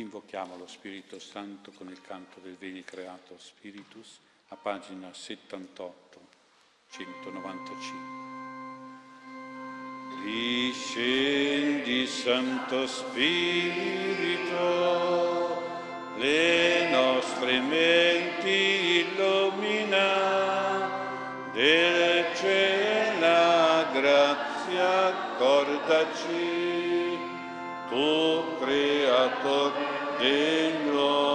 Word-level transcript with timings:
Invochiamo 0.00 0.56
lo 0.56 0.66
Spirito 0.66 1.18
Santo 1.18 1.72
con 1.72 1.88
il 1.88 2.00
canto 2.00 2.40
del 2.40 2.56
Veni 2.58 2.82
Creato 2.82 3.34
Spiritus 3.36 4.18
a 4.48 4.56
pagina 4.56 5.12
78, 5.12 6.20
195. 6.88 7.98
Discendi 10.24 12.06
Santo 12.06 12.86
Spirito, 12.86 14.48
le 16.16 16.88
nostre 16.88 17.60
menti 17.60 19.04
illumina, 19.04 20.88
del 21.52 22.24
cielo 22.36 23.84
grazia 23.92 25.08
accordaci, 25.08 27.18
tu 27.90 28.56
creator 28.60 29.89
degli 30.20 30.88
uomini, 30.88 31.29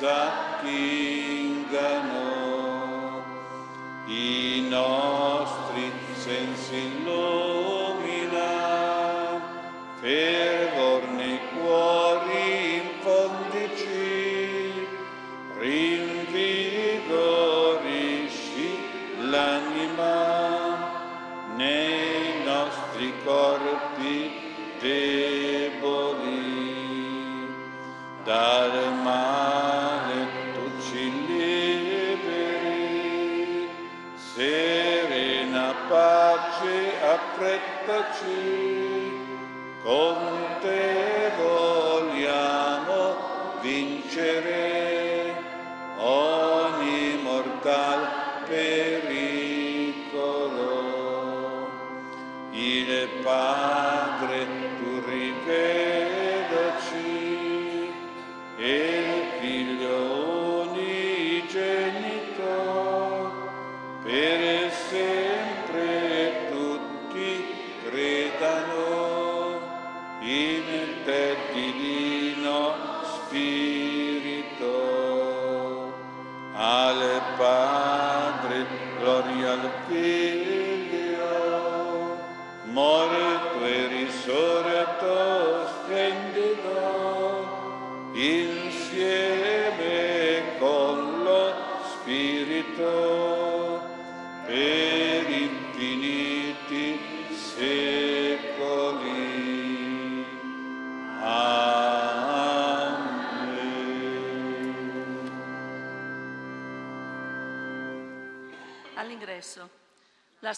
sapienza 0.00 0.29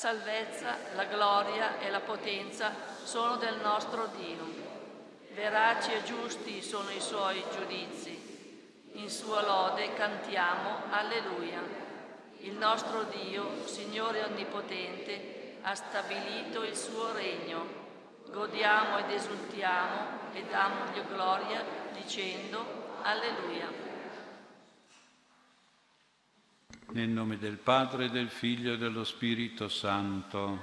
salvezza, 0.02 0.78
la 0.96 1.04
gloria 1.04 1.78
e 1.78 1.88
la 1.88 2.00
potenza 2.00 2.74
sono 3.04 3.36
del 3.36 3.60
nostro 3.62 4.10
Dio. 4.16 4.44
Veraci 5.32 5.92
e 5.92 6.02
giusti 6.02 6.60
sono 6.60 6.90
i 6.90 7.00
suoi 7.00 7.40
giudizi. 7.56 8.90
In 8.94 9.08
sua 9.08 9.46
lode 9.46 9.94
cantiamo 9.94 10.90
Alleluia. 10.90 11.60
Il 12.38 12.54
nostro 12.54 13.04
Dio, 13.04 13.64
Signore 13.68 14.24
Onnipotente, 14.24 15.58
ha 15.62 15.76
stabilito 15.76 16.64
il 16.64 16.76
suo 16.76 17.12
regno. 17.12 17.64
Godiamo 18.28 18.98
ed 18.98 19.10
esultiamo 19.12 20.32
e 20.32 20.42
damogli 20.50 21.00
gloria 21.06 21.64
dicendo 21.92 22.64
Alleluia. 23.02 23.81
Nel 26.92 27.08
nome 27.08 27.38
del 27.38 27.56
Padre, 27.56 28.10
del 28.10 28.28
Figlio 28.28 28.74
e 28.74 28.76
dello 28.76 29.04
Spirito 29.04 29.70
Santo. 29.70 30.60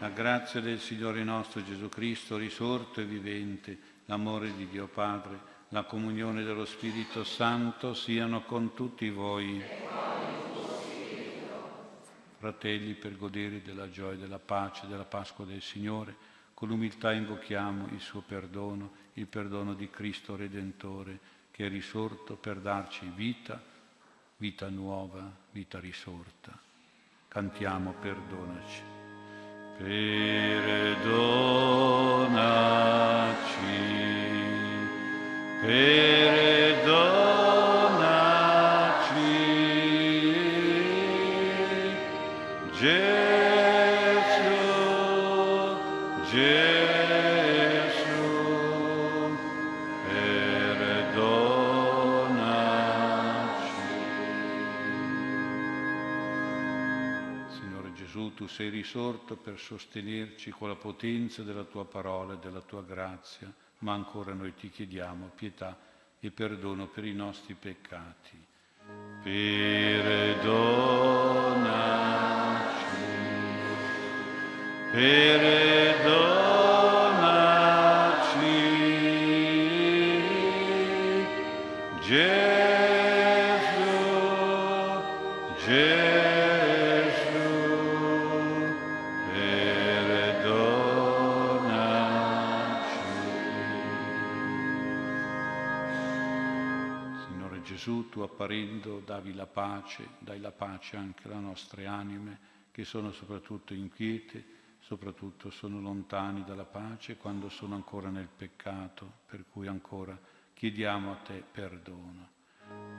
La 0.00 0.08
grazia 0.08 0.60
del 0.60 0.80
Signore 0.80 1.22
nostro 1.22 1.62
Gesù 1.62 1.88
Cristo, 1.88 2.36
risorto 2.36 3.00
e 3.00 3.04
vivente, 3.04 3.78
l'amore 4.06 4.56
di 4.56 4.66
Dio 4.66 4.88
Padre, 4.88 5.38
la 5.68 5.84
comunione 5.84 6.42
dello 6.42 6.64
Spirito 6.64 7.22
Santo 7.22 7.94
siano 7.94 8.42
con 8.42 8.74
tutti 8.74 9.08
voi. 9.08 9.62
Fratelli, 12.38 12.94
per 12.94 13.16
godere 13.16 13.62
della 13.62 13.88
gioia, 13.88 14.16
della 14.16 14.40
pace, 14.40 14.88
della 14.88 15.04
Pasqua 15.04 15.44
del 15.44 15.62
Signore, 15.62 16.16
con 16.54 16.70
umiltà 16.70 17.12
invochiamo 17.12 17.86
il 17.92 18.00
suo 18.00 18.20
perdono, 18.20 18.90
il 19.12 19.28
perdono 19.28 19.74
di 19.74 19.88
Cristo 19.90 20.34
Redentore, 20.34 21.20
che 21.52 21.66
è 21.66 21.68
risorto 21.68 22.34
per 22.34 22.58
darci 22.58 23.08
vita, 23.14 23.74
vita 24.36 24.68
nuova, 24.68 25.30
vita 25.52 25.78
risorta. 25.80 26.58
Cantiamo, 27.28 27.92
perdonaci. 28.00 28.82
Perdonaci, 29.78 31.36
perdonaci, 35.60 36.65
sei 58.56 58.70
risorto 58.70 59.36
per 59.36 59.58
sostenerci 59.58 60.50
con 60.50 60.68
la 60.68 60.76
potenza 60.76 61.42
della 61.42 61.64
tua 61.64 61.84
parola 61.84 62.32
e 62.32 62.38
della 62.38 62.62
tua 62.62 62.82
grazia, 62.82 63.52
ma 63.80 63.92
ancora 63.92 64.32
noi 64.32 64.54
ti 64.54 64.70
chiediamo 64.70 65.32
pietà 65.34 65.78
e 66.18 66.30
perdono 66.30 66.86
per 66.86 67.04
i 67.04 67.12
nostri 67.12 67.52
peccati. 67.52 68.42
Perdonaci, 69.22 69.36
perdonaci, 74.90 75.85
Apparendo 98.46 99.02
davi 99.04 99.34
la 99.34 99.46
pace, 99.46 100.06
dai 100.20 100.38
la 100.38 100.52
pace 100.52 100.96
anche 100.96 101.26
alle 101.26 101.40
nostre 101.40 101.86
anime 101.86 102.38
che 102.70 102.84
sono 102.84 103.10
soprattutto 103.10 103.74
inquiete, 103.74 104.44
soprattutto 104.78 105.50
sono 105.50 105.80
lontani 105.80 106.44
dalla 106.44 106.62
pace 106.64 107.16
quando 107.16 107.48
sono 107.48 107.74
ancora 107.74 108.08
nel 108.08 108.28
peccato, 108.28 109.14
per 109.26 109.46
cui 109.50 109.66
ancora 109.66 110.16
chiediamo 110.54 111.10
a 111.10 111.16
te 111.16 111.42
perdono. 111.50 112.28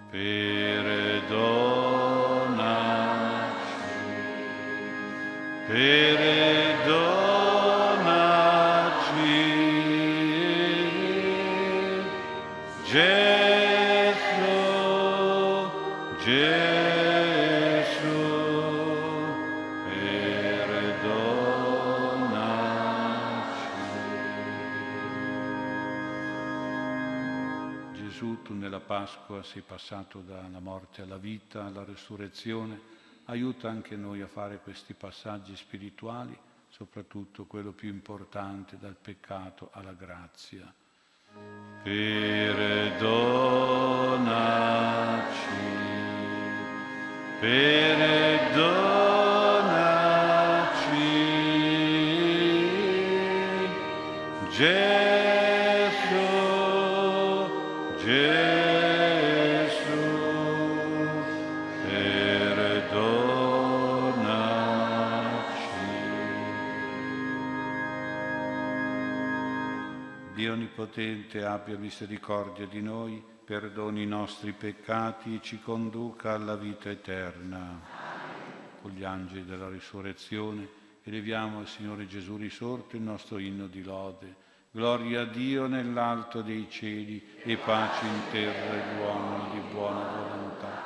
Perdonaci, 0.10 1.16
perdonaci. 5.68 6.58
Gesù. 12.84 13.27
Pasqua 29.08 29.42
sei 29.42 29.62
passato 29.62 30.20
dalla 30.20 30.60
morte 30.60 31.02
alla 31.02 31.16
vita, 31.16 31.64
alla 31.64 31.86
resurrezione, 31.86 32.78
aiuta 33.28 33.70
anche 33.70 33.96
noi 33.96 34.20
a 34.20 34.28
fare 34.28 34.60
questi 34.60 34.94
passaggi 34.96 35.56
spirituali, 35.56 36.38
soprattutto 36.68 37.46
quello 37.46 37.72
più 37.72 37.88
importante, 37.88 38.78
dal 38.78 38.98
peccato 39.02 39.70
alla 39.72 39.94
grazia. 39.94 40.70
Perdonaci, 41.84 42.18
perdonaci. 47.40 48.58
Onnipotente 70.68 71.46
abbia 71.46 71.78
misericordia 71.78 72.66
di 72.66 72.82
noi, 72.82 73.24
perdoni 73.46 74.04
i 74.04 74.06
nostri 74.06 74.52
peccati 74.52 75.36
e 75.36 75.40
ci 75.42 75.62
conduca 75.62 76.34
alla 76.34 76.58
vita 76.58 76.90
eterna. 76.90 77.80
Con 78.82 78.92
gli 78.92 79.06
angeli 79.06 79.46
della 79.46 79.70
risurrezione 79.70 80.68
eleviamo 81.04 81.60
al 81.60 81.68
Signore 81.68 82.06
Gesù 82.06 82.36
risorto 82.36 82.98
il 82.98 83.02
nostro 83.02 83.38
inno 83.38 83.68
di 83.68 83.82
lode. 83.82 84.36
Gloria 84.70 85.22
a 85.22 85.26
Dio 85.26 85.68
nell'alto 85.68 86.42
dei 86.42 86.68
cieli 86.70 87.26
e 87.44 87.56
pace 87.56 88.06
in 88.06 88.22
terra 88.30 88.74
agli 88.74 89.00
uomini 89.00 89.50
di 89.54 89.68
buona 89.72 90.04
volontà. 90.04 90.84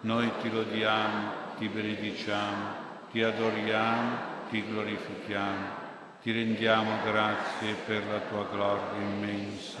Noi 0.00 0.28
ti 0.42 0.50
lodiamo, 0.50 1.30
ti 1.56 1.68
benediciamo, 1.68 2.66
ti 3.12 3.22
adoriamo, 3.22 4.16
ti 4.50 4.60
glorifichiamo 4.66 5.79
ti 6.22 6.32
rendiamo 6.32 6.90
grazie 7.02 7.72
per 7.86 8.06
la 8.06 8.18
tua 8.20 8.46
gloria 8.52 9.00
immensa. 9.00 9.78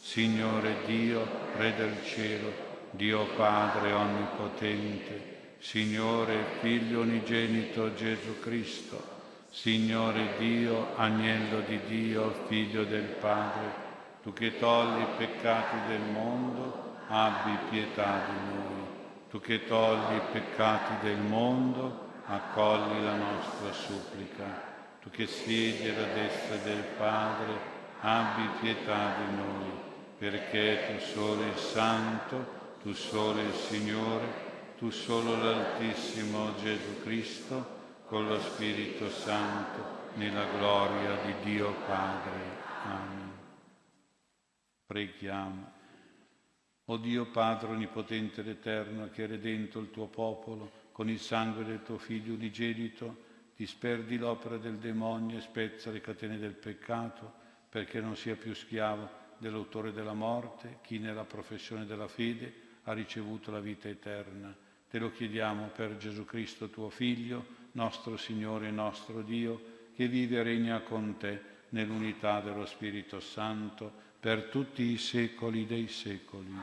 Signore 0.00 0.76
Dio, 0.86 1.26
Re 1.56 1.74
del 1.74 2.02
cielo, 2.04 2.50
Dio 2.90 3.26
Padre 3.36 3.92
onnipotente, 3.92 5.56
Signore 5.58 6.44
Figlio 6.60 7.00
unigenito 7.00 7.94
Gesù 7.94 8.40
Cristo, 8.40 9.12
Signore 9.50 10.36
Dio, 10.38 10.96
agnello 10.96 11.60
di 11.60 11.78
Dio, 11.86 12.32
Figlio 12.46 12.84
del 12.84 13.16
Padre, 13.20 13.82
tu 14.22 14.32
che 14.32 14.58
togli 14.58 15.02
i 15.02 15.06
peccati 15.18 15.76
del 15.88 16.00
mondo, 16.00 16.96
abbi 17.08 17.58
pietà 17.68 18.22
di 18.26 18.54
noi. 18.54 18.86
Tu 19.28 19.38
che 19.40 19.66
togli 19.66 20.16
i 20.16 20.20
peccati 20.32 21.06
del 21.06 21.18
mondo, 21.18 22.12
accogli 22.24 23.02
la 23.02 23.16
nostra 23.16 23.72
supplica 23.72 24.72
tu 25.04 25.10
che 25.10 25.26
siedi 25.26 25.86
alla 25.86 26.14
destra 26.14 26.56
del 26.56 26.82
Padre, 26.96 27.52
abbi 28.00 28.48
pietà 28.60 29.16
di 29.18 29.36
noi, 29.36 29.70
perché 30.16 30.80
tu 30.86 30.98
solo 30.98 31.44
il 31.44 31.56
Santo, 31.56 32.78
tu 32.80 32.94
solo 32.94 33.38
il 33.42 33.52
Signore, 33.52 34.26
tu 34.78 34.88
solo 34.88 35.36
l'Altissimo 35.36 36.54
Gesù 36.56 37.02
Cristo, 37.02 37.82
con 38.06 38.26
lo 38.26 38.40
Spirito 38.40 39.10
Santo, 39.10 40.08
nella 40.14 40.46
gloria 40.56 41.16
di 41.22 41.34
Dio 41.52 41.74
Padre. 41.86 42.40
Amen. 42.84 43.32
Preghiamo. 44.86 45.72
O 46.86 46.96
Dio 46.96 47.26
Padre 47.26 47.68
Onnipotente 47.68 48.40
ed 48.40 48.48
Eterno, 48.48 49.10
che 49.10 49.22
hai 49.22 49.28
redento 49.28 49.80
il 49.80 49.90
tuo 49.90 50.06
popolo 50.06 50.82
con 50.92 51.10
il 51.10 51.20
sangue 51.20 51.64
del 51.64 51.82
tuo 51.82 51.98
Figlio 51.98 52.32
unigenito, 52.32 53.23
disperdi 53.56 54.16
l'opera 54.16 54.56
del 54.56 54.76
demonio 54.76 55.38
e 55.38 55.40
spezza 55.40 55.90
le 55.90 56.00
catene 56.00 56.38
del 56.38 56.54
peccato, 56.54 57.32
perché 57.68 58.00
non 58.00 58.16
sia 58.16 58.36
più 58.36 58.54
schiavo 58.54 59.22
dell'autore 59.38 59.92
della 59.92 60.14
morte, 60.14 60.78
chi 60.82 60.98
nella 60.98 61.24
professione 61.24 61.86
della 61.86 62.08
fede 62.08 62.52
ha 62.84 62.92
ricevuto 62.92 63.50
la 63.50 63.60
vita 63.60 63.88
eterna. 63.88 64.54
Te 64.88 64.98
lo 64.98 65.10
chiediamo 65.10 65.66
per 65.74 65.96
Gesù 65.96 66.24
Cristo, 66.24 66.70
tuo 66.70 66.88
Figlio, 66.88 67.44
nostro 67.72 68.16
Signore 68.16 68.68
e 68.68 68.70
nostro 68.70 69.22
Dio, 69.22 69.72
che 69.94 70.08
vive 70.08 70.38
e 70.38 70.42
regna 70.42 70.80
con 70.80 71.16
te 71.16 71.52
nell'unità 71.70 72.40
dello 72.40 72.66
Spirito 72.66 73.20
Santo 73.20 73.92
per 74.20 74.44
tutti 74.44 74.82
i 74.82 74.98
secoli 74.98 75.66
dei 75.66 75.88
secoli. 75.88 76.54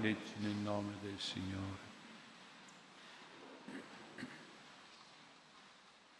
Leggi 0.00 0.32
nel 0.38 0.56
nome 0.62 0.94
del 1.02 1.18
Signore. 1.18 1.89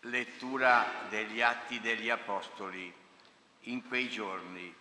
Lettura 0.04 1.06
degli 1.10 1.42
Atti 1.42 1.78
degli 1.78 2.08
Apostoli. 2.08 2.90
In 3.64 3.86
quei 3.86 4.08
giorni 4.08 4.74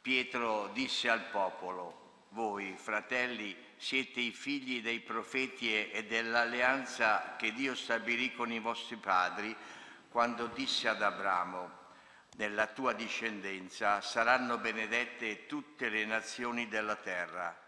Pietro 0.00 0.68
disse 0.68 1.08
al 1.08 1.24
popolo, 1.30 2.26
voi 2.28 2.76
fratelli 2.76 3.56
siete 3.76 4.20
i 4.20 4.30
figli 4.30 4.80
dei 4.80 5.00
profeti 5.00 5.90
e 5.90 6.04
dell'alleanza 6.04 7.34
che 7.36 7.52
Dio 7.52 7.74
stabilì 7.74 8.32
con 8.32 8.52
i 8.52 8.60
vostri 8.60 8.94
padri 8.94 9.54
quando 10.08 10.46
disse 10.46 10.86
ad 10.86 11.02
Abramo, 11.02 11.70
nella 12.36 12.68
tua 12.68 12.92
discendenza 12.92 14.00
saranno 14.00 14.58
benedette 14.58 15.46
tutte 15.46 15.88
le 15.88 16.04
nazioni 16.04 16.68
della 16.68 16.94
terra. 16.94 17.60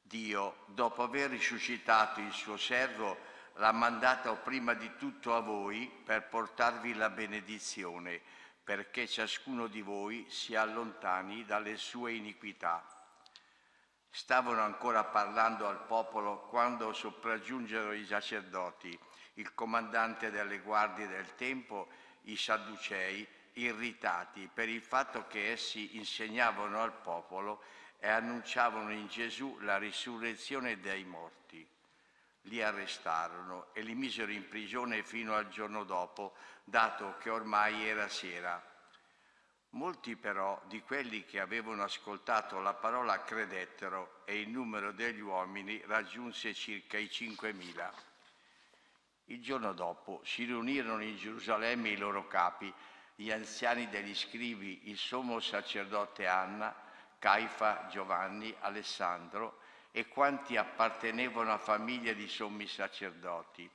Dio, 0.00 0.58
dopo 0.66 1.02
aver 1.02 1.30
risuscitato 1.30 2.20
il 2.20 2.32
suo 2.32 2.56
servo, 2.56 3.18
l'ha 3.58 3.72
mandato 3.72 4.36
prima 4.36 4.74
di 4.74 4.96
tutto 4.96 5.34
a 5.34 5.40
voi 5.40 5.90
per 6.04 6.28
portarvi 6.28 6.94
la 6.94 7.10
benedizione, 7.10 8.20
perché 8.62 9.08
ciascuno 9.08 9.66
di 9.66 9.82
voi 9.82 10.26
si 10.28 10.54
allontani 10.54 11.44
dalle 11.44 11.76
sue 11.76 12.12
iniquità. 12.12 12.84
Stavano 14.10 14.60
ancora 14.60 15.04
parlando 15.04 15.66
al 15.66 15.84
popolo 15.86 16.46
quando 16.48 16.92
sopraggiunsero 16.92 17.92
i 17.92 18.06
sacerdoti, 18.06 18.96
il 19.34 19.52
comandante 19.54 20.30
delle 20.30 20.60
guardie 20.60 21.08
del 21.08 21.34
Tempo, 21.34 21.88
i 22.22 22.36
Sadducei, 22.36 23.26
irritati 23.54 24.48
per 24.52 24.68
il 24.68 24.82
fatto 24.82 25.26
che 25.26 25.50
essi 25.50 25.96
insegnavano 25.96 26.80
al 26.80 26.92
popolo 26.92 27.62
e 27.98 28.08
annunciavano 28.08 28.92
in 28.92 29.08
Gesù 29.08 29.58
la 29.62 29.78
risurrezione 29.78 30.78
dei 30.78 31.04
morti 31.04 31.38
li 32.42 32.62
arrestarono 32.62 33.68
e 33.72 33.82
li 33.82 33.94
misero 33.94 34.32
in 34.32 34.48
prigione 34.48 35.02
fino 35.02 35.34
al 35.34 35.48
giorno 35.48 35.84
dopo, 35.84 36.34
dato 36.64 37.16
che 37.18 37.30
ormai 37.30 37.86
era 37.86 38.08
sera. 38.08 38.62
Molti 39.70 40.16
però 40.16 40.60
di 40.66 40.80
quelli 40.80 41.24
che 41.24 41.40
avevano 41.40 41.82
ascoltato 41.82 42.58
la 42.60 42.72
parola 42.72 43.22
credettero 43.22 44.22
e 44.24 44.40
il 44.40 44.48
numero 44.48 44.92
degli 44.92 45.20
uomini 45.20 45.82
raggiunse 45.86 46.54
circa 46.54 46.96
i 46.96 47.10
cinquemila. 47.10 47.92
Il 49.26 49.42
giorno 49.42 49.74
dopo 49.74 50.22
si 50.24 50.44
riunirono 50.44 51.02
in 51.02 51.16
Gerusalemme 51.16 51.90
i 51.90 51.98
loro 51.98 52.26
capi, 52.26 52.72
gli 53.14 53.30
anziani 53.30 53.88
degli 53.88 54.14
scrivi, 54.14 54.88
il 54.88 54.96
sommo 54.96 55.38
sacerdote 55.38 56.26
Anna, 56.26 56.74
Caifa, 57.18 57.88
Giovanni, 57.90 58.54
Alessandro 58.60 59.57
e 59.90 60.08
quanti 60.08 60.56
appartenevano 60.56 61.52
a 61.52 61.58
famiglie 61.58 62.14
di 62.14 62.28
sommi 62.28 62.66
sacerdoti. 62.66 63.68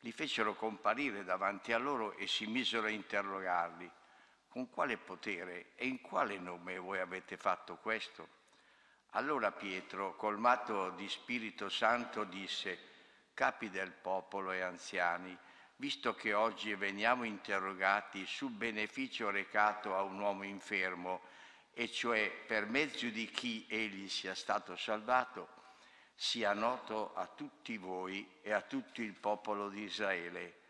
Li 0.00 0.12
fecero 0.12 0.54
comparire 0.54 1.24
davanti 1.24 1.72
a 1.72 1.78
loro 1.78 2.16
e 2.16 2.26
si 2.26 2.46
misero 2.46 2.86
a 2.86 2.90
interrogarli. 2.90 3.90
Con 4.48 4.68
quale 4.70 4.98
potere 4.98 5.72
e 5.74 5.86
in 5.86 6.00
quale 6.00 6.38
nome 6.38 6.78
voi 6.78 7.00
avete 7.00 7.36
fatto 7.36 7.76
questo? 7.76 8.28
Allora 9.16 9.50
Pietro, 9.52 10.14
colmato 10.16 10.90
di 10.90 11.08
Spirito 11.08 11.68
Santo, 11.68 12.24
disse, 12.24 12.78
capi 13.32 13.70
del 13.70 13.92
popolo 13.92 14.52
e 14.52 14.60
anziani, 14.60 15.36
visto 15.76 16.14
che 16.14 16.34
oggi 16.34 16.74
veniamo 16.74 17.24
interrogati 17.24 18.26
sul 18.26 18.50
beneficio 18.50 19.30
recato 19.30 19.96
a 19.96 20.02
un 20.02 20.18
uomo 20.18 20.44
infermo, 20.44 21.22
e 21.74 21.90
cioè 21.90 22.30
per 22.30 22.66
mezzo 22.66 23.08
di 23.08 23.26
chi 23.26 23.66
egli 23.68 24.08
sia 24.08 24.34
stato 24.34 24.76
salvato, 24.76 25.48
sia 26.14 26.52
noto 26.52 27.12
a 27.14 27.26
tutti 27.26 27.76
voi 27.76 28.26
e 28.40 28.52
a 28.52 28.60
tutto 28.62 29.02
il 29.02 29.12
popolo 29.12 29.68
di 29.68 29.82
Israele, 29.82 30.60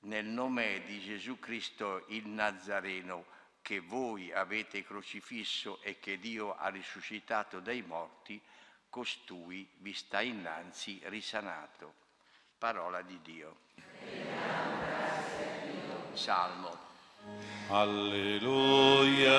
nel 0.00 0.24
nome 0.24 0.82
di 0.84 1.00
Gesù 1.00 1.38
Cristo 1.38 2.04
il 2.08 2.26
Nazareno, 2.28 3.26
che 3.60 3.80
voi 3.80 4.30
avete 4.32 4.84
crocifisso 4.84 5.80
e 5.82 5.98
che 5.98 6.18
Dio 6.18 6.54
ha 6.54 6.68
risuscitato 6.68 7.60
dai 7.60 7.82
morti, 7.82 8.40
costui 8.90 9.68
vi 9.78 9.92
sta 9.92 10.20
innanzi 10.20 11.00
risanato. 11.04 11.94
Parola 12.58 13.02
di 13.02 13.20
Dio. 13.22 13.56
Salmo. 16.12 16.83
Alleluia, 17.68 19.32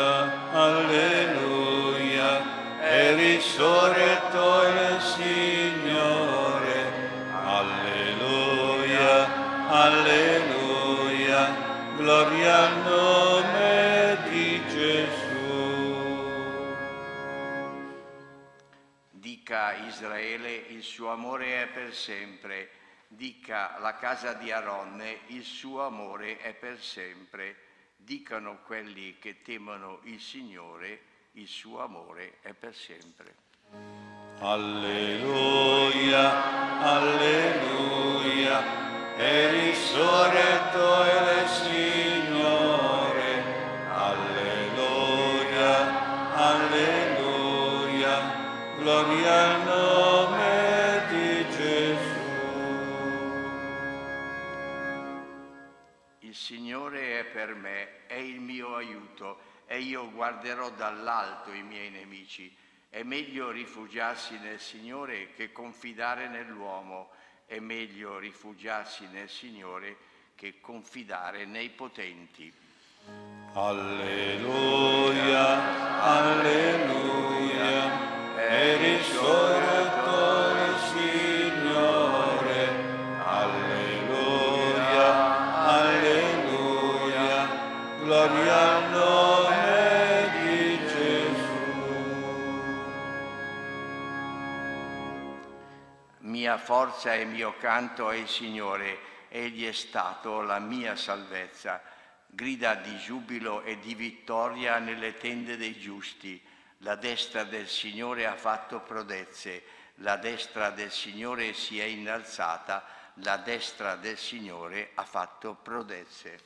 alleluia, 0.51 2.39
è 2.81 3.15
risorretto 3.15 4.67
il 4.67 4.99
Signore. 4.99 6.75
Alleluia, 7.31 8.25
alleluia, 9.69 11.55
gloria 11.95 12.57
al 12.57 12.77
nome 12.79 14.17
di 14.29 14.61
Gesù. 14.67 15.23
Dica 19.11 19.73
Israele, 19.87 20.51
il 20.69 20.81
suo 20.81 21.09
amore 21.09 21.63
è 21.63 21.67
per 21.67 21.93
sempre. 21.93 22.69
Dica 23.07 23.77
la 23.79 23.95
casa 23.95 24.33
di 24.33 24.51
Aronne, 24.51 25.19
il 25.27 25.43
suo 25.43 25.85
amore 25.85 26.37
è 26.37 26.53
per 26.53 26.81
sempre. 26.81 27.64
Dicano 28.05 28.59
quelli 28.67 29.17
che 29.17 29.41
temono 29.41 30.00
il 30.03 30.21
Signore, 30.21 31.01
il 31.31 31.47
suo 31.47 31.81
amore 31.81 32.38
è 32.41 32.53
per 32.53 32.75
sempre. 32.75 33.33
Alleluia, 34.41 36.21
alleluia, 36.81 38.62
è 39.15 39.50
risorretto 39.50 41.03
il 41.03 41.47
Signore. 41.47 43.43
Alleluia, 43.89 45.07
alleluia, 46.35 48.19
gloria 48.77 49.33
al 49.33 49.63
nome 49.63 51.05
di 51.09 51.43
Gesù. 51.57 52.13
Il 56.19 56.35
Signore 56.35 57.21
è 57.21 57.24
per 57.24 57.55
me, 57.55 57.94
il 58.25 58.39
mio 58.39 58.75
aiuto 58.75 59.39
e 59.67 59.79
io 59.79 60.12
guarderò 60.12 60.70
dall'alto 60.72 61.51
i 61.51 61.63
miei 61.63 61.89
nemici. 61.89 62.53
È 62.89 63.03
meglio 63.03 63.51
rifugiarsi 63.51 64.38
nel 64.39 64.60
Signore 64.60 65.34
che 65.34 65.51
confidare 65.51 66.27
nell'uomo. 66.27 67.10
È 67.46 67.60
meglio 67.60 68.17
rifugiarsi 68.17 69.08
nel 69.12 69.29
Signore 69.29 69.98
che 70.36 70.60
confidare 70.62 71.46
nei 71.46 71.70
potenti. 71.70 72.51
Alleluia, 73.53 74.63
alleluia, 76.01 76.75
è 78.36 78.77
risorretto 78.77 79.64
forza 96.65 97.13
e 97.13 97.24
mio 97.25 97.55
canto 97.60 98.10
è 98.10 98.15
il 98.15 98.27
Signore, 98.27 98.98
Egli 99.29 99.67
è 99.67 99.72
stato 99.72 100.41
la 100.41 100.57
mia 100.57 100.95
salvezza. 100.95 101.79
Grida 102.25 102.74
di 102.74 102.98
giubilo 102.98 103.62
e 103.62 103.77
di 103.79 103.93
vittoria 103.93 104.79
nelle 104.79 105.15
tende 105.15 105.57
dei 105.57 105.77
giusti. 105.77 106.43
La 106.79 106.95
destra 106.95 107.43
del 107.43 107.67
Signore 107.67 108.25
ha 108.25 108.36
fatto 108.36 108.79
prodezze, 108.79 109.62
la 109.98 110.15
destra 110.17 110.72
del 110.72 110.89
Signore 110.91 111.53
si 111.53 111.79
è 111.79 111.84
innalzata, 111.84 112.84
la 113.19 113.38
destra 113.38 113.95
del 113.95 114.17
Signore 114.17 114.89
ha 114.95 115.03
fatto 115.03 115.53
prodezze. 115.53 116.39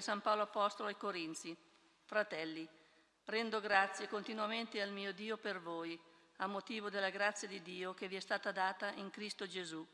di 0.00 0.06
San 0.06 0.22
Paolo 0.22 0.44
Apostolo 0.44 0.88
ai 0.88 0.96
Corinzi. 0.96 1.54
Fratelli, 2.06 2.66
rendo 3.26 3.60
grazie 3.60 4.08
continuamente 4.08 4.80
al 4.80 4.92
mio 4.92 5.12
Dio 5.12 5.36
per 5.36 5.60
voi, 5.60 6.00
a 6.36 6.46
motivo 6.46 6.88
della 6.88 7.10
grazia 7.10 7.46
di 7.46 7.60
Dio 7.60 7.92
che 7.92 8.08
vi 8.08 8.16
è 8.16 8.20
stata 8.20 8.50
data 8.50 8.92
in 8.92 9.10
Cristo 9.10 9.46
Gesù, 9.46 9.86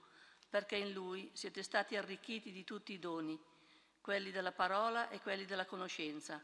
perché 0.49 0.77
in 0.77 0.93
Lui 0.93 1.29
siete 1.33 1.65
stati 1.65 1.97
arricchiti 1.97 2.53
di 2.53 2.63
tutti 2.63 2.93
i 2.93 3.01
doni, 3.01 3.37
quelli 4.01 4.31
della 4.31 4.53
parola 4.53 5.09
e 5.09 5.21
quelli 5.21 5.45
della 5.45 5.67
conoscenza. 5.67 6.41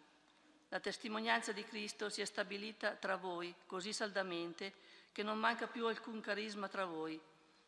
La 0.69 0.81
testimonianza 0.81 1.53
di 1.53 1.63
Cristo 1.63 2.09
si 2.09 2.21
è 2.21 2.25
stabilita 2.25 2.97
tra 2.97 3.15
voi 3.15 3.55
così 3.67 3.93
saldamente 3.93 4.75
che 5.13 5.23
non 5.23 5.39
manca 5.39 5.69
più 5.69 5.87
alcun 5.87 6.21
carisma 6.21 6.67
tra 6.67 6.85
voi, 6.85 7.21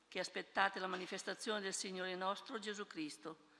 che 0.08 0.18
aspettate 0.18 0.80
la 0.80 0.88
manifestazione 0.88 1.60
del 1.60 1.72
Signore 1.72 2.16
nostro 2.16 2.58
Gesù 2.58 2.84
Cristo. 2.88 3.52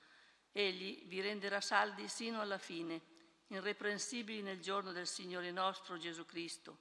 Egli 0.56 1.02
vi 1.06 1.20
renderà 1.20 1.61
saldi 1.61 2.06
sino 2.06 2.40
alla 2.40 2.58
fine, 2.58 3.00
irreprensibili 3.49 4.40
nel 4.40 4.61
giorno 4.61 4.92
del 4.92 5.08
Signore 5.08 5.50
nostro 5.50 5.99
Gesù 5.99 6.25
Cristo. 6.25 6.78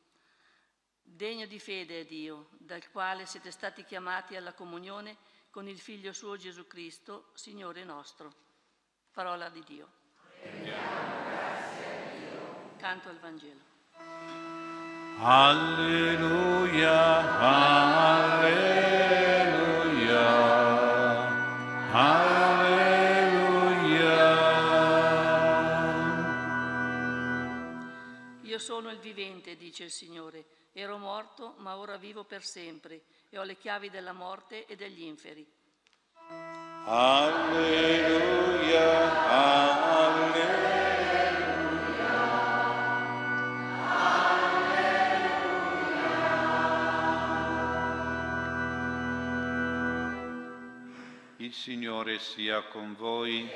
Degno 1.01 1.48
di 1.48 1.58
fede 1.58 2.01
è 2.01 2.06
Dio, 2.06 2.50
dal 2.51 2.88
quale 2.92 3.25
siete 3.25 3.50
stati 3.50 3.84
chiamati 3.84 4.36
alla 4.36 4.53
comunione 4.53 5.18
con 5.50 5.68
il 5.68 5.80
Figlio 5.80 6.13
suo 6.13 6.38
Gesù 6.38 6.68
Cristo, 6.68 7.32
Signore 7.34 7.84
nostro. 7.84 8.32
Parola 9.12 9.50
di 9.50 9.63
Dio. 9.65 9.92
Canto 12.77 13.10
al 13.10 13.18
Vangelo. 13.18 13.62
Alleluia, 15.18 16.92
alleluia, 17.39 19.23
vivente, 29.13 29.55
dice 29.55 29.84
il 29.86 29.91
Signore. 29.91 30.46
Ero 30.74 30.98
morto, 30.98 31.53
ma 31.60 31.77
ora 31.77 31.98
vivo 31.98 32.24
per 32.24 32.43
sempre 32.43 33.03
e 33.29 33.38
ho 33.38 33.43
le 33.43 33.58
chiavi 33.58 33.91
della 33.91 34.12
morte 34.12 34.65
e 34.65 34.75
degli 34.75 35.03
inferi. 35.03 35.48
Alleluia, 36.86 38.01
alleluia. 39.29 40.72
Il 51.38 51.53
Signore 51.53 52.20
sia 52.20 52.63
con 52.63 52.96
voi. 52.96 53.50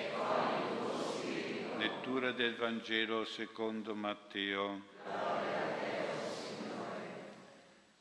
Lettura 1.78 2.32
del 2.32 2.56
Vangelo 2.56 3.24
secondo 3.26 3.94
Matteo. 3.96 4.82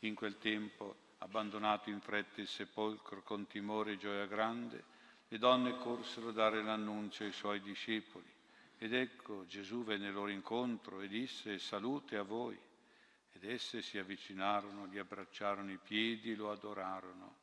In 0.07 0.15
quel 0.15 0.39
tempo, 0.39 1.15
abbandonato 1.19 1.91
in 1.91 2.01
fretta 2.01 2.41
il 2.41 2.47
sepolcro 2.47 3.23
con 3.23 3.49
timore 3.49 3.95
e 3.95 3.97
gioia 3.97 4.27
grande, 4.27 4.85
le 5.27 5.37
donne 5.37 5.77
corsero 5.79 6.29
a 6.29 6.33
dare 6.33 6.63
l'annuncio 6.63 7.25
ai 7.25 7.33
suoi 7.33 7.61
discepoli. 7.61 8.33
Ed 8.79 8.95
ecco 8.95 9.47
Gesù 9.47 9.83
venne 9.83 10.13
loro 10.13 10.29
incontro 10.29 11.01
e 11.01 11.09
disse 11.09 11.59
salute 11.59 12.17
a 12.17 12.23
voi. 12.23 12.57
Ed 13.33 13.43
esse 13.43 13.83
si 13.83 13.99
avvicinarono, 13.99 14.87
gli 14.87 14.99
abbracciarono 14.99 15.73
i 15.73 15.81
piedi 15.83 16.31
e 16.31 16.37
lo 16.37 16.53
adorarono. 16.53 17.39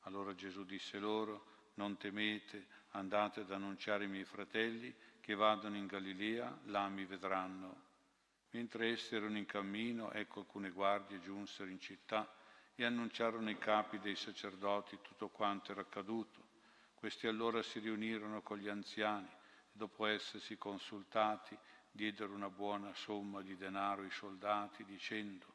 Allora 0.00 0.34
Gesù 0.34 0.66
disse 0.66 0.98
loro, 0.98 1.70
non 1.76 1.96
temete, 1.96 2.66
andate 2.90 3.40
ad 3.40 3.52
annunciare 3.52 4.04
ai 4.04 4.10
miei 4.10 4.26
fratelli 4.26 4.94
che 5.18 5.34
vadano 5.34 5.76
in 5.76 5.86
Galilea, 5.86 6.58
là 6.64 6.88
mi 6.88 7.06
vedranno. 7.06 7.90
Mentre 8.52 8.90
essi 8.90 9.14
erano 9.14 9.38
in 9.38 9.46
cammino, 9.46 10.12
ecco 10.12 10.40
alcune 10.40 10.70
guardie 10.70 11.20
giunsero 11.20 11.70
in 11.70 11.80
città 11.80 12.30
e 12.74 12.84
annunciarono 12.84 13.48
ai 13.48 13.58
capi 13.58 13.98
dei 13.98 14.16
sacerdoti 14.16 14.98
tutto 15.00 15.28
quanto 15.28 15.72
era 15.72 15.80
accaduto. 15.80 16.50
Questi 16.94 17.26
allora 17.26 17.62
si 17.62 17.78
riunirono 17.78 18.42
con 18.42 18.58
gli 18.58 18.68
anziani 18.68 19.26
e 19.26 19.70
dopo 19.72 20.06
essersi 20.06 20.56
consultati 20.58 21.56
diedero 21.90 22.34
una 22.34 22.50
buona 22.50 22.92
somma 22.94 23.42
di 23.42 23.56
denaro 23.56 24.02
ai 24.02 24.10
soldati 24.10 24.84
dicendo 24.84 25.46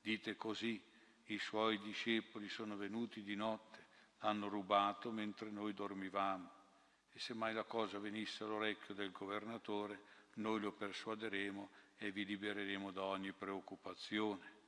dite 0.00 0.36
così, 0.36 0.80
i 1.26 1.38
suoi 1.38 1.78
discepoli 1.80 2.48
sono 2.48 2.76
venuti 2.76 3.22
di 3.22 3.34
notte, 3.34 3.86
hanno 4.18 4.48
rubato 4.48 5.10
mentre 5.10 5.50
noi 5.50 5.72
dormivamo 5.72 6.50
e 7.12 7.18
se 7.18 7.34
mai 7.34 7.54
la 7.54 7.64
cosa 7.64 7.98
venisse 7.98 8.44
all'orecchio 8.44 8.94
del 8.94 9.10
governatore 9.10 10.00
noi 10.34 10.60
lo 10.60 10.72
persuaderemo 10.72 11.70
e 12.06 12.10
vi 12.12 12.24
libereremo 12.24 12.90
da 12.90 13.04
ogni 13.04 13.32
preoccupazione. 13.32 14.60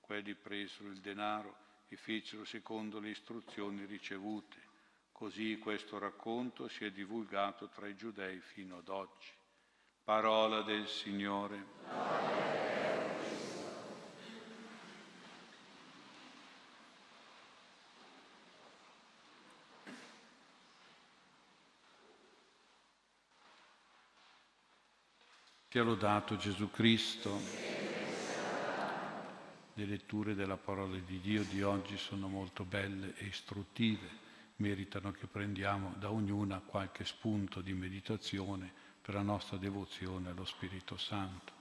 Quelli 0.00 0.34
presero 0.34 0.88
il 0.90 1.00
denaro 1.00 1.56
e 1.88 1.96
fecero 1.96 2.44
secondo 2.44 2.98
le 2.98 3.10
istruzioni 3.10 3.84
ricevute 3.84 4.68
Così 5.20 5.58
questo 5.58 5.98
racconto 5.98 6.66
si 6.66 6.86
è 6.86 6.90
divulgato 6.90 7.68
tra 7.68 7.86
i 7.86 7.94
giudei 7.94 8.40
fino 8.40 8.78
ad 8.78 8.88
oggi. 8.88 9.28
Parola 10.02 10.62
del 10.62 10.88
Signore. 10.88 11.66
Ti 11.84 12.69
ha 25.78 25.82
lodato 25.82 26.36
Gesù 26.36 26.68
Cristo. 26.70 27.38
Le 29.74 29.84
letture 29.84 30.34
della 30.34 30.56
parola 30.56 30.98
di 30.98 31.20
Dio 31.20 31.44
di 31.44 31.62
oggi 31.62 31.96
sono 31.96 32.26
molto 32.26 32.64
belle 32.64 33.14
e 33.16 33.26
istruttive 33.26 34.08
meritano 34.56 35.12
che 35.12 35.26
prendiamo 35.28 35.94
da 35.96 36.10
ognuna 36.10 36.58
qualche 36.58 37.04
spunto 37.04 37.60
di 37.60 37.72
meditazione 37.72 38.70
per 39.00 39.14
la 39.14 39.22
nostra 39.22 39.56
devozione 39.58 40.30
allo 40.30 40.44
Spirito 40.44 40.96
Santo. 40.96 41.52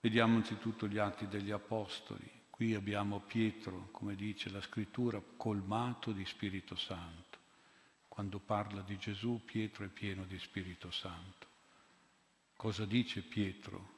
Vediamo 0.00 0.36
anzitutto 0.36 0.86
gli 0.86 0.98
atti 0.98 1.26
degli 1.26 1.50
Apostoli. 1.50 2.30
Qui 2.50 2.74
abbiamo 2.74 3.20
Pietro, 3.20 3.88
come 3.92 4.14
dice 4.14 4.50
la 4.50 4.60
scrittura, 4.60 5.22
colmato 5.36 6.12
di 6.12 6.24
Spirito 6.26 6.76
Santo. 6.76 7.38
Quando 8.08 8.38
parla 8.38 8.82
di 8.82 8.98
Gesù, 8.98 9.40
Pietro 9.44 9.84
è 9.84 9.88
pieno 9.88 10.24
di 10.24 10.38
Spirito 10.38 10.90
Santo. 10.90 11.47
Cosa 12.58 12.84
dice 12.84 13.20
Pietro, 13.22 13.88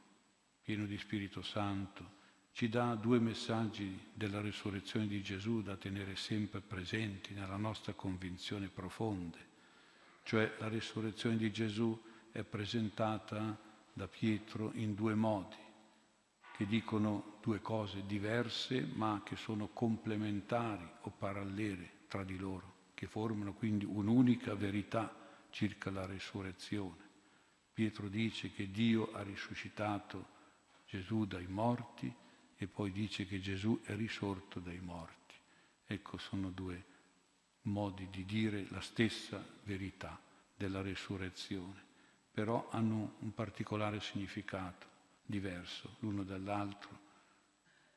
pieno 0.61 0.85
di 0.85 0.99
Spirito 0.99 1.41
Santo? 1.41 2.19
ci 2.53 2.69
dà 2.69 2.95
due 2.95 3.19
messaggi 3.19 3.99
della 4.13 4.43
risurrezione 4.43 5.07
di 5.07 5.23
Gesù 5.23 5.63
da 5.63 5.77
tenere 5.77 6.15
sempre 6.15 6.61
presenti 6.61 7.33
nella 7.33 7.57
nostra 7.57 7.95
convinzione 7.95 8.69
profonde. 8.69 9.39
Cioè 10.25 10.57
la 10.59 10.69
risurrezione 10.69 11.39
di 11.39 11.51
Gesù 11.51 11.99
è 12.33 12.43
presentata 12.43 13.59
da 13.95 14.07
Pietro 14.09 14.73
in 14.75 14.95
due 14.95 15.15
modi, 15.15 15.57
che 16.55 16.67
dicono 16.67 17.39
due 17.41 17.63
cose 17.63 18.05
diverse 18.05 18.83
ma 18.83 19.23
che 19.25 19.37
sono 19.37 19.69
complementari 19.69 20.87
o 21.01 21.11
parallele 21.17 22.01
tra 22.09 22.25
di 22.25 22.37
loro, 22.37 22.89
che 22.93 23.07
formano 23.07 23.55
quindi 23.55 23.87
un'unica 23.87 24.55
verità 24.55 25.17
circa 25.49 25.91
la 25.91 26.05
risurrezione. 26.05 27.10
Pietro 27.73 28.09
dice 28.09 28.53
che 28.53 28.71
Dio 28.71 29.13
ha 29.13 29.23
risuscitato 29.23 30.39
Gesù 30.87 31.25
dai 31.25 31.47
morti 31.47 32.13
e 32.57 32.67
poi 32.67 32.93
dice 32.93 33.27
che 33.27 33.41
Gesù 33.41 33.81
è 33.85 33.95
risorto 33.95 34.61
dai 34.61 34.81
morti. 34.81 35.35
Ecco, 35.87 36.19
sono 36.19 36.51
due 36.51 36.85
modi 37.63 38.09
di 38.11 38.25
dire 38.25 38.67
la 38.71 38.81
stessa 38.81 39.45
verità 39.65 40.21
della 40.57 40.83
resurrezione, 40.83 41.83
però 42.31 42.69
hanno 42.71 43.15
un 43.21 43.33
particolare 43.33 44.01
significato 44.01 44.87
diverso 45.25 45.97
l'uno 46.01 46.23
dall'altro, 46.23 46.99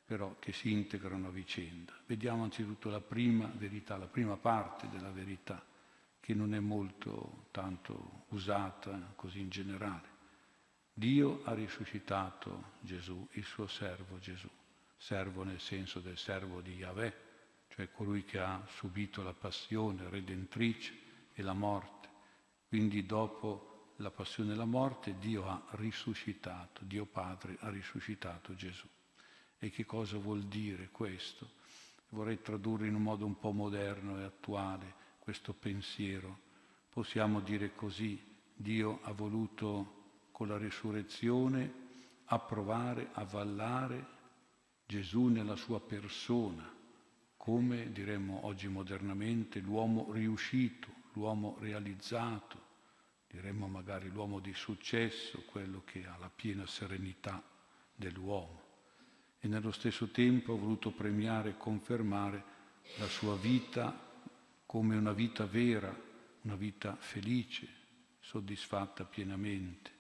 però 0.06 0.36
che 0.40 0.54
si 0.54 0.72
integrano 0.72 1.28
a 1.28 1.32
vicenda. 1.32 1.94
Vediamo 2.06 2.44
anzitutto 2.44 2.90
la 2.90 3.02
prima 3.02 3.52
verità, 3.56 3.98
la 3.98 4.08
prima 4.08 4.38
parte 4.38 4.88
della 4.90 5.12
verità, 5.12 5.64
che 6.24 6.34
non 6.34 6.54
è 6.56 6.60
molto 6.62 7.48
tanto 7.52 8.24
usata 8.30 9.12
così 9.18 9.42
in 9.42 9.50
generale. 9.50 10.08
Dio 10.94 11.42
ha 11.44 11.54
risuscitato 11.54 12.76
Gesù, 12.80 13.28
il 13.32 13.44
suo 13.44 13.68
servo 13.68 14.20
Gesù, 14.20 14.48
servo 14.96 15.44
nel 15.44 15.60
senso 15.60 16.00
del 16.00 16.18
servo 16.18 16.62
di 16.62 16.76
Yahweh, 16.76 17.14
cioè 17.68 17.92
colui 17.92 18.24
che 18.24 18.40
ha 18.40 18.66
subito 18.70 19.22
la 19.22 19.34
passione 19.34 20.08
redentrice 20.08 20.98
e 21.34 21.42
la 21.42 21.52
morte. 21.52 22.08
Quindi 22.70 23.06
dopo 23.06 23.92
la 23.98 24.10
passione 24.10 24.54
e 24.54 24.56
la 24.56 24.64
morte 24.64 25.18
Dio 25.20 25.46
ha 25.46 25.62
risuscitato, 25.72 26.86
Dio 26.86 27.04
Padre 27.04 27.58
ha 27.60 27.70
risuscitato 27.70 28.56
Gesù. 28.56 28.88
E 29.60 29.70
che 29.72 29.86
cosa 29.86 30.18
vuol 30.18 30.44
dire 30.44 30.88
questo? 30.90 31.50
Vorrei 32.12 32.42
tradurre 32.42 32.88
in 32.88 32.96
un 32.96 33.04
modo 33.04 33.26
un 33.26 33.38
po' 33.38 33.52
moderno 33.52 34.22
e 34.22 34.24
attuale 34.24 35.02
questo 35.24 35.54
pensiero. 35.54 36.38
Possiamo 36.90 37.40
dire 37.40 37.74
così, 37.76 38.22
Dio 38.54 39.00
ha 39.04 39.14
voluto 39.14 40.28
con 40.32 40.50
la 40.50 40.58
risurrezione 40.58 41.72
approvare, 42.26 43.08
avvallare 43.14 44.06
Gesù 44.86 45.28
nella 45.28 45.56
sua 45.56 45.80
persona, 45.80 46.70
come 47.38 47.94
diremmo 47.94 48.46
oggi 48.46 48.68
modernamente 48.68 49.60
l'uomo 49.60 50.12
riuscito, 50.12 50.90
l'uomo 51.14 51.56
realizzato, 51.62 52.60
diremmo 53.30 53.68
magari 53.68 54.10
l'uomo 54.10 54.40
di 54.40 54.54
successo, 54.54 55.42
quello 55.46 55.84
che 55.86 56.06
ha 56.06 56.18
la 56.20 56.30
piena 56.30 56.68
serenità 56.68 57.42
dell'uomo. 57.96 58.62
E 59.40 59.48
nello 59.48 59.72
stesso 59.72 60.10
tempo 60.10 60.54
ha 60.54 60.58
voluto 60.58 60.92
premiare 60.92 61.52
e 61.52 61.58
confermare 61.58 62.44
la 62.98 63.08
sua 63.08 63.38
vita 63.38 64.12
come 64.74 64.96
una 64.96 65.14
vita 65.14 65.46
vera, 65.46 65.96
una 66.42 66.56
vita 66.56 66.96
felice, 66.96 67.68
soddisfatta 68.20 69.06
pienamente 69.06 69.92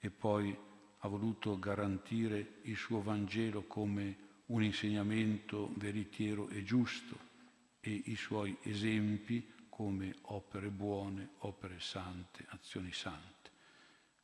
e 0.00 0.10
poi 0.10 0.52
ha 0.98 1.06
voluto 1.06 1.56
garantire 1.60 2.56
il 2.62 2.76
suo 2.76 3.00
Vangelo 3.02 3.62
come 3.68 4.16
un 4.46 4.64
insegnamento 4.64 5.72
veritiero 5.76 6.48
e 6.48 6.64
giusto 6.64 7.16
e 7.78 8.02
i 8.06 8.16
suoi 8.16 8.56
esempi 8.62 9.48
come 9.68 10.12
opere 10.22 10.70
buone, 10.70 11.34
opere 11.42 11.78
sante, 11.78 12.44
azioni 12.48 12.92
sante. 12.92 13.52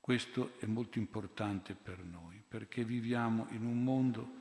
Questo 0.01 0.59
è 0.59 0.67
molto 0.67 0.99
importante 0.99 1.77
per 1.77 2.03
noi 2.03 2.43
perché 2.49 2.85
viviamo 2.85 3.47
in 3.51 3.65
un 3.65 3.85
mondo 3.85 4.39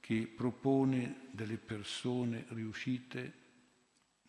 che 0.00 0.26
propone 0.26 1.28
delle 1.30 1.58
persone 1.58 2.46
riuscite 2.48 3.41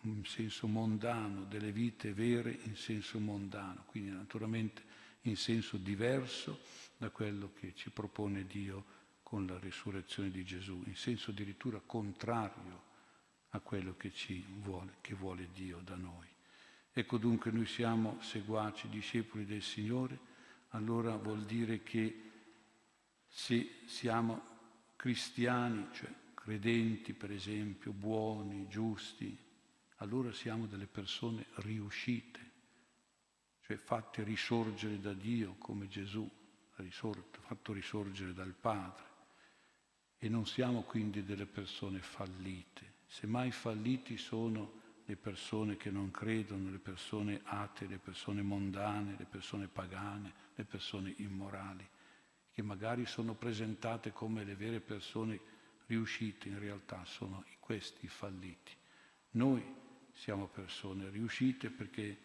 in 0.04 0.26
senso 0.26 0.68
mondano, 0.68 1.44
delle 1.44 1.72
vite 1.72 2.14
vere 2.14 2.60
in 2.64 2.76
senso 2.76 3.20
mondano, 3.20 3.84
quindi 3.86 4.12
naturalmente 4.12 4.84
in 5.22 5.38
senso 5.38 5.78
diverso 5.78 6.60
da 6.98 7.10
quello 7.10 7.52
che 7.54 7.74
ci 7.76 7.90
propone 7.90 8.46
Dio 8.46 9.02
con 9.24 9.46
la 9.46 9.58
risurrezione 9.60 10.30
di 10.30 10.44
Gesù, 10.44 10.84
in 10.86 10.96
senso 10.96 11.32
addirittura 11.32 11.82
contrario 11.86 12.92
a 13.50 13.60
quello 13.60 13.96
che, 13.96 14.12
vuole, 14.60 14.96
che 15.02 15.14
vuole 15.14 15.50
Dio 15.54 15.80
da 15.84 15.96
noi. 15.96 16.28
Ecco 16.92 17.18
dunque 17.18 17.52
noi 17.52 17.66
siamo 17.66 18.20
seguaci, 18.22 18.90
discepoli 18.90 19.46
del 19.46 19.64
Signore, 19.64 20.32
allora 20.70 21.16
vuol 21.16 21.44
dire 21.46 21.82
che 21.82 22.32
se 23.28 23.80
siamo 23.86 24.52
cristiani, 24.96 25.88
cioè 25.94 26.12
credenti 26.34 27.14
per 27.14 27.32
esempio, 27.32 27.92
buoni, 27.92 28.68
giusti, 28.68 29.36
allora 30.04 30.34
siamo 30.34 30.66
delle 30.68 30.86
persone 30.86 31.46
riuscite, 31.56 32.52
cioè 33.62 33.78
fatte 33.78 34.22
risorgere 34.24 35.00
da 35.00 35.14
Dio 35.14 35.56
come 35.58 35.88
Gesù 35.88 36.30
risorto, 36.76 37.40
fatto 37.40 37.72
risorgere 37.72 38.34
dal 38.34 38.54
Padre. 38.54 39.12
E 40.18 40.28
non 40.28 40.46
siamo 40.46 40.82
quindi 40.82 41.24
delle 41.24 41.46
persone 41.46 42.00
fallite, 42.00 42.96
semmai 43.08 43.52
falliti 43.52 44.18
sono 44.18 44.82
le 45.06 45.16
persone 45.16 45.78
che 45.78 45.90
non 45.90 46.12
credono, 46.12 46.70
le 46.70 46.80
persone 46.80 47.42
atee, 47.44 47.88
le 47.88 47.98
persone 47.98 48.42
mondane, 48.42 49.16
le 49.18 49.26
persone 49.26 49.68
pagane, 49.68 50.34
le 50.56 50.66
persone 50.66 51.14
immorali, 51.18 51.88
che 52.52 52.62
magari 52.62 53.06
sono 53.06 53.36
presentate 53.36 54.12
come 54.12 54.44
le 54.44 54.56
vere 54.56 54.82
persone 54.82 55.40
riuscite, 55.86 56.50
in 56.50 56.60
realtà 56.60 57.04
sono 57.06 57.46
questi 57.60 58.08
falliti. 58.08 58.72
Noi 59.32 59.82
siamo 60.14 60.48
persone 60.48 61.10
riuscite 61.10 61.70
perché 61.70 62.18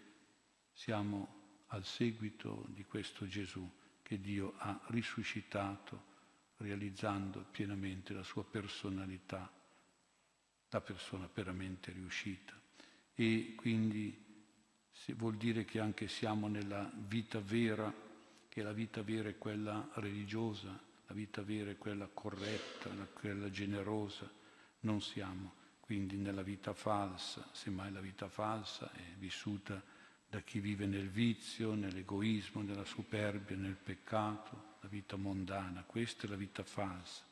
siamo 0.72 1.36
al 1.68 1.84
seguito 1.84 2.66
di 2.68 2.84
questo 2.84 3.26
Gesù 3.26 3.68
che 4.02 4.20
Dio 4.20 4.54
ha 4.58 4.80
risuscitato 4.86 6.16
realizzando 6.58 7.44
pienamente 7.50 8.12
la 8.12 8.22
sua 8.22 8.44
personalità, 8.44 9.50
la 10.70 10.80
persona 10.80 11.28
veramente 11.32 11.92
riuscita. 11.92 12.54
E 13.14 13.54
quindi 13.56 14.26
vuol 15.14 15.36
dire 15.36 15.64
che 15.64 15.80
anche 15.80 16.08
siamo 16.08 16.48
nella 16.48 16.90
vita 16.94 17.40
vera, 17.40 17.92
che 18.48 18.62
la 18.62 18.72
vita 18.72 19.02
vera 19.02 19.28
è 19.28 19.38
quella 19.38 19.88
religiosa, 19.94 20.68
la 21.06 21.14
vita 21.14 21.42
vera 21.42 21.70
è 21.70 21.78
quella 21.78 22.08
corretta, 22.12 22.90
quella 23.12 23.50
generosa, 23.50 24.30
non 24.80 25.00
siamo 25.00 25.57
quindi 25.88 26.18
nella 26.18 26.42
vita 26.42 26.74
falsa, 26.74 27.48
semmai 27.52 27.90
la 27.90 28.02
vita 28.02 28.28
falsa 28.28 28.92
è 28.92 29.14
vissuta 29.16 29.82
da 30.28 30.40
chi 30.42 30.60
vive 30.60 30.84
nel 30.84 31.08
vizio, 31.08 31.72
nell'egoismo, 31.72 32.60
nella 32.60 32.84
superbia, 32.84 33.56
nel 33.56 33.76
peccato, 33.76 34.74
la 34.82 34.88
vita 34.88 35.16
mondana. 35.16 35.84
Questa 35.84 36.26
è 36.26 36.28
la 36.28 36.36
vita 36.36 36.62
falsa, 36.62 37.22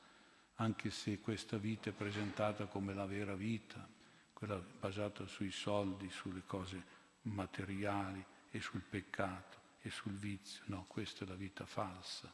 anche 0.55 0.89
se 0.89 1.21
questa 1.21 1.59
vita 1.59 1.91
è 1.91 1.93
presentata 1.93 2.65
come 2.65 2.95
la 2.95 3.05
vera 3.05 3.35
vita, 3.35 3.87
quella 4.33 4.57
basata 4.57 5.27
sui 5.27 5.53
soldi, 5.53 6.09
sulle 6.09 6.45
cose 6.47 6.83
materiali 7.25 8.25
e 8.51 8.59
sul 8.63 8.81
peccato 8.81 9.59
e 9.83 9.91
sul 9.91 10.15
vizio. 10.15 10.63
No, 10.69 10.87
questa 10.89 11.27
è 11.27 11.29
la 11.29 11.35
vita 11.35 11.67
falsa. 11.67 12.33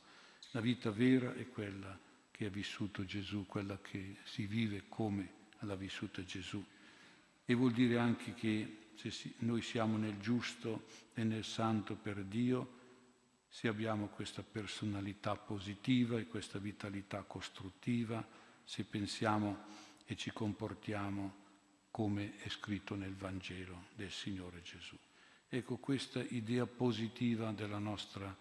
La 0.53 0.61
vita 0.61 0.93
vera 0.93 1.35
è 1.35 1.49
quella 1.49 1.99
che 2.31 2.47
ha 2.47 2.51
vissuto 2.51 3.05
Gesù, 3.05 3.45
quella 3.45 3.81
che 3.81 4.19
si 4.23 4.47
vive 4.47 4.85
come 4.89 5.41
l'ha 5.67 5.75
vissuta 5.75 6.25
Gesù. 6.25 6.65
E 7.45 7.55
vuol 7.55 7.73
dire 7.73 7.99
anche 7.99 8.35
che 8.35 8.91
se 8.95 9.35
noi 9.39 9.63
siamo 9.63 9.97
nel 9.97 10.19
giusto 10.19 10.87
e 11.15 11.25
nel 11.25 11.45
santo 11.45 11.95
per 11.95 12.23
Dio, 12.25 12.81
se 13.49 13.69
abbiamo 13.69 14.07
questa 14.07 14.43
personalità 14.43 15.37
positiva 15.37 16.19
e 16.19 16.27
questa 16.27 16.59
vitalità 16.59 17.23
costruttiva, 17.23 18.27
se 18.65 18.85
pensiamo 18.85 19.65
e 20.07 20.17
ci 20.17 20.31
comportiamo 20.31 21.41
come 21.91 22.39
è 22.39 22.49
scritto 22.49 22.95
nel 22.95 23.15
Vangelo 23.15 23.89
del 23.95 24.11
Signore 24.11 24.63
Gesù. 24.63 24.97
Ecco 25.49 25.77
questa 25.77 26.23
idea 26.23 26.65
positiva 26.65 27.53
della 27.53 27.79
nostra 27.79 28.35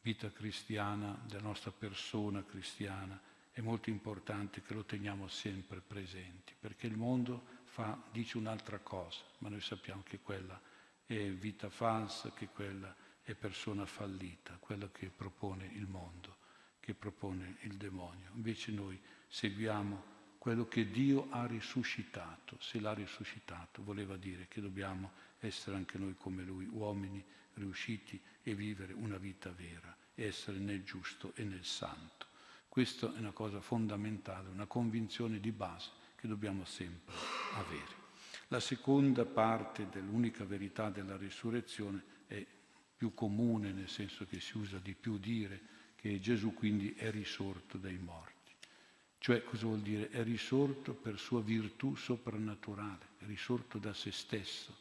vita 0.00 0.32
cristiana, 0.32 1.16
della 1.26 1.42
nostra 1.42 1.70
persona 1.70 2.42
cristiana, 2.42 3.20
è 3.58 3.60
molto 3.60 3.90
importante 3.90 4.62
che 4.62 4.72
lo 4.72 4.84
teniamo 4.84 5.26
sempre 5.26 5.80
presenti, 5.80 6.54
perché 6.56 6.86
il 6.86 6.96
mondo 6.96 7.42
fa, 7.64 8.00
dice 8.12 8.38
un'altra 8.38 8.78
cosa, 8.78 9.20
ma 9.38 9.48
noi 9.48 9.60
sappiamo 9.60 10.04
che 10.04 10.20
quella 10.20 10.60
è 11.04 11.28
vita 11.30 11.68
falsa, 11.68 12.30
che 12.30 12.46
quella 12.50 12.94
è 13.20 13.34
persona 13.34 13.84
fallita, 13.84 14.56
quella 14.60 14.88
che 14.92 15.08
propone 15.08 15.68
il 15.72 15.88
mondo, 15.88 16.36
che 16.78 16.94
propone 16.94 17.56
il 17.62 17.74
demonio. 17.74 18.30
Invece 18.34 18.70
noi 18.70 18.96
seguiamo 19.26 20.36
quello 20.38 20.68
che 20.68 20.88
Dio 20.88 21.26
ha 21.30 21.44
risuscitato. 21.44 22.58
Se 22.60 22.78
l'ha 22.78 22.94
risuscitato 22.94 23.82
voleva 23.82 24.16
dire 24.16 24.46
che 24.46 24.60
dobbiamo 24.60 25.10
essere 25.40 25.74
anche 25.74 25.98
noi 25.98 26.14
come 26.14 26.44
Lui, 26.44 26.66
uomini 26.66 27.24
riusciti 27.54 28.22
e 28.40 28.54
vivere 28.54 28.92
una 28.92 29.16
vita 29.16 29.50
vera, 29.50 29.96
essere 30.14 30.58
nel 30.58 30.84
giusto 30.84 31.32
e 31.34 31.42
nel 31.42 31.64
santo. 31.64 32.28
Questa 32.68 33.14
è 33.14 33.18
una 33.18 33.32
cosa 33.32 33.60
fondamentale, 33.60 34.48
una 34.48 34.66
convinzione 34.66 35.40
di 35.40 35.50
base 35.50 35.90
che 36.16 36.28
dobbiamo 36.28 36.64
sempre 36.64 37.14
avere. 37.54 38.06
La 38.48 38.60
seconda 38.60 39.24
parte 39.24 39.88
dell'unica 39.90 40.44
verità 40.44 40.90
della 40.90 41.16
risurrezione 41.16 42.02
è 42.26 42.44
più 42.96 43.14
comune, 43.14 43.72
nel 43.72 43.88
senso 43.88 44.26
che 44.26 44.40
si 44.40 44.56
usa 44.56 44.78
di 44.78 44.94
più 44.94 45.18
dire 45.18 45.60
che 45.96 46.18
Gesù 46.20 46.54
quindi 46.54 46.94
è 46.94 47.10
risorto 47.10 47.78
dai 47.78 47.98
morti. 47.98 48.52
Cioè 49.18 49.42
cosa 49.44 49.66
vuol 49.66 49.80
dire? 49.80 50.10
È 50.10 50.22
risorto 50.22 50.94
per 50.94 51.18
sua 51.18 51.42
virtù 51.42 51.94
soprannaturale, 51.94 53.06
è 53.18 53.24
risorto 53.24 53.78
da 53.78 53.92
se 53.92 54.12
stesso, 54.12 54.74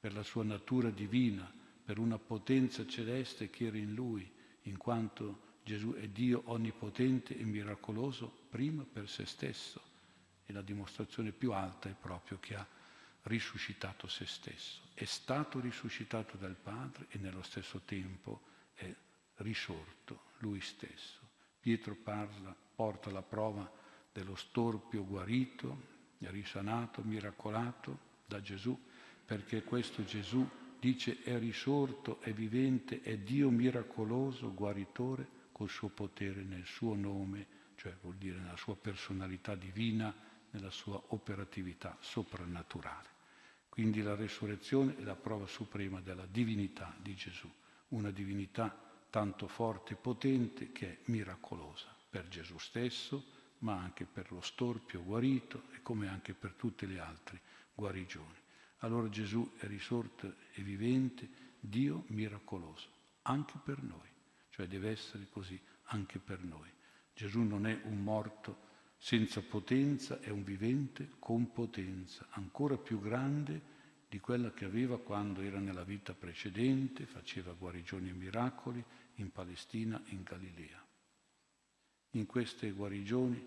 per 0.00 0.14
la 0.14 0.22
sua 0.22 0.44
natura 0.44 0.90
divina, 0.90 1.50
per 1.84 1.98
una 1.98 2.18
potenza 2.18 2.86
celeste 2.86 3.50
che 3.50 3.66
era 3.66 3.76
in 3.76 3.94
lui, 3.94 4.28
in 4.62 4.76
quanto 4.76 5.45
Gesù 5.66 5.94
è 5.94 6.06
Dio 6.06 6.42
onnipotente 6.44 7.36
e 7.36 7.42
miracoloso 7.42 8.46
prima 8.50 8.84
per 8.84 9.08
se 9.08 9.26
stesso 9.26 9.82
e 10.46 10.52
la 10.52 10.62
dimostrazione 10.62 11.32
più 11.32 11.50
alta 11.50 11.88
è 11.88 11.94
proprio 12.00 12.38
che 12.38 12.54
ha 12.54 12.64
risuscitato 13.22 14.06
se 14.06 14.26
stesso. 14.26 14.82
È 14.94 15.04
stato 15.04 15.58
risuscitato 15.58 16.36
dal 16.36 16.54
Padre 16.54 17.06
e 17.08 17.18
nello 17.18 17.42
stesso 17.42 17.80
tempo 17.84 18.42
è 18.74 18.94
risorto 19.38 20.26
lui 20.38 20.60
stesso. 20.60 21.18
Pietro 21.58 21.96
parla, 21.96 22.54
porta 22.76 23.10
la 23.10 23.22
prova 23.22 23.68
dello 24.12 24.36
storpio 24.36 25.04
guarito, 25.04 25.94
risanato, 26.18 27.02
miracolato 27.02 27.98
da 28.24 28.40
Gesù, 28.40 28.80
perché 29.24 29.64
questo 29.64 30.04
Gesù 30.04 30.48
dice 30.78 31.24
è 31.24 31.36
risorto, 31.40 32.20
è 32.20 32.32
vivente, 32.32 33.02
è 33.02 33.18
Dio 33.18 33.50
miracoloso, 33.50 34.54
guaritore, 34.54 35.34
col 35.56 35.70
suo 35.70 35.88
potere 35.88 36.42
nel 36.42 36.66
suo 36.66 36.94
nome, 36.94 37.46
cioè 37.76 37.96
vuol 38.02 38.16
dire 38.16 38.38
nella 38.38 38.58
sua 38.58 38.76
personalità 38.76 39.54
divina, 39.54 40.14
nella 40.50 40.68
sua 40.68 41.02
operatività 41.08 41.96
soprannaturale. 41.98 43.08
Quindi 43.66 44.02
la 44.02 44.14
resurrezione 44.14 44.98
è 44.98 45.02
la 45.02 45.14
prova 45.16 45.46
suprema 45.46 46.02
della 46.02 46.26
divinità 46.26 46.94
di 47.00 47.14
Gesù, 47.14 47.50
una 47.88 48.10
divinità 48.10 48.78
tanto 49.08 49.48
forte 49.48 49.94
e 49.94 49.96
potente 49.96 50.72
che 50.72 50.90
è 50.90 50.98
miracolosa 51.04 51.88
per 52.10 52.28
Gesù 52.28 52.58
stesso, 52.58 53.24
ma 53.60 53.78
anche 53.78 54.04
per 54.04 54.30
lo 54.32 54.42
storpio 54.42 55.02
guarito 55.02 55.68
e 55.72 55.80
come 55.80 56.06
anche 56.06 56.34
per 56.34 56.52
tutte 56.52 56.84
le 56.84 57.00
altre 57.00 57.40
guarigioni. 57.72 58.36
Allora 58.80 59.08
Gesù 59.08 59.54
è 59.56 59.66
risorto 59.66 60.34
e 60.52 60.60
vivente, 60.60 61.26
Dio 61.58 62.04
miracoloso, 62.08 62.88
anche 63.22 63.54
per 63.64 63.82
noi, 63.82 64.14
cioè 64.56 64.66
deve 64.66 64.88
essere 64.88 65.26
così 65.28 65.60
anche 65.88 66.18
per 66.18 66.42
noi. 66.42 66.70
Gesù 67.12 67.42
non 67.42 67.66
è 67.66 67.78
un 67.84 68.02
morto 68.02 68.64
senza 68.96 69.42
potenza 69.42 70.18
è 70.20 70.30
un 70.30 70.42
vivente 70.42 71.10
con 71.18 71.52
potenza, 71.52 72.26
ancora 72.30 72.78
più 72.78 72.98
grande 72.98 73.74
di 74.08 74.18
quella 74.18 74.50
che 74.52 74.64
aveva 74.64 74.98
quando 74.98 75.42
era 75.42 75.58
nella 75.58 75.84
vita 75.84 76.14
precedente, 76.14 77.04
faceva 77.04 77.52
guarigioni 77.52 78.08
e 78.08 78.14
miracoli 78.14 78.82
in 79.16 79.30
Palestina 79.30 80.02
e 80.06 80.14
in 80.14 80.22
Galilea. 80.22 80.82
In 82.12 82.24
queste 82.24 82.70
guarigioni, 82.70 83.46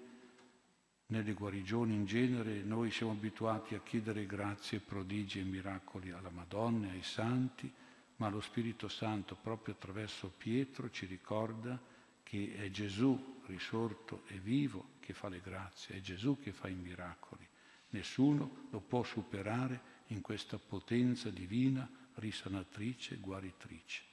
nelle 1.08 1.34
guarigioni 1.34 1.96
in 1.96 2.06
genere, 2.06 2.62
noi 2.62 2.92
siamo 2.92 3.14
abituati 3.14 3.74
a 3.74 3.82
chiedere 3.82 4.28
grazie, 4.28 4.80
prodigi 4.80 5.40
e 5.40 5.44
miracoli 5.44 6.12
alla 6.12 6.30
Madonna 6.30 6.86
e 6.86 6.92
ai 6.92 7.04
santi, 7.04 7.74
ma 8.20 8.30
lo 8.30 8.42
Spirito 8.42 8.88
Santo 8.88 9.36
proprio 9.36 9.74
attraverso 9.74 10.32
Pietro 10.36 10.90
ci 10.90 11.06
ricorda 11.06 11.80
che 12.24 12.56
è 12.58 12.70
Gesù 12.70 13.42
risorto 13.46 14.24
e 14.28 14.38
vivo 14.40 14.98
che 15.00 15.14
fa 15.14 15.30
le 15.30 15.42
grazie, 15.42 15.96
è 15.96 16.02
Gesù 16.02 16.38
che 16.40 16.52
fa 16.52 16.68
i 16.68 16.76
miracoli. 16.76 17.48
Nessuno 17.90 18.68
lo 18.70 18.82
può 18.82 19.04
superare 19.04 19.98
in 20.08 20.22
questa 20.22 20.60
potenza 20.60 21.30
divina, 21.30 21.90
risanatrice, 22.16 23.18
guaritrice. 23.18 24.04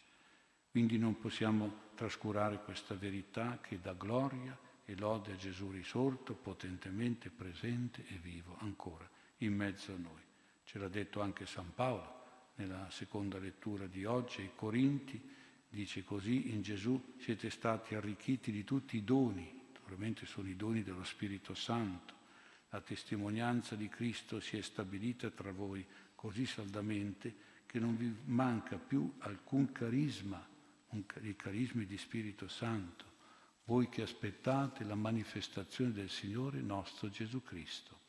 Quindi 0.71 0.99
non 0.99 1.19
possiamo 1.19 1.85
trascurare 1.95 2.63
questa 2.63 2.95
verità 2.95 3.59
che 3.61 3.81
dà 3.81 3.93
gloria 3.93 4.57
e 4.85 4.97
lode 4.97 5.33
a 5.33 5.37
Gesù 5.37 5.71
risorto, 5.71 6.35
potentemente 6.35 7.29
presente 7.29 8.07
e 8.07 8.15
vivo 8.17 8.57
ancora 8.61 9.09
in 9.39 9.55
mezzo 9.55 9.93
a 9.93 9.97
noi. 9.99 10.23
Ce 10.65 10.79
l'ha 10.79 10.89
detto 10.89 11.21
anche 11.21 11.45
San 11.45 11.75
Paolo 11.75 12.16
nella 12.57 12.89
seconda 12.91 13.39
lettura 13.39 13.87
di 13.87 14.05
oggi 14.05 14.43
ai 14.43 14.51
Corinti, 14.55 15.21
dice 15.69 16.05
così, 16.05 16.53
in 16.53 16.63
Gesù 16.63 17.15
siete 17.19 17.51
stati 17.51 17.95
arricchiti 17.95 18.51
di 18.51 18.65
tutti 18.65 18.97
i 18.97 19.05
doni 19.05 19.57
probabilmente 19.87 20.27
sono 20.27 20.49
i 20.49 20.57
doni 20.57 20.83
dello 20.83 21.05
Spirito 21.05 21.55
Santo. 21.55 22.15
La 22.71 22.81
testimonianza 22.81 23.77
di 23.77 23.89
Cristo 23.89 24.41
si 24.41 24.57
è 24.57 24.61
stabilita 24.61 25.31
tra 25.31 25.53
voi 25.53 25.87
così 26.17 26.45
saldamente 26.45 27.35
che 27.67 27.79
non 27.79 27.97
vi 27.97 28.13
manca 28.25 28.79
più 28.79 29.15
alcun 29.19 29.71
carisma, 29.71 30.45
i 31.23 31.37
carismi 31.37 31.87
di 31.87 31.97
Spirito 31.97 32.49
Santo, 32.49 33.05
voi 33.65 33.89
che 33.89 34.03
aspettate 34.03 34.83
la 34.83 34.97
manifestazione 34.97 35.93
del 35.93 36.11
Signore 36.11 36.61
nostro 36.61 37.09
Gesù 37.09 37.43
Cristo. 37.43 38.01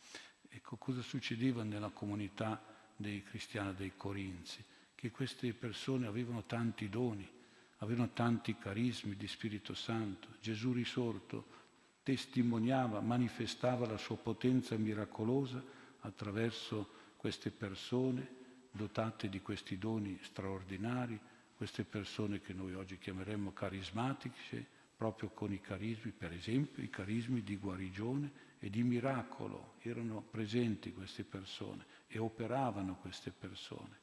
Ecco 0.49 0.77
cosa 0.77 1.03
succedeva 1.03 1.63
nella 1.63 1.89
comunità 1.89 2.59
dei 2.97 3.23
cristiani 3.23 3.75
dei 3.75 3.93
Corinzi, 3.95 4.63
che 4.95 5.11
queste 5.11 5.53
persone 5.53 6.07
avevano 6.07 6.43
tanti 6.45 6.89
doni, 6.89 7.29
avevano 7.77 8.09
tanti 8.13 8.57
carismi 8.57 9.15
di 9.15 9.27
Spirito 9.27 9.75
Santo. 9.75 10.29
Gesù 10.41 10.73
risorto 10.73 11.55
testimoniava, 12.01 12.99
manifestava 12.99 13.85
la 13.85 13.97
sua 13.97 14.17
potenza 14.17 14.75
miracolosa 14.75 15.63
attraverso 15.99 16.89
queste 17.15 17.51
persone 17.51 18.35
dotate 18.71 19.29
di 19.29 19.41
questi 19.41 19.77
doni 19.77 20.17
straordinari, 20.23 21.19
queste 21.55 21.83
persone 21.83 22.39
che 22.41 22.53
noi 22.53 22.73
oggi 22.73 22.97
chiameremmo 22.97 23.51
carismatiche, 23.51 24.65
proprio 24.95 25.29
con 25.29 25.51
i 25.51 25.61
carismi, 25.61 26.11
per 26.11 26.31
esempio 26.31 26.81
i 26.81 26.89
carismi 26.89 27.43
di 27.43 27.57
guarigione 27.57 28.31
e 28.59 28.69
di 28.71 28.81
miracolo. 28.81 29.75
Erano 29.81 30.21
presenti 30.21 30.91
queste 30.91 31.23
persone 31.23 31.85
e 32.07 32.17
operavano 32.17 32.95
queste 32.95 33.31
persone, 33.31 33.99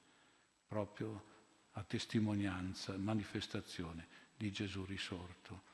proprio 0.67 1.33
a 1.73 1.83
testimonianza, 1.83 2.97
manifestazione 2.97 4.07
di 4.37 4.53
Gesù 4.53 4.85
risorto. 4.85 5.73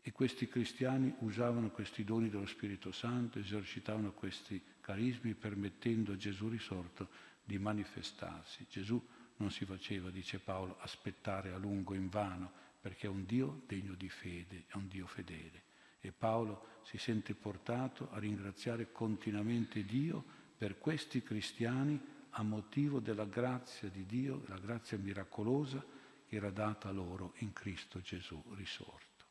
E 0.00 0.12
questi 0.12 0.46
cristiani 0.46 1.14
usavano 1.20 1.70
questi 1.70 2.04
doni 2.04 2.28
dello 2.28 2.46
Spirito 2.46 2.92
Santo, 2.92 3.38
esercitavano 3.38 4.12
questi 4.12 4.62
carismi 4.80 5.32
permettendo 5.34 6.12
a 6.12 6.16
Gesù 6.16 6.48
risorto 6.48 7.08
di 7.42 7.58
manifestarsi. 7.58 8.66
Gesù 8.68 9.02
non 9.36 9.50
si 9.50 9.64
faceva, 9.64 10.10
dice 10.10 10.38
Paolo, 10.38 10.78
aspettare 10.80 11.52
a 11.52 11.56
lungo 11.56 11.94
in 11.94 12.08
vano, 12.08 12.52
perché 12.80 13.06
è 13.06 13.10
un 13.10 13.24
Dio 13.24 13.62
degno 13.66 13.94
di 13.94 14.10
fede, 14.10 14.64
è 14.66 14.76
un 14.76 14.88
Dio 14.88 15.06
fedele. 15.06 15.62
E 16.00 16.12
Paolo 16.12 16.80
si 16.82 16.98
sente 16.98 17.34
portato 17.34 18.10
a 18.10 18.18
ringraziare 18.18 18.92
continuamente 18.92 19.84
Dio 19.84 20.42
per 20.56 20.78
questi 20.78 21.22
cristiani 21.22 22.00
a 22.30 22.42
motivo 22.42 23.00
della 23.00 23.24
grazia 23.24 23.88
di 23.88 24.06
Dio, 24.06 24.42
la 24.46 24.58
grazia 24.58 24.98
miracolosa 24.98 25.84
che 26.26 26.36
era 26.36 26.50
data 26.50 26.90
loro 26.90 27.34
in 27.38 27.52
Cristo 27.52 28.00
Gesù 28.00 28.42
risorto. 28.54 29.24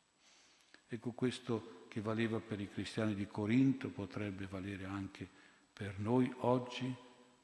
Ecco 0.86 1.12
questo 1.12 1.86
che 1.88 2.00
valeva 2.00 2.40
per 2.40 2.60
i 2.60 2.70
cristiani 2.70 3.14
di 3.14 3.26
Corinto 3.26 3.90
potrebbe 3.90 4.46
valere 4.46 4.84
anche 4.84 5.28
per 5.72 5.98
noi 5.98 6.32
oggi, 6.38 6.94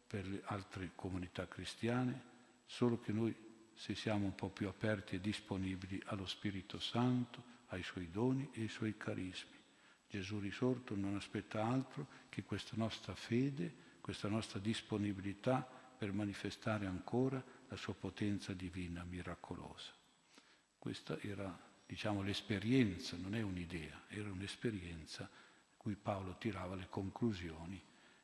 per 0.06 0.26
le 0.26 0.40
altre 0.44 0.92
comunità 0.94 1.46
cristiane, 1.48 2.28
solo 2.66 3.00
che 3.00 3.12
noi 3.12 3.34
se 3.74 3.94
siamo 3.94 4.26
un 4.26 4.34
po' 4.34 4.50
più 4.50 4.68
aperti 4.68 5.16
e 5.16 5.20
disponibili 5.20 6.00
allo 6.06 6.26
Spirito 6.26 6.78
Santo, 6.78 7.42
ai 7.68 7.82
suoi 7.82 8.10
doni 8.10 8.48
e 8.52 8.62
ai 8.62 8.68
suoi 8.68 8.96
carismi. 8.96 9.59
Gesù 10.10 10.40
risorto 10.40 10.96
non 10.96 11.14
aspetta 11.14 11.64
altro 11.64 12.08
che 12.28 12.42
questa 12.42 12.74
nostra 12.74 13.14
fede, 13.14 13.72
questa 14.00 14.26
nostra 14.26 14.58
disponibilità 14.58 15.60
per 15.96 16.12
manifestare 16.12 16.86
ancora 16.86 17.42
la 17.68 17.76
sua 17.76 17.94
potenza 17.94 18.52
divina 18.52 19.04
miracolosa. 19.04 19.92
Questa 20.76 21.16
era, 21.20 21.56
diciamo, 21.86 22.22
l'esperienza, 22.22 23.16
non 23.16 23.36
è 23.36 23.40
un'idea, 23.42 24.02
era 24.08 24.32
un'esperienza 24.32 25.30
cui 25.76 25.94
Paolo 25.94 26.36
tirava 26.38 26.74
le 26.74 26.88
conclusioni 26.88 27.80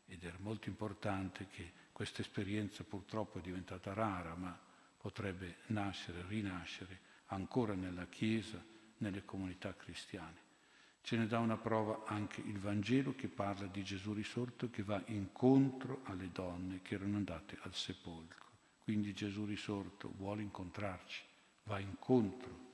ed 0.07 0.25
era 0.25 0.38
molto 0.40 0.68
importante 0.68 1.46
che 1.46 1.70
questa 1.92 2.20
esperienza 2.20 2.83
purtroppo 2.83 3.38
è 3.38 3.42
diventata 3.42 3.92
rara, 3.92 4.35
ma 4.35 4.59
potrebbe 4.99 5.59
nascere, 5.66 6.25
rinascere 6.27 6.99
ancora 7.27 7.75
nella 7.75 8.07
Chiesa, 8.07 8.61
nelle 8.99 9.25
comunità 9.25 9.77
cristiane. 9.77 10.46
Ce 11.07 11.16
ne 11.16 11.29
dà 11.29 11.38
una 11.38 11.57
prova 11.57 12.03
anche 12.07 12.40
il 12.40 12.59
Vangelo 12.59 13.14
che 13.14 13.29
parla 13.29 13.69
di 13.69 13.85
Gesù 13.85 14.12
risorto 14.12 14.71
che 14.71 14.83
va 14.83 15.01
incontro 15.07 16.01
alle 16.07 16.33
donne 16.33 16.83
che 16.83 16.97
erano 16.97 17.16
andate 17.16 17.57
al 17.61 17.73
sepolcro. 17.73 18.45
Quindi 18.83 19.14
Gesù 19.14 19.45
risorto 19.45 20.12
vuole 20.16 20.42
incontrarci, 20.42 21.23
va 21.62 21.79
incontro 21.79 22.73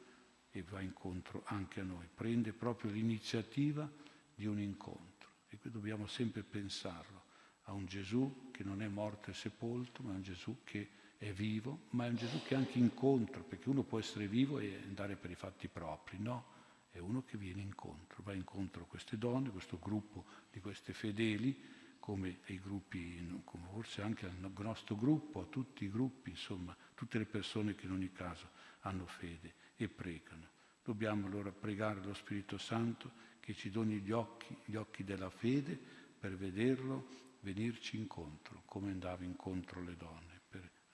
e 0.50 0.62
va 0.62 0.80
incontro 0.80 1.42
anche 1.44 1.80
a 1.80 1.84
noi, 1.84 2.08
prende 2.14 2.54
proprio 2.54 2.90
l'iniziativa 2.90 3.86
di 4.34 4.46
un 4.46 4.60
incontro. 4.60 5.28
E 5.50 5.58
qui 5.58 5.70
dobbiamo 5.70 6.06
sempre 6.06 6.42
pensarlo 6.42 7.24
a 7.64 7.72
un 7.72 7.84
Gesù 7.84 8.48
che 8.50 8.64
non 8.64 8.80
è 8.80 8.88
morto 8.88 9.28
e 9.28 9.34
sepolto, 9.34 10.02
ma 10.02 10.12
è 10.12 10.14
un 10.14 10.22
Gesù 10.22 10.60
che 10.64 10.88
è 11.18 11.30
vivo, 11.32 11.82
ma 11.90 12.06
è 12.06 12.08
un 12.08 12.16
Gesù 12.16 12.40
che 12.44 12.54
anche 12.54 12.78
incontra, 12.78 13.42
perché 13.42 13.68
uno 13.68 13.82
può 13.82 13.98
essere 13.98 14.26
vivo 14.26 14.58
e 14.58 14.80
andare 14.86 15.16
per 15.16 15.30
i 15.30 15.34
fatti 15.34 15.68
propri, 15.68 16.16
no, 16.18 16.51
è 16.92 16.98
uno 16.98 17.24
che 17.24 17.38
viene 17.38 17.62
incontro, 17.62 18.22
va 18.22 18.34
incontro 18.34 18.82
a 18.82 18.86
queste 18.86 19.16
donne, 19.16 19.50
questo 19.50 19.78
gruppo 19.78 20.26
di 20.50 20.60
queste 20.60 20.92
fedeli, 20.92 21.80
come 21.98 22.40
ai 22.48 22.60
gruppi, 22.60 23.40
come 23.44 23.66
forse 23.72 24.02
anche 24.02 24.26
al 24.26 24.52
nostro 24.58 24.94
gruppo, 24.96 25.40
a 25.40 25.46
tutti 25.46 25.84
i 25.84 25.90
gruppi, 25.90 26.30
insomma, 26.30 26.76
tutte 26.94 27.16
le 27.16 27.24
persone 27.24 27.74
che 27.74 27.86
in 27.86 27.92
ogni 27.92 28.12
caso 28.12 28.50
hanno 28.80 29.06
fede 29.06 29.54
e 29.76 29.88
pregano. 29.88 30.50
Dobbiamo 30.84 31.26
allora 31.26 31.50
pregare 31.50 32.02
lo 32.02 32.12
Spirito 32.12 32.58
Santo 32.58 33.12
che 33.40 33.54
ci 33.54 33.70
doni 33.70 34.00
gli 34.00 34.10
occhi, 34.10 34.54
gli 34.64 34.74
occhi 34.74 35.02
della 35.02 35.30
fede 35.30 35.78
per 36.18 36.36
vederlo, 36.36 37.08
venirci 37.40 37.96
incontro, 37.96 38.62
come 38.66 38.90
andava 38.90 39.24
incontro 39.24 39.80
le 39.80 39.96
donne. 39.96 40.40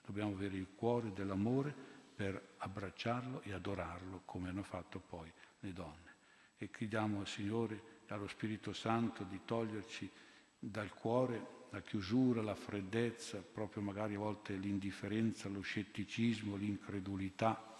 Dobbiamo 0.01 0.31
avere 0.31 0.57
il 0.57 0.69
cuore 0.75 1.11
dell'amore 1.11 1.88
per 2.19 2.55
abbracciarlo 2.57 3.43
e 3.43 3.53
adorarlo 3.53 4.23
come 4.25 4.49
hanno 4.49 4.63
fatto 4.63 4.99
poi 4.99 5.31
le 5.61 5.71
donne. 5.71 6.15
E 6.57 6.69
chiediamo 6.69 7.21
al 7.21 7.27
Signore 7.27 8.01
allo 8.07 8.27
Spirito 8.27 8.73
Santo 8.73 9.23
di 9.23 9.39
toglierci 9.45 10.11
dal 10.59 10.93
cuore 10.93 11.67
la 11.69 11.79
chiusura, 11.81 12.41
la 12.41 12.55
freddezza, 12.55 13.37
proprio 13.37 13.81
magari 13.83 14.15
a 14.15 14.19
volte 14.19 14.55
l'indifferenza, 14.55 15.47
lo 15.47 15.61
scetticismo, 15.61 16.57
l'incredulità, 16.57 17.77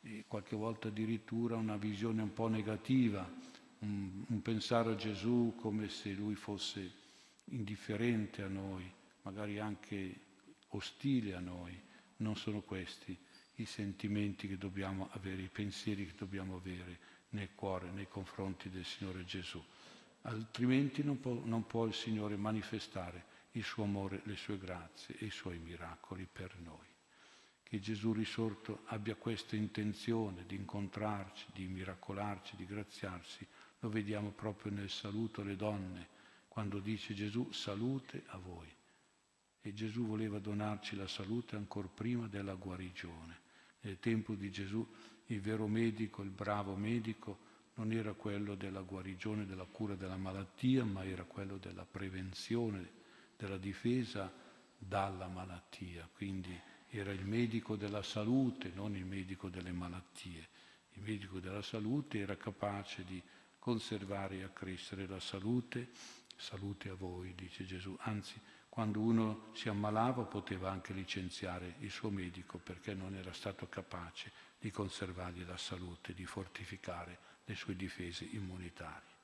e 0.00 0.24
qualche 0.26 0.56
volta 0.56 0.88
addirittura 0.88 1.54
una 1.54 1.76
visione 1.76 2.22
un 2.22 2.32
po' 2.32 2.48
negativa, 2.48 3.24
un, 3.80 4.24
un 4.26 4.42
pensare 4.42 4.90
a 4.90 4.96
Gesù 4.96 5.54
come 5.56 5.88
se 5.90 6.10
lui 6.10 6.34
fosse 6.34 6.92
indifferente 7.50 8.42
a 8.42 8.48
noi, 8.48 8.90
magari 9.22 9.60
anche 9.60 10.12
ostile 10.70 11.34
a 11.34 11.40
noi. 11.40 11.80
Non 12.16 12.34
sono 12.34 12.62
questi 12.62 13.16
i 13.56 13.64
sentimenti 13.64 14.48
che 14.48 14.58
dobbiamo 14.58 15.08
avere, 15.12 15.42
i 15.42 15.48
pensieri 15.48 16.06
che 16.06 16.14
dobbiamo 16.16 16.56
avere 16.56 16.98
nel 17.30 17.54
cuore 17.54 17.90
nei 17.90 18.08
confronti 18.08 18.70
del 18.70 18.84
Signore 18.84 19.24
Gesù. 19.24 19.62
Altrimenti 20.22 21.02
non 21.02 21.20
può, 21.20 21.40
non 21.44 21.66
può 21.66 21.86
il 21.86 21.94
Signore 21.94 22.36
manifestare 22.36 23.34
il 23.52 23.64
suo 23.64 23.84
amore, 23.84 24.20
le 24.24 24.36
sue 24.36 24.58
grazie 24.58 25.16
e 25.18 25.26
i 25.26 25.30
suoi 25.30 25.58
miracoli 25.58 26.26
per 26.30 26.58
noi. 26.58 26.86
Che 27.62 27.80
Gesù 27.80 28.12
risorto 28.12 28.82
abbia 28.86 29.14
questa 29.16 29.56
intenzione 29.56 30.44
di 30.46 30.56
incontrarci, 30.56 31.46
di 31.52 31.66
miracolarci, 31.66 32.56
di 32.56 32.66
graziarsi, 32.66 33.46
lo 33.80 33.88
vediamo 33.88 34.30
proprio 34.30 34.72
nel 34.72 34.90
saluto 34.90 35.40
alle 35.40 35.56
donne, 35.56 36.08
quando 36.48 36.78
dice 36.78 37.14
Gesù 37.14 37.50
salute 37.52 38.22
a 38.26 38.38
voi 38.38 38.74
e 39.66 39.72
Gesù 39.72 40.06
voleva 40.06 40.38
donarci 40.38 40.94
la 40.94 41.08
salute 41.08 41.56
ancora 41.56 41.88
prima 41.88 42.28
della 42.28 42.54
guarigione. 42.54 43.40
Nel 43.86 44.00
tempo 44.00 44.34
di 44.34 44.50
Gesù 44.50 44.84
il 45.26 45.40
vero 45.40 45.68
medico, 45.68 46.22
il 46.22 46.30
bravo 46.30 46.74
medico, 46.74 47.38
non 47.74 47.92
era 47.92 48.14
quello 48.14 48.56
della 48.56 48.80
guarigione, 48.80 49.46
della 49.46 49.64
cura 49.64 49.94
della 49.94 50.16
malattia, 50.16 50.84
ma 50.84 51.04
era 51.04 51.22
quello 51.22 51.56
della 51.56 51.84
prevenzione, 51.84 52.90
della 53.36 53.58
difesa 53.58 54.32
dalla 54.76 55.28
malattia. 55.28 56.08
Quindi 56.12 56.60
era 56.88 57.12
il 57.12 57.24
medico 57.24 57.76
della 57.76 58.02
salute, 58.02 58.72
non 58.74 58.96
il 58.96 59.04
medico 59.04 59.48
delle 59.48 59.70
malattie. 59.70 60.48
Il 60.94 61.02
medico 61.02 61.38
della 61.38 61.62
salute 61.62 62.18
era 62.18 62.36
capace 62.36 63.04
di 63.04 63.22
conservare 63.60 64.38
e 64.38 64.42
accrescere 64.42 65.06
la 65.06 65.20
salute. 65.20 65.90
Salute 66.34 66.88
a 66.88 66.94
voi, 66.94 67.36
dice 67.36 67.64
Gesù. 67.64 67.96
Anzi, 68.00 68.34
quando 68.76 69.00
uno 69.00 69.52
si 69.54 69.70
ammalava 69.70 70.24
poteva 70.24 70.70
anche 70.70 70.92
licenziare 70.92 71.76
il 71.78 71.90
suo 71.90 72.10
medico 72.10 72.58
perché 72.58 72.92
non 72.92 73.14
era 73.14 73.32
stato 73.32 73.66
capace 73.70 74.30
di 74.58 74.70
conservargli 74.70 75.46
la 75.46 75.56
salute, 75.56 76.12
di 76.12 76.26
fortificare 76.26 77.18
le 77.46 77.54
sue 77.54 77.74
difese 77.74 78.26
immunitarie. 78.32 79.14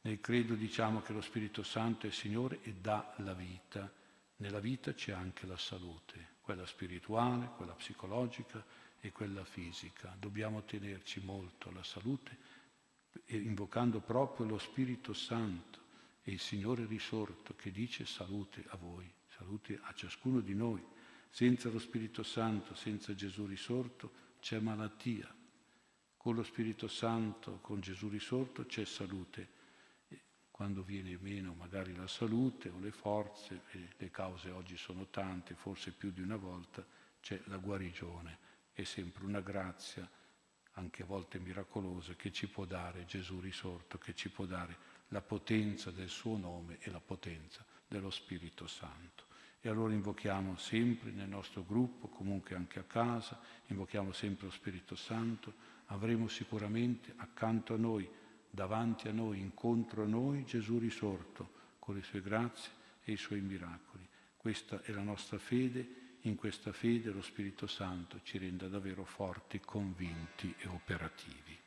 Nel 0.00 0.18
credo 0.18 0.54
diciamo 0.54 1.02
che 1.02 1.12
lo 1.12 1.20
Spirito 1.20 1.62
Santo 1.62 2.06
è 2.06 2.10
Signore 2.10 2.60
e 2.62 2.72
dà 2.72 3.12
la 3.18 3.34
vita. 3.34 3.92
Nella 4.36 4.60
vita 4.60 4.94
c'è 4.94 5.12
anche 5.12 5.46
la 5.46 5.58
salute, 5.58 6.36
quella 6.40 6.64
spirituale, 6.64 7.50
quella 7.54 7.74
psicologica 7.74 8.64
e 8.98 9.12
quella 9.12 9.44
fisica. 9.44 10.16
Dobbiamo 10.18 10.62
tenerci 10.62 11.20
molto 11.20 11.68
alla 11.68 11.84
salute 11.84 12.34
invocando 13.26 14.00
proprio 14.00 14.46
lo 14.46 14.56
Spirito 14.56 15.12
Santo 15.12 15.84
e 16.28 16.32
il 16.32 16.40
Signore 16.40 16.86
risorto 16.86 17.54
che 17.54 17.70
dice 17.70 18.04
salute 18.04 18.64
a 18.70 18.76
voi, 18.76 19.08
salute 19.28 19.78
a 19.80 19.92
ciascuno 19.94 20.40
di 20.40 20.54
noi. 20.54 20.84
Senza 21.30 21.68
lo 21.70 21.78
Spirito 21.78 22.24
Santo, 22.24 22.74
senza 22.74 23.14
Gesù 23.14 23.46
risorto, 23.46 24.10
c'è 24.40 24.58
malattia. 24.58 25.32
Con 26.16 26.34
lo 26.34 26.42
Spirito 26.42 26.88
Santo, 26.88 27.60
con 27.60 27.78
Gesù 27.78 28.08
risorto, 28.08 28.66
c'è 28.66 28.84
salute. 28.84 29.54
quando 30.50 30.82
viene 30.82 31.16
meno 31.20 31.54
magari 31.54 31.94
la 31.94 32.08
salute 32.08 32.70
o 32.70 32.80
le 32.80 32.90
forze, 32.90 33.62
e 33.70 33.90
le 33.96 34.10
cause 34.10 34.50
oggi 34.50 34.76
sono 34.76 35.06
tante, 35.10 35.54
forse 35.54 35.92
più 35.92 36.10
di 36.10 36.22
una 36.22 36.36
volta, 36.36 36.84
c'è 37.20 37.40
la 37.44 37.58
guarigione, 37.58 38.38
è 38.72 38.82
sempre 38.82 39.24
una 39.26 39.42
grazia, 39.42 40.10
anche 40.72 41.02
a 41.04 41.06
volte 41.06 41.38
miracolosa, 41.38 42.14
che 42.14 42.32
ci 42.32 42.48
può 42.48 42.64
dare 42.64 43.04
Gesù 43.04 43.38
risorto, 43.38 43.96
che 43.98 44.12
ci 44.12 44.28
può 44.28 44.44
dare 44.44 44.95
la 45.08 45.20
potenza 45.20 45.90
del 45.90 46.08
suo 46.08 46.36
nome 46.36 46.78
e 46.80 46.90
la 46.90 47.00
potenza 47.00 47.64
dello 47.86 48.10
Spirito 48.10 48.66
Santo. 48.66 49.24
E 49.60 49.68
allora 49.68 49.92
invochiamo 49.92 50.56
sempre 50.56 51.10
nel 51.10 51.28
nostro 51.28 51.64
gruppo, 51.64 52.08
comunque 52.08 52.54
anche 52.54 52.78
a 52.78 52.84
casa, 52.84 53.40
invochiamo 53.66 54.12
sempre 54.12 54.46
lo 54.46 54.52
Spirito 54.52 54.94
Santo, 54.94 55.52
avremo 55.86 56.28
sicuramente 56.28 57.12
accanto 57.16 57.74
a 57.74 57.76
noi, 57.76 58.08
davanti 58.48 59.08
a 59.08 59.12
noi, 59.12 59.40
incontro 59.40 60.02
a 60.02 60.06
noi 60.06 60.44
Gesù 60.44 60.78
risorto 60.78 61.54
con 61.78 61.94
le 61.94 62.02
sue 62.02 62.20
grazie 62.20 62.70
e 63.04 63.12
i 63.12 63.16
suoi 63.16 63.40
miracoli. 63.40 64.06
Questa 64.36 64.82
è 64.82 64.92
la 64.92 65.02
nostra 65.02 65.38
fede, 65.38 66.18
in 66.22 66.36
questa 66.36 66.72
fede 66.72 67.10
lo 67.10 67.22
Spirito 67.22 67.66
Santo 67.66 68.20
ci 68.22 68.38
renda 68.38 68.68
davvero 68.68 69.04
forti, 69.04 69.60
convinti 69.60 70.52
e 70.58 70.68
operativi. 70.68 71.65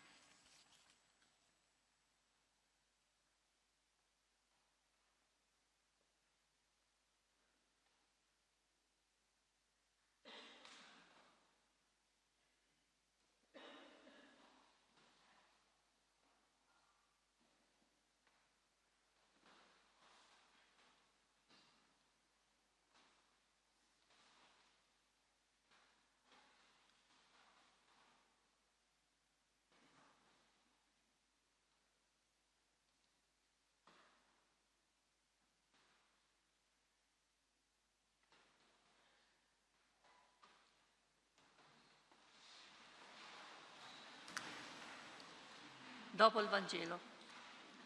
Dopo 46.20 46.42
il 46.42 46.50
Vangelo. 46.50 47.00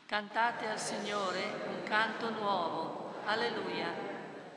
Cantate 0.07 0.67
al 0.67 0.79
Signore 0.79 1.67
un 1.67 1.83
canto 1.83 2.31
nuovo. 2.31 3.13
Alleluia. 3.25 3.93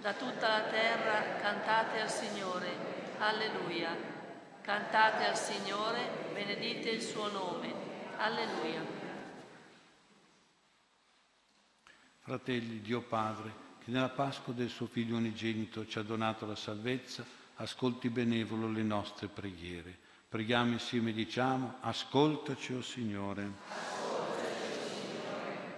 Da 0.00 0.14
tutta 0.14 0.48
la 0.48 0.62
terra 0.62 1.36
cantate 1.36 2.00
al 2.00 2.10
Signore. 2.10 2.70
Alleluia. 3.18 3.94
Cantate 4.62 5.26
al 5.26 5.36
Signore, 5.36 6.08
benedite 6.32 6.88
il 6.88 7.02
suo 7.02 7.30
nome. 7.30 7.74
Alleluia. 8.16 8.82
Fratelli, 12.20 12.80
Dio 12.80 13.02
Padre, 13.02 13.52
che 13.84 13.90
nella 13.90 14.08
Pasqua 14.08 14.54
del 14.54 14.70
suo 14.70 14.86
Figlio 14.86 15.16
unigenito 15.16 15.86
ci 15.86 15.98
ha 15.98 16.02
donato 16.02 16.46
la 16.46 16.56
salvezza, 16.56 17.26
ascolti 17.56 18.08
benevolo 18.08 18.68
le 18.70 18.82
nostre 18.82 19.26
preghiere 19.26 20.04
Preghiamo 20.28 20.72
insieme 20.72 21.10
e 21.10 21.12
diciamo, 21.14 21.76
ascoltaci, 21.82 22.72
o 22.72 22.78
oh 22.78 22.82
Signore, 22.82 23.48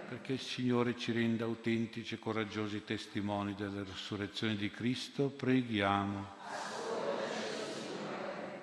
perché 0.07 0.33
il 0.33 0.39
Signore 0.39 0.97
ci 0.97 1.11
renda 1.11 1.45
autentici 1.45 2.15
e 2.15 2.19
coraggiosi 2.19 2.83
testimoni 2.83 3.53
della 3.53 3.83
risurrezione 3.83 4.55
di 4.55 4.71
Cristo, 4.71 5.29
preghiamo. 5.29 6.37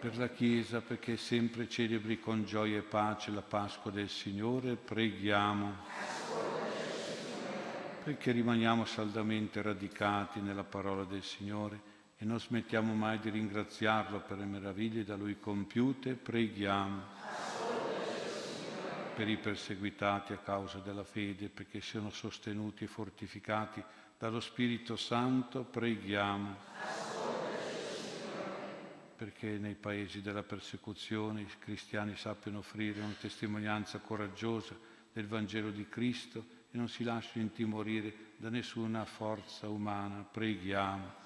Per 0.01 0.18
la 0.18 0.29
Chiesa, 0.29 0.81
perché 0.81 1.16
sempre 1.16 1.68
celebri 1.68 2.18
con 2.18 2.44
gioia 2.44 2.79
e 2.79 2.83
pace 2.83 3.31
la 3.31 3.42
Pasqua 3.42 3.92
del 3.92 4.09
Signore, 4.09 4.75
preghiamo. 4.75 5.72
Perché 8.03 8.33
rimaniamo 8.33 8.85
saldamente 8.85 9.62
radicati 9.62 10.40
nella 10.40 10.64
parola 10.64 11.05
del 11.05 11.22
Signore 11.22 11.94
e 12.19 12.25
non 12.25 12.41
smettiamo 12.41 12.95
mai 12.95 13.19
di 13.19 13.29
ringraziarlo 13.29 14.21
per 14.21 14.39
le 14.39 14.47
meraviglie 14.47 15.05
da 15.05 15.17
lui 15.17 15.39
compiute, 15.39 16.15
preghiamo 16.15 17.03
per 19.15 19.29
i 19.29 19.37
perseguitati 19.37 20.33
a 20.33 20.39
causa 20.39 20.79
della 20.79 21.05
fede, 21.05 21.49
perché 21.49 21.81
siano 21.81 22.11
sostenuti 22.11 22.85
e 22.85 22.87
fortificati 22.87 23.83
dallo 24.19 24.41
Spirito 24.41 24.97
Santo, 24.97 25.65
preghiamo 25.65 26.57
perché 29.17 29.57
nei 29.57 29.75
paesi 29.75 30.21
della 30.21 30.43
persecuzione 30.43 31.41
i 31.41 31.49
cristiani 31.59 32.17
sappiano 32.17 32.59
offrire 32.59 33.01
una 33.01 33.15
testimonianza 33.19 33.99
coraggiosa 33.99 34.77
del 35.11 35.27
Vangelo 35.27 35.71
di 35.71 35.89
Cristo 35.89 36.45
e 36.71 36.77
non 36.77 36.89
si 36.89 37.03
lasciano 37.03 37.43
intimorire 37.43 38.35
da 38.37 38.51
nessuna 38.51 39.07
forza 39.07 39.69
umana, 39.69 40.23
preghiamo 40.23 41.25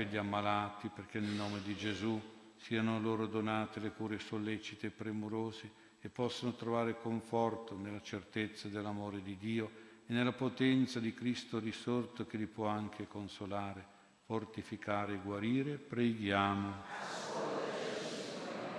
per 0.00 0.08
gli 0.08 0.16
ammalati, 0.16 0.88
perché 0.88 1.20
nel 1.20 1.34
nome 1.34 1.60
di 1.60 1.76
Gesù 1.76 2.18
siano 2.56 2.98
loro 2.98 3.26
donate 3.26 3.80
le 3.80 3.92
cure 3.92 4.18
sollecite 4.18 4.86
e 4.86 4.90
premurose 4.90 5.70
e 6.00 6.08
possano 6.08 6.54
trovare 6.54 6.98
conforto 6.98 7.76
nella 7.76 8.00
certezza 8.00 8.68
dell'amore 8.68 9.20
di 9.20 9.36
Dio 9.36 9.70
e 10.06 10.14
nella 10.14 10.32
potenza 10.32 11.00
di 11.00 11.12
Cristo 11.12 11.58
risorto 11.58 12.24
che 12.24 12.38
li 12.38 12.46
può 12.46 12.64
anche 12.64 13.06
consolare, 13.08 13.84
fortificare 14.24 15.14
e 15.14 15.20
guarire, 15.22 15.76
preghiamo. 15.76 16.74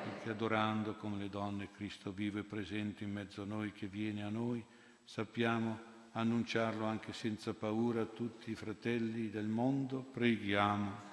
Perché 0.03 0.29
adorando 0.31 0.95
come 0.95 1.19
le 1.19 1.29
donne 1.29 1.69
Cristo 1.71 2.11
vivo 2.11 2.39
e 2.39 2.43
presente 2.43 3.03
in 3.03 3.11
mezzo 3.11 3.43
a 3.43 3.45
noi 3.45 3.71
che 3.73 3.85
viene 3.85 4.23
a 4.23 4.29
noi, 4.29 4.65
sappiamo 5.03 5.90
annunciarlo 6.13 6.85
anche 6.85 7.13
senza 7.13 7.53
paura 7.53 8.01
a 8.01 8.05
tutti 8.05 8.51
i 8.51 8.55
fratelli 8.55 9.29
del 9.29 9.47
mondo, 9.47 9.99
preghiamo 9.99 11.09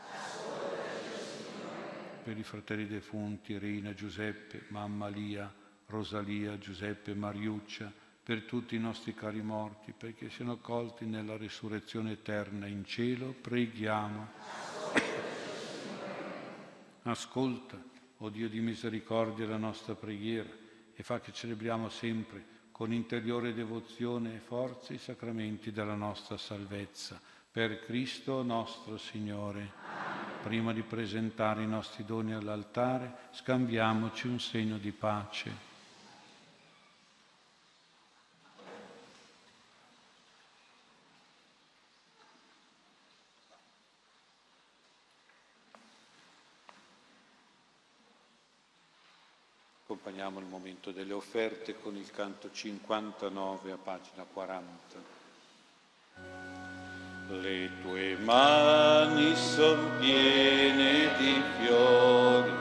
per 2.29 2.37
i 2.37 2.43
fratelli 2.43 2.87
defunti, 2.87 3.57
Rina, 3.57 3.95
Giuseppe, 3.95 4.65
mamma 4.69 5.09
Lia, 5.09 5.51
Rosalia, 5.87 6.59
Giuseppe, 6.59 7.15
Mariuccia, 7.15 7.91
per 8.23 8.43
tutti 8.43 8.75
i 8.75 8.79
nostri 8.79 9.15
cari 9.15 9.41
morti, 9.41 9.95
perché 9.97 10.29
siano 10.29 10.53
accolti 10.53 11.07
nella 11.07 11.39
risurrezione 11.39 12.13
eterna 12.13 12.67
in 12.67 12.85
cielo, 12.85 13.35
preghiamo. 13.41 14.29
Ascolta, 17.05 17.77
o 17.77 18.27
oh 18.27 18.29
Dio 18.29 18.51
di 18.51 18.61
misericordia, 18.61 19.47
la 19.47 19.57
nostra 19.57 19.95
preghiera 19.95 20.51
e 20.95 21.03
fa 21.03 21.21
che 21.21 21.33
celebriamo 21.33 21.89
sempre 21.89 22.58
con 22.79 22.93
interiore 22.93 23.55
devozione 23.55 24.37
e 24.37 24.39
forza 24.39 24.95
i 24.95 24.99
sacramenti 24.99 25.73
della 25.73 25.97
nostra 25.97 26.37
salvezza. 26.37 27.21
Per 27.51 27.81
Cristo 27.85 28.45
nostro 28.45 28.97
Signore 28.99 29.73
prima 30.45 30.73
di 30.73 30.83
presentare 30.83 31.65
i 31.65 31.67
nostri 31.67 32.05
doni 32.05 32.35
all'altare, 32.35 33.31
scambiamoci 33.33 34.29
un 34.29 34.39
segno 34.39 34.79
di 34.79 34.93
pace. 34.93 35.68
Momento 50.79 50.93
delle 50.93 51.13
offerte 51.13 51.75
con 51.81 51.97
il 51.97 52.09
canto 52.13 52.51
59 52.53 53.73
a 53.73 53.79
pagina 53.83 54.25
40. 54.33 54.71
Le 57.31 57.71
tue 57.83 58.17
mani 58.19 59.35
son 59.35 59.99
piene 59.99 61.17
di 61.17 61.43
fiori, 61.59 62.53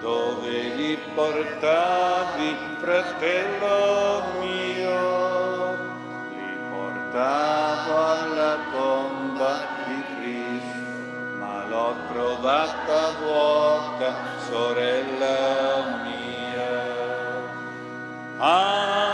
dove 0.00 0.74
li 0.74 0.98
portavi, 1.14 2.56
fratello 2.78 4.22
mio? 4.40 5.72
Li 6.36 6.58
portavo 6.68 8.06
alla 8.06 8.58
tomba 8.70 9.66
di 9.86 10.04
Cristo, 10.14 11.38
ma 11.38 11.64
l'ho 11.64 11.96
trovata 12.08 13.10
vuota, 13.12 14.14
sorella 14.46 15.84
mia. 15.84 15.85
Ah. 18.38 19.05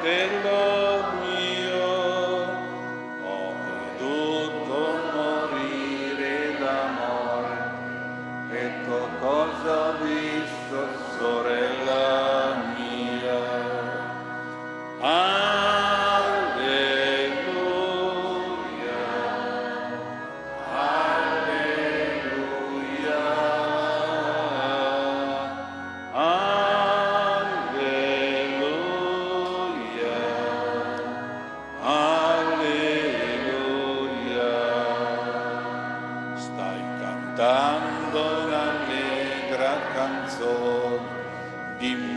Fratello 0.00 0.40
mio? 0.42 0.79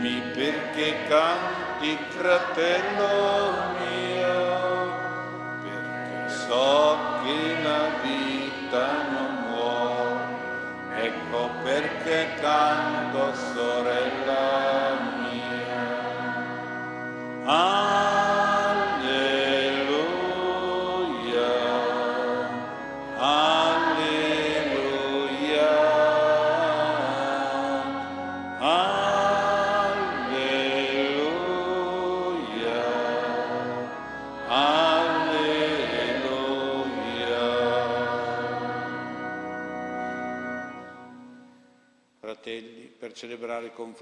Dimmi 0.04 0.20
perché 0.34 1.06
canti, 1.08 1.98
fratello 2.10 3.72
mio, 3.80 4.92
perché 5.62 6.28
so 6.28 6.98
che 7.22 7.62
la 7.62 7.88
vita 8.02 8.86
non 9.10 9.32
muore, 9.48 11.06
ecco 11.06 11.50
perché 11.62 12.34
canto, 12.40 12.93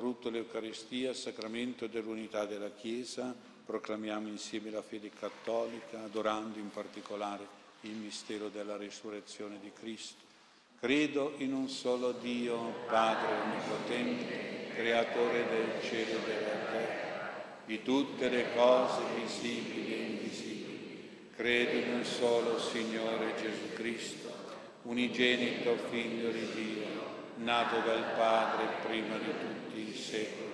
frutto 0.03 0.30
l'Eucaristia, 0.30 1.14
sacramento 1.14 1.86
dell'unità 1.86 2.44
della 2.44 2.72
Chiesa, 2.72 3.32
proclamiamo 3.64 4.26
insieme 4.26 4.68
la 4.68 4.82
fede 4.82 5.12
cattolica, 5.16 6.03
adorando 6.03 6.59
in 6.59 6.70
particolare 6.70 7.46
il 7.82 7.92
mistero 7.92 8.48
della 8.48 8.76
risurrezione 8.76 9.61
di 9.62 9.70
Cristo. 9.72 10.24
Credo 10.80 11.34
in 11.36 11.53
un 11.53 11.68
solo 11.68 12.11
Dio, 12.11 12.74
Padre 12.88 13.42
Onnipotente, 13.42 14.74
Creatore 14.74 15.46
del 15.48 15.80
cielo 15.84 16.18
e 16.18 16.24
della 16.24 16.64
terra, 16.72 17.61
di 17.64 17.80
tutte 17.84 18.28
le 18.28 18.53
cose 18.57 19.03
visibili 19.14 19.94
e 19.94 19.98
invisibili. 19.98 21.30
Credo 21.36 21.78
in 21.78 21.94
un 21.94 22.05
solo 22.05 22.59
Signore 22.59 23.34
Gesù 23.40 23.72
Cristo, 23.74 24.32
unigenito 24.82 25.76
Figlio 25.90 26.32
di 26.32 26.46
Dio, 26.57 26.86
nato 27.36 27.78
dal 27.86 28.03
Padre 28.16 28.66
prima 28.84 29.16
di 29.18 29.30
tutti 29.73 29.89
i 29.89 29.97
secoli. 29.97 30.51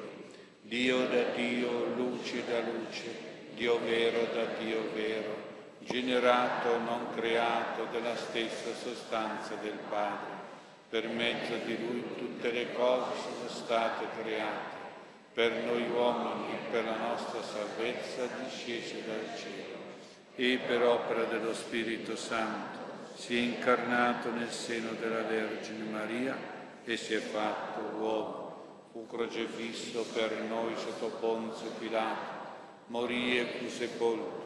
Dio 0.63 1.07
da 1.09 1.23
Dio, 1.35 1.87
luce 1.97 2.45
da 2.47 2.61
luce, 2.61 3.11
Dio 3.55 3.81
vero 3.81 4.29
da 4.33 4.45
Dio 4.59 4.93
vero, 4.95 5.47
generato, 5.81 6.79
non 6.79 7.15
creato, 7.15 7.87
della 7.91 8.17
stessa 8.17 8.73
sostanza 8.75 9.55
del 9.61 9.79
Padre. 9.89 10.37
Per 10.89 11.09
mezzo 11.09 11.55
di 11.65 11.77
Lui 11.79 12.05
tutte 12.17 12.51
le 12.51 12.73
cose 12.73 13.13
sono 13.21 13.49
state 13.49 14.07
create. 14.23 14.77
Per 15.35 15.53
noi 15.65 15.89
uomini, 15.91 16.57
per 16.71 16.85
la 16.85 16.97
nostra 16.97 17.43
salvezza, 17.43 18.29
discese 18.43 19.05
dal 19.05 19.37
cielo. 19.37 19.77
E 20.35 20.59
per 20.67 20.83
opera 20.83 21.25
dello 21.25 21.55
Spirito 21.55 22.17
Santo 22.17 22.77
si 23.15 23.37
è 23.37 23.41
incarnato 23.41 24.31
nel 24.31 24.51
seno 24.51 24.91
della 25.01 25.23
Vergine 25.23 25.85
Maria 25.91 26.37
e 26.85 26.97
si 26.97 27.15
è 27.15 27.19
fatto 27.19 27.81
uomo. 27.99 28.48
Fu 28.93 29.07
crocefisso 29.07 30.05
per 30.13 30.33
noi 30.49 30.75
sotto 30.77 31.17
Ponzio 31.21 31.71
Pilato, 31.79 32.37
morì 32.87 33.39
e 33.39 33.45
fu 33.59 33.69
sepolto 33.69 34.39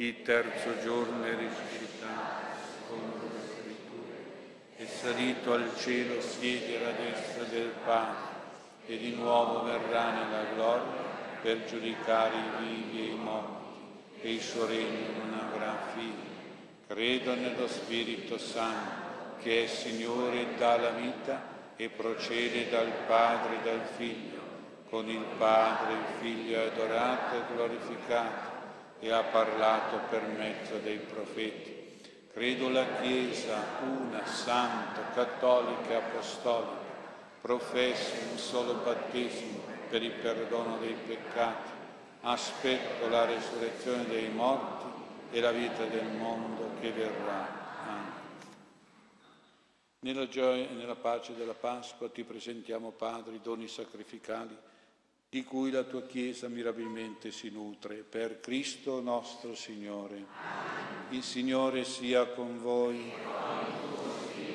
il 0.00 0.22
terzo 0.22 0.80
giorno 0.80 1.24
è 1.24 1.34
risuscitato, 1.34 2.46
secondo 2.78 3.28
le 3.32 3.40
scritture, 3.50 4.76
è 4.76 4.84
salito 4.86 5.52
al 5.54 5.76
cielo, 5.76 6.20
siede 6.20 6.78
alla 6.78 6.92
destra 6.92 7.42
del 7.42 7.72
Padre 7.84 8.36
e 8.86 8.96
di 8.96 9.16
nuovo 9.16 9.64
verrà 9.64 10.12
nella 10.12 10.44
gloria 10.54 11.02
per 11.42 11.64
giudicare 11.64 12.36
i 12.36 12.64
vivi 12.64 13.00
e 13.00 13.12
i 13.12 13.16
morti 13.16 13.80
e 14.20 14.32
il 14.34 14.40
suo 14.40 14.66
regno 14.66 15.18
non 15.18 15.36
avrà 15.36 15.76
fine. 15.94 16.36
Credo 16.86 17.34
nello 17.34 17.66
Spirito 17.66 18.38
Santo 18.38 19.36
che 19.40 19.64
è 19.64 19.66
Signore 19.66 20.42
e 20.42 20.54
dà 20.56 20.76
la 20.76 20.90
vita 20.90 21.42
e 21.80 21.88
procede 21.90 22.68
dal 22.70 22.90
Padre 23.06 23.54
e 23.54 23.62
dal 23.62 23.86
Figlio, 23.96 24.40
con 24.90 25.08
il 25.08 25.24
Padre 25.38 25.92
il 25.92 26.18
Figlio 26.20 26.58
è 26.58 26.66
adorato 26.66 27.36
e 27.36 27.54
glorificato 27.54 28.50
e 28.98 29.12
ha 29.12 29.22
parlato 29.22 30.00
per 30.10 30.22
mezzo 30.36 30.78
dei 30.78 30.98
profeti. 30.98 31.76
Credo 32.32 32.68
la 32.68 32.84
Chiesa 33.00 33.64
una, 33.82 34.26
santa, 34.26 35.12
cattolica 35.14 35.90
e 35.90 35.94
apostolica, 35.94 36.86
professo 37.40 38.14
un 38.32 38.38
solo 38.38 38.74
battesimo 38.82 39.60
per 39.88 40.02
il 40.02 40.12
perdono 40.12 40.78
dei 40.78 40.96
peccati, 41.06 41.70
aspetto 42.22 43.08
la 43.08 43.24
resurrezione 43.24 44.04
dei 44.08 44.28
morti 44.30 44.86
e 45.30 45.40
la 45.40 45.52
vita 45.52 45.84
del 45.84 46.06
mondo 46.06 46.70
che 46.80 46.90
verrà. 46.90 47.67
Nella 50.00 50.28
gioia 50.28 50.68
e 50.68 50.74
nella 50.74 50.94
pace 50.94 51.34
della 51.34 51.54
Pasqua 51.54 52.08
ti 52.08 52.22
presentiamo, 52.22 52.92
Padre, 52.92 53.34
i 53.34 53.40
doni 53.42 53.66
sacrificali 53.66 54.56
di 55.28 55.42
cui 55.42 55.72
la 55.72 55.82
tua 55.82 56.06
Chiesa 56.06 56.46
mirabilmente 56.48 57.32
si 57.32 57.50
nutre, 57.50 57.96
per 57.96 58.38
Cristo 58.38 59.00
nostro 59.00 59.56
Signore. 59.56 60.24
Il 61.10 61.24
Signore 61.24 61.82
sia 61.82 62.26
con 62.28 62.60
voi, 62.60 63.12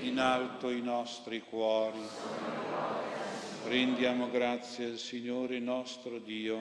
in 0.01 0.17
alto 0.17 0.69
i 0.69 0.81
nostri 0.81 1.41
cuori. 1.41 1.99
Rendiamo 3.65 4.29
grazie 4.29 4.85
al 4.85 4.97
Signore 4.97 5.59
nostro 5.59 6.19
Dio. 6.19 6.57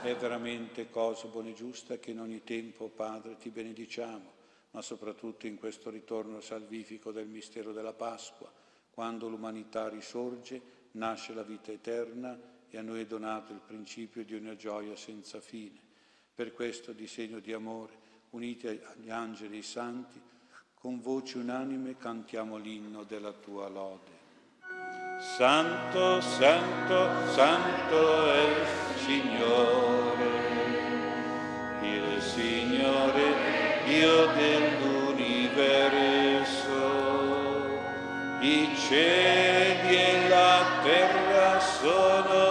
È 0.00 0.14
veramente 0.14 0.88
cosa 0.90 1.26
buona 1.26 1.48
e 1.48 1.54
giusta 1.54 1.98
che 1.98 2.12
in 2.12 2.20
ogni 2.20 2.44
tempo, 2.44 2.88
Padre, 2.88 3.36
ti 3.36 3.50
benediciamo, 3.50 4.37
ma 4.70 4.82
soprattutto 4.82 5.46
in 5.46 5.56
questo 5.56 5.90
ritorno 5.90 6.40
salvifico 6.40 7.10
del 7.12 7.26
mistero 7.26 7.72
della 7.72 7.92
Pasqua, 7.92 8.52
quando 8.90 9.28
l'umanità 9.28 9.88
risorge 9.88 10.60
nasce 10.92 11.32
la 11.32 11.42
vita 11.42 11.72
eterna 11.72 12.38
e 12.68 12.78
a 12.78 12.82
noi 12.82 13.00
è 13.00 13.06
donato 13.06 13.52
il 13.52 13.60
principio 13.64 14.24
di 14.24 14.34
una 14.34 14.56
gioia 14.56 14.96
senza 14.96 15.40
fine. 15.40 15.78
Per 16.34 16.52
questo, 16.52 16.92
di 16.92 17.06
segno 17.06 17.38
di 17.40 17.52
amore, 17.52 18.06
uniti 18.30 18.66
agli 18.66 19.10
angeli 19.10 19.54
e 19.54 19.58
ai 19.58 19.62
santi, 19.62 20.20
con 20.74 21.00
voce 21.00 21.38
unanime 21.38 21.96
cantiamo 21.96 22.56
l'inno 22.56 23.04
della 23.04 23.32
tua 23.32 23.68
lode. 23.68 24.16
Santo, 25.18 26.20
santo, 26.20 27.32
santo 27.32 28.32
è 28.32 28.60
il 28.60 28.66
Signore, 29.04 30.28
il 31.82 32.22
Signore, 32.22 33.47
Dio 33.98 34.26
dell'universo, 34.26 35.18
i 38.38 38.70
cieli 38.78 39.96
e 39.96 40.28
la 40.28 40.64
terra 40.84 41.58
sono 41.58 42.47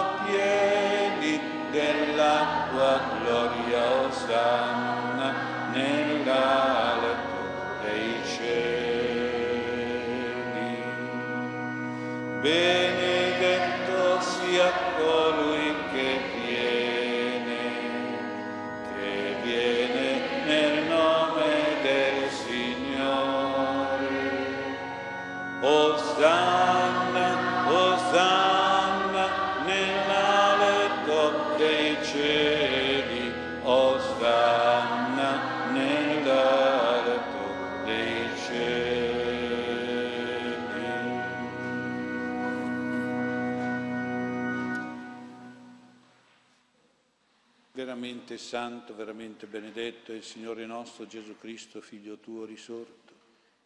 santo, 48.38 48.94
veramente 48.94 49.46
benedetto 49.46 50.12
è 50.12 50.14
il 50.14 50.22
Signore 50.22 50.64
nostro 50.64 51.06
Gesù 51.06 51.36
Cristo, 51.36 51.80
Figlio 51.80 52.16
tuo 52.18 52.44
risorto. 52.44 53.12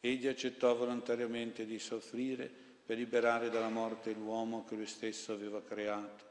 Egli 0.00 0.26
accettò 0.26 0.74
volontariamente 0.74 1.64
di 1.64 1.78
soffrire 1.78 2.50
per 2.84 2.96
liberare 2.96 3.50
dalla 3.50 3.68
morte 3.68 4.12
l'uomo 4.12 4.64
che 4.64 4.74
lui 4.74 4.86
stesso 4.86 5.32
aveva 5.32 5.62
creato. 5.62 6.24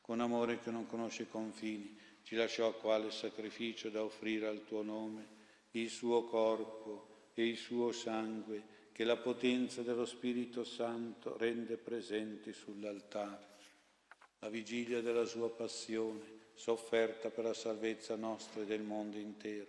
Con 0.00 0.20
amore 0.20 0.58
che 0.58 0.72
non 0.72 0.86
conosce 0.86 1.28
confini, 1.28 1.96
ci 2.24 2.34
lasciò 2.34 2.72
quale 2.74 3.10
sacrificio 3.10 3.88
da 3.90 4.02
offrire 4.02 4.48
al 4.48 4.64
tuo 4.66 4.82
nome, 4.82 5.26
il 5.72 5.88
suo 5.88 6.24
corpo 6.24 7.30
e 7.34 7.46
il 7.46 7.56
suo 7.56 7.92
sangue, 7.92 8.80
che 8.92 9.04
la 9.04 9.16
potenza 9.16 9.82
dello 9.82 10.04
Spirito 10.04 10.64
Santo 10.64 11.36
rende 11.38 11.76
presenti 11.76 12.52
sull'altare. 12.52 13.50
La 14.40 14.48
vigilia 14.48 15.00
della 15.00 15.24
sua 15.24 15.50
passione, 15.50 16.40
sofferta 16.62 17.28
per 17.30 17.42
la 17.42 17.54
salvezza 17.54 18.14
nostra 18.14 18.62
e 18.62 18.66
del 18.66 18.82
mondo 18.82 19.18
intero, 19.18 19.66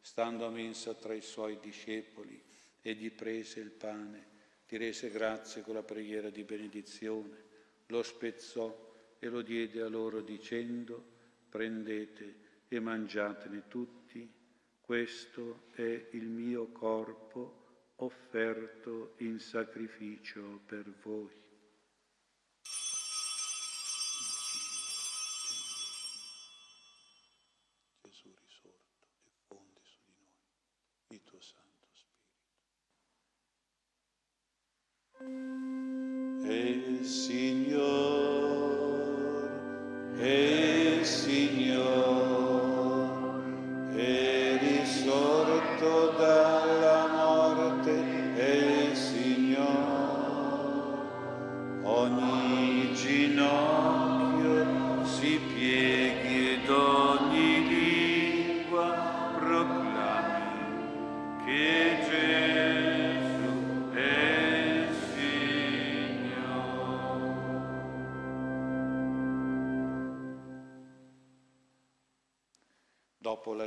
stando 0.00 0.46
a 0.46 0.48
mensa 0.48 0.94
tra 0.94 1.12
i 1.12 1.20
suoi 1.20 1.58
discepoli, 1.58 2.40
egli 2.82 3.10
prese 3.10 3.58
il 3.58 3.72
pane, 3.72 4.24
ti 4.68 4.76
rese 4.76 5.10
grazie 5.10 5.62
con 5.62 5.74
la 5.74 5.82
preghiera 5.82 6.30
di 6.30 6.44
benedizione, 6.44 7.42
lo 7.86 8.00
spezzò 8.00 8.72
e 9.18 9.26
lo 9.26 9.42
diede 9.42 9.82
a 9.82 9.88
loro 9.88 10.20
dicendo, 10.20 11.02
prendete 11.48 12.34
e 12.68 12.78
mangiatene 12.78 13.64
tutti, 13.66 14.32
questo 14.80 15.62
è 15.72 16.06
il 16.12 16.28
mio 16.28 16.68
corpo 16.68 17.64
offerto 17.96 19.14
in 19.16 19.40
sacrificio 19.40 20.60
per 20.64 20.84
voi. 21.02 21.45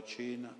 Cena, 0.03 0.55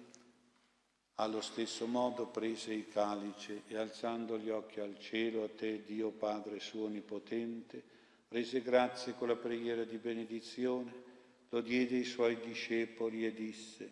allo 1.16 1.42
stesso 1.42 1.86
modo 1.86 2.28
prese 2.28 2.74
il 2.74 2.88
calice 2.88 3.64
e 3.68 3.76
alzando 3.76 4.38
gli 4.38 4.50
occhi 4.50 4.80
al 4.80 4.98
cielo 5.00 5.44
a 5.44 5.50
te, 5.50 5.84
Dio 5.84 6.12
Padre 6.12 6.60
suo 6.60 6.86
onnipotente, 6.86 7.84
rese 8.30 8.62
grazie 8.62 9.16
con 9.16 9.28
la 9.28 9.36
preghiera 9.36 9.84
di 9.84 9.98
benedizione, 9.98 11.08
lo 11.50 11.62
diede 11.62 11.98
ai 11.98 12.06
suoi 12.06 12.40
discepoli 12.40 13.26
e 13.26 13.34
disse, 13.34 13.92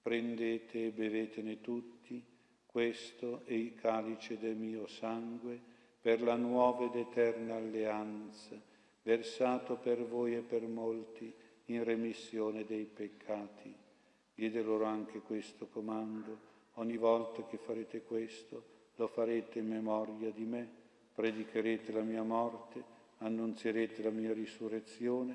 prendete 0.00 0.86
e 0.86 0.90
bevetene 0.90 1.60
tutti, 1.60 2.24
questo 2.64 3.42
è 3.44 3.52
il 3.52 3.74
calice 3.74 4.38
del 4.38 4.56
mio 4.56 4.86
sangue 4.86 5.60
per 6.00 6.22
la 6.22 6.36
nuova 6.36 6.86
ed 6.86 6.94
eterna 6.94 7.56
alleanza, 7.56 8.58
versato 9.02 9.76
per 9.76 10.04
voi 10.06 10.36
e 10.36 10.40
per 10.40 10.62
molti 10.66 11.32
in 11.66 11.84
remissione 11.84 12.64
dei 12.64 12.84
peccati 12.84 13.84
Diede 14.36 14.60
loro 14.60 14.84
anche 14.84 15.20
questo 15.20 15.66
comando, 15.66 16.38
ogni 16.74 16.98
volta 16.98 17.42
che 17.46 17.56
farete 17.56 18.02
questo, 18.02 18.64
lo 18.96 19.06
farete 19.06 19.60
in 19.60 19.66
memoria 19.66 20.30
di 20.30 20.44
me, 20.44 20.68
predicherete 21.14 21.90
la 21.90 22.02
mia 22.02 22.22
morte, 22.22 22.84
annunzierete 23.20 24.02
la 24.02 24.10
mia 24.10 24.34
risurrezione, 24.34 25.34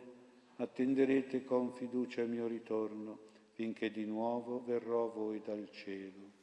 attenderete 0.57 1.43
con 1.43 1.73
fiducia 1.73 2.21
il 2.21 2.29
mio 2.29 2.45
ritorno, 2.45 3.17
finché 3.53 3.89
di 3.89 4.05
nuovo 4.05 4.63
verrò 4.63 5.09
voi 5.09 5.41
dal 5.43 5.67
cielo. 5.71 6.40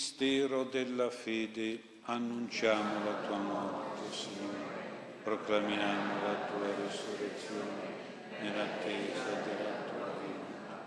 Mistero 0.00 0.64
della 0.64 1.10
fede, 1.10 1.78
annunciamo 2.04 3.04
la 3.04 3.26
tua 3.26 3.36
morte, 3.36 4.16
Signore, 4.16 4.56
proclamiamo 5.22 6.22
la 6.22 6.46
tua 6.46 6.74
risurrezione 6.74 8.40
nell'attesa 8.40 9.24
della 9.44 9.82
tua 9.90 10.10
venuta. 10.22 10.80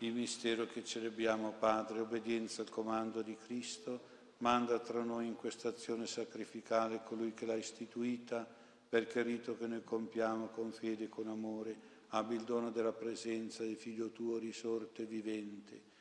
Il 0.00 0.12
mistero 0.12 0.66
che 0.66 0.84
celebriamo, 0.84 1.52
Padre, 1.52 2.00
obbedienza 2.00 2.60
al 2.60 2.68
comando 2.68 3.22
di 3.22 3.34
Cristo, 3.42 4.00
manda 4.40 4.78
tra 4.80 5.02
noi 5.02 5.28
in 5.28 5.36
questa 5.36 5.68
azione 5.68 6.06
sacrificale 6.06 7.00
colui 7.02 7.32
che 7.32 7.46
l'ha 7.46 7.56
istituita, 7.56 8.46
perché 8.86 9.20
il 9.20 9.24
rito 9.24 9.56
che 9.56 9.66
noi 9.66 9.82
compiamo 9.82 10.48
con 10.48 10.72
fede 10.72 11.04
e 11.04 11.08
con 11.08 11.28
amore 11.28 11.74
abbia 12.08 12.36
il 12.36 12.44
dono 12.44 12.70
della 12.70 12.92
presenza 12.92 13.62
del 13.62 13.76
Figlio 13.76 14.10
tuo 14.10 14.36
risorto 14.36 15.00
e 15.00 15.06
vivente 15.06 15.91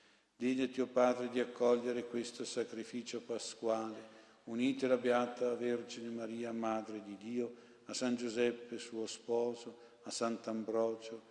Dignati, 0.42 0.82
o 0.82 0.88
Padre, 0.88 1.30
di 1.30 1.40
accogliere 1.40 2.08
questo 2.08 2.46
sacrificio 2.46 3.22
pasquale, 3.22 4.10
unite 4.46 4.88
la 4.88 4.98
Beata 4.98 5.54
Vergine 5.54 6.10
Maria, 6.10 6.52
Madre 6.52 7.04
di 7.04 7.16
Dio, 7.16 7.54
a 7.86 7.94
San 7.94 8.16
Giuseppe, 8.16 8.80
suo 8.80 9.06
sposo, 9.06 10.00
a 10.02 10.10
Sant'Ambrogio 10.10 11.22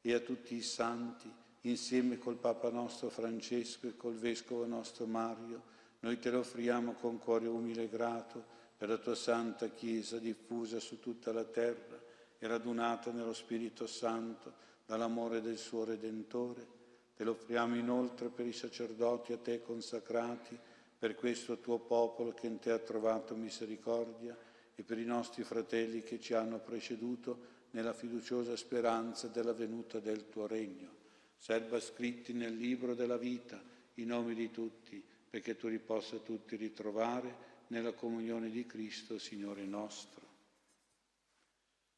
e 0.00 0.12
a 0.12 0.18
tutti 0.18 0.56
i 0.56 0.62
santi, 0.62 1.32
insieme 1.60 2.18
col 2.18 2.34
Papa 2.34 2.68
nostro 2.68 3.10
Francesco 3.10 3.86
e 3.86 3.96
col 3.96 4.16
Vescovo 4.16 4.66
nostro 4.66 5.06
Mario, 5.06 5.62
noi 6.00 6.18
te 6.18 6.28
lo 6.30 6.40
offriamo 6.40 6.94
con 6.94 7.20
cuore 7.20 7.46
umile 7.46 7.84
e 7.84 7.88
grato 7.88 8.44
per 8.76 8.88
la 8.88 8.98
tua 8.98 9.14
santa 9.14 9.68
Chiesa 9.68 10.18
diffusa 10.18 10.80
su 10.80 10.98
tutta 10.98 11.30
la 11.32 11.44
terra 11.44 11.96
e 12.36 12.46
radunata 12.48 13.12
nello 13.12 13.34
Spirito 13.34 13.86
Santo 13.86 14.52
dall'amore 14.84 15.40
del 15.40 15.58
suo 15.58 15.84
Redentore 15.84 16.77
Te 17.18 17.24
lo 17.24 17.32
offriamo 17.32 17.74
inoltre 17.74 18.28
per 18.28 18.46
i 18.46 18.52
sacerdoti 18.52 19.32
a 19.32 19.38
te 19.38 19.60
consacrati, 19.60 20.56
per 20.96 21.16
questo 21.16 21.58
tuo 21.58 21.80
popolo 21.80 22.32
che 22.32 22.46
in 22.46 22.60
te 22.60 22.70
ha 22.70 22.78
trovato 22.78 23.34
misericordia 23.34 24.38
e 24.76 24.84
per 24.84 25.00
i 25.00 25.04
nostri 25.04 25.42
fratelli 25.42 26.04
che 26.04 26.20
ci 26.20 26.34
hanno 26.34 26.60
preceduto 26.60 27.56
nella 27.70 27.92
fiduciosa 27.92 28.54
speranza 28.54 29.26
della 29.26 29.52
venuta 29.52 29.98
del 29.98 30.28
tuo 30.28 30.46
regno. 30.46 30.94
Serva 31.36 31.80
scritti 31.80 32.32
nel 32.32 32.54
libro 32.54 32.94
della 32.94 33.16
vita 33.16 33.60
i 33.94 34.04
nomi 34.04 34.36
di 34.36 34.52
tutti, 34.52 35.04
perché 35.28 35.56
tu 35.56 35.66
li 35.66 35.80
possa 35.80 36.18
tutti 36.18 36.54
ritrovare 36.54 37.46
nella 37.68 37.94
comunione 37.94 38.48
di 38.48 38.64
Cristo, 38.64 39.18
Signore 39.18 39.64
nostro. 39.64 40.22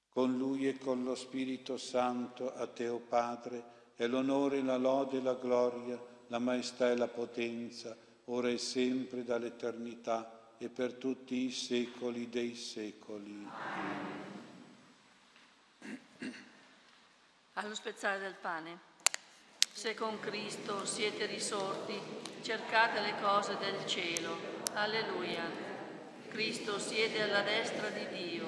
Con 0.09 0.39
Lui 0.39 0.67
e 0.67 0.79
con 0.79 1.05
lo 1.05 1.15
Spirito 1.15 1.77
Santo, 1.77 2.55
a 2.55 2.67
te, 2.67 2.89
o 2.89 2.95
oh 2.95 3.01
Padre, 3.01 3.80
e 4.01 4.07
l'onore, 4.07 4.63
la 4.63 4.79
lode 4.79 5.21
la 5.21 5.35
gloria, 5.35 6.03
la 6.29 6.39
maestà 6.39 6.91
e 6.91 6.97
la 6.97 7.07
potenza, 7.07 7.95
ora 8.25 8.49
e 8.49 8.57
sempre 8.57 9.25
dall'eternità 9.25 10.55
e 10.57 10.71
per 10.71 10.95
tutti 10.95 11.45
i 11.45 11.51
secoli 11.51 12.31
dei 12.31 12.55
secoli. 12.55 13.47
Allo 17.53 17.75
spezzare 17.75 18.21
del 18.21 18.37
pane. 18.41 18.79
Se 19.71 19.93
con 19.93 20.19
Cristo 20.19 20.87
siete 20.87 21.27
risorti, 21.27 22.01
cercate 22.41 23.01
le 23.03 23.21
cose 23.21 23.59
del 23.59 23.85
cielo. 23.85 24.35
Alleluia. 24.73 25.45
Cristo 26.31 26.79
siede 26.79 27.21
alla 27.21 27.43
destra 27.43 27.91
di 27.91 28.07
Dio. 28.17 28.47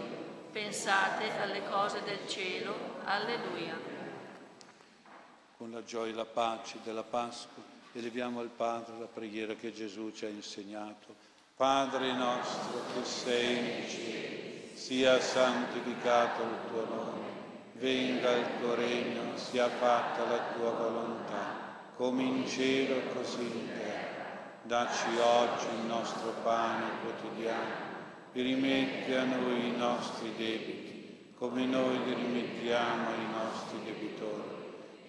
Pensate 0.50 1.30
alle 1.38 1.62
cose 1.68 2.00
del 2.04 2.26
cielo. 2.26 3.00
Alleluia. 3.04 3.91
Con 5.62 5.70
la 5.70 5.84
gioia 5.84 6.10
e 6.10 6.14
la 6.16 6.24
pace 6.24 6.78
della 6.82 7.04
Pasqua 7.04 7.62
eleviamo 7.92 8.40
al 8.40 8.48
Padre 8.48 8.98
la 8.98 9.06
preghiera 9.06 9.54
che 9.54 9.72
Gesù 9.72 10.10
ci 10.10 10.24
ha 10.24 10.28
insegnato 10.28 11.14
Padre 11.54 12.12
nostro 12.14 12.80
che 12.92 13.04
sei 13.04 13.58
in 13.58 13.88
cielo, 13.88 14.74
sia 14.74 15.20
santificato 15.20 16.42
il 16.42 16.68
tuo 16.68 16.84
nome, 16.92 17.26
venga 17.74 18.32
il 18.32 18.46
tuo 18.58 18.74
regno, 18.74 19.36
sia 19.36 19.68
fatta 19.68 20.24
la 20.24 20.40
tua 20.56 20.70
volontà, 20.70 21.78
come 21.94 22.24
in 22.24 22.48
cielo 22.48 23.00
così 23.14 23.42
in 23.44 23.68
terra. 23.68 24.58
Dacci 24.64 25.16
oggi 25.16 25.66
il 25.78 25.86
nostro 25.86 26.32
pane 26.42 26.86
quotidiano 27.02 27.70
e 28.32 28.42
rimetti 28.42 29.14
a 29.14 29.22
noi 29.22 29.68
i 29.68 29.76
nostri 29.76 30.34
debiti, 30.36 31.34
come 31.38 31.64
noi 31.66 32.02
li 32.02 32.14
rimettiamo 32.14 33.10
ai 33.10 33.26
nostri 33.30 33.78
debitori, 33.84 34.11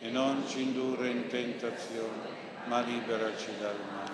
e 0.04 0.10
non 0.10 0.46
ci 0.46 0.62
indurre 0.62 1.10
in 1.10 1.28
tentazione, 1.28 2.28
ma 2.66 2.82
liberaci 2.82 3.52
dal 3.58 3.80
male. 3.90 4.12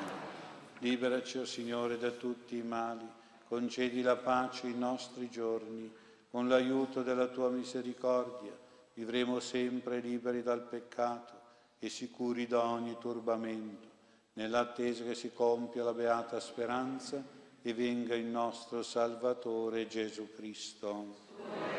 Liberaci, 0.77 1.39
o 1.39 1.41
oh 1.41 1.45
Signore, 1.45 1.97
da 1.97 2.11
tutti 2.11 2.57
i 2.57 2.61
mali, 2.61 3.07
concedi 3.47 4.03
la 4.03 4.15
pace 4.15 4.67
ai 4.67 4.77
nostri 4.77 5.31
giorni, 5.31 5.91
con 6.29 6.47
l'aiuto 6.47 7.01
della 7.01 7.25
tua 7.25 7.49
misericordia 7.49 8.55
vivremo 8.93 9.39
sempre 9.39 9.99
liberi 9.99 10.43
dal 10.43 10.61
peccato 10.61 11.33
e 11.79 11.89
sicuri 11.89 12.45
da 12.45 12.65
ogni 12.65 12.95
turbamento, 12.99 13.87
nell'attesa 14.33 15.03
che 15.03 15.15
si 15.15 15.33
compia 15.33 15.83
la 15.83 15.93
beata 15.93 16.39
speranza 16.39 17.23
e 17.63 17.73
venga 17.73 18.13
il 18.13 18.25
nostro 18.25 18.83
Salvatore 18.83 19.87
Gesù 19.87 20.33
Cristo. 20.35 21.78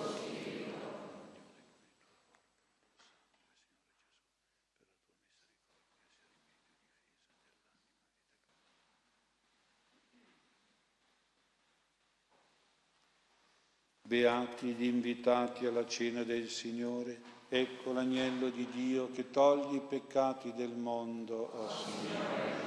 Beati 14.11 14.73
gli 14.73 14.83
invitati 14.83 15.65
alla 15.65 15.87
cena 15.87 16.23
del 16.23 16.49
Signore, 16.49 17.17
ecco 17.47 17.93
l'agnello 17.93 18.49
di 18.49 18.67
Dio 18.69 19.09
che 19.09 19.31
toglie 19.31 19.77
i 19.77 19.79
peccati 19.79 20.51
del 20.53 20.73
mondo, 20.73 21.35
o 21.37 21.63
oh 21.63 21.69
Signore. 21.69 22.59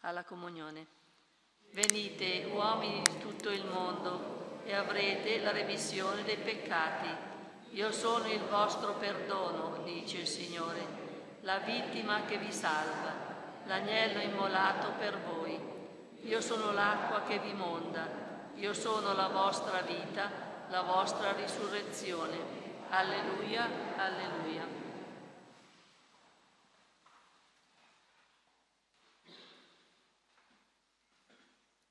Alla 0.00 0.24
comunione. 0.24 0.86
Venite, 1.70 2.50
uomini 2.52 3.00
di 3.10 3.18
tutto 3.20 3.48
il 3.48 3.64
mondo, 3.64 4.60
e 4.66 4.74
avrete 4.74 5.40
la 5.40 5.50
remissione 5.50 6.22
dei 6.24 6.36
peccati. 6.36 7.08
Io 7.70 7.90
sono 7.90 8.30
il 8.30 8.42
vostro 8.50 8.92
perdono, 8.96 9.82
dice 9.82 10.18
il 10.18 10.26
Signore 10.26 11.03
la 11.44 11.58
vittima 11.58 12.24
che 12.24 12.38
vi 12.38 12.50
salva, 12.50 13.12
l'agnello 13.66 14.20
immolato 14.20 14.92
per 14.98 15.18
voi. 15.20 15.58
Io 16.22 16.40
sono 16.40 16.72
l'acqua 16.72 17.22
che 17.24 17.38
vi 17.38 17.52
monda, 17.52 18.08
io 18.54 18.72
sono 18.72 19.12
la 19.12 19.28
vostra 19.28 19.82
vita, 19.82 20.30
la 20.70 20.82
vostra 20.82 21.32
risurrezione. 21.32 22.62
Alleluia, 22.88 23.68
alleluia. 23.96 24.82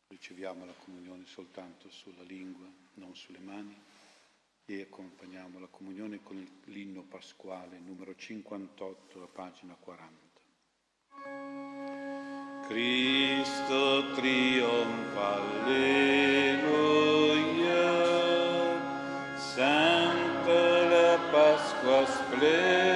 Riceviamo 0.07 0.65
la 0.65 0.73
comunione 0.83 1.25
soltanto 1.27 1.91
sulla 1.91 2.23
lingua, 2.23 2.65
non 2.95 3.15
sulle 3.15 3.39
mani 3.39 3.91
e 4.65 4.81
accompagniamo 4.81 5.59
la 5.59 5.67
comunione 5.67 6.21
con 6.23 6.43
l'inno 6.65 7.03
pasquale 7.03 7.79
numero 7.79 8.15
58, 8.15 9.19
la 9.19 9.27
pagina 9.27 9.75
40. 9.77 10.21
Cristo 12.67 14.13
trionfa, 14.13 15.35
alleluia, 15.35 15.81
Santa 19.37 20.85
la 20.87 21.19
Pasqua 21.29 22.05
splendida. 22.05 22.92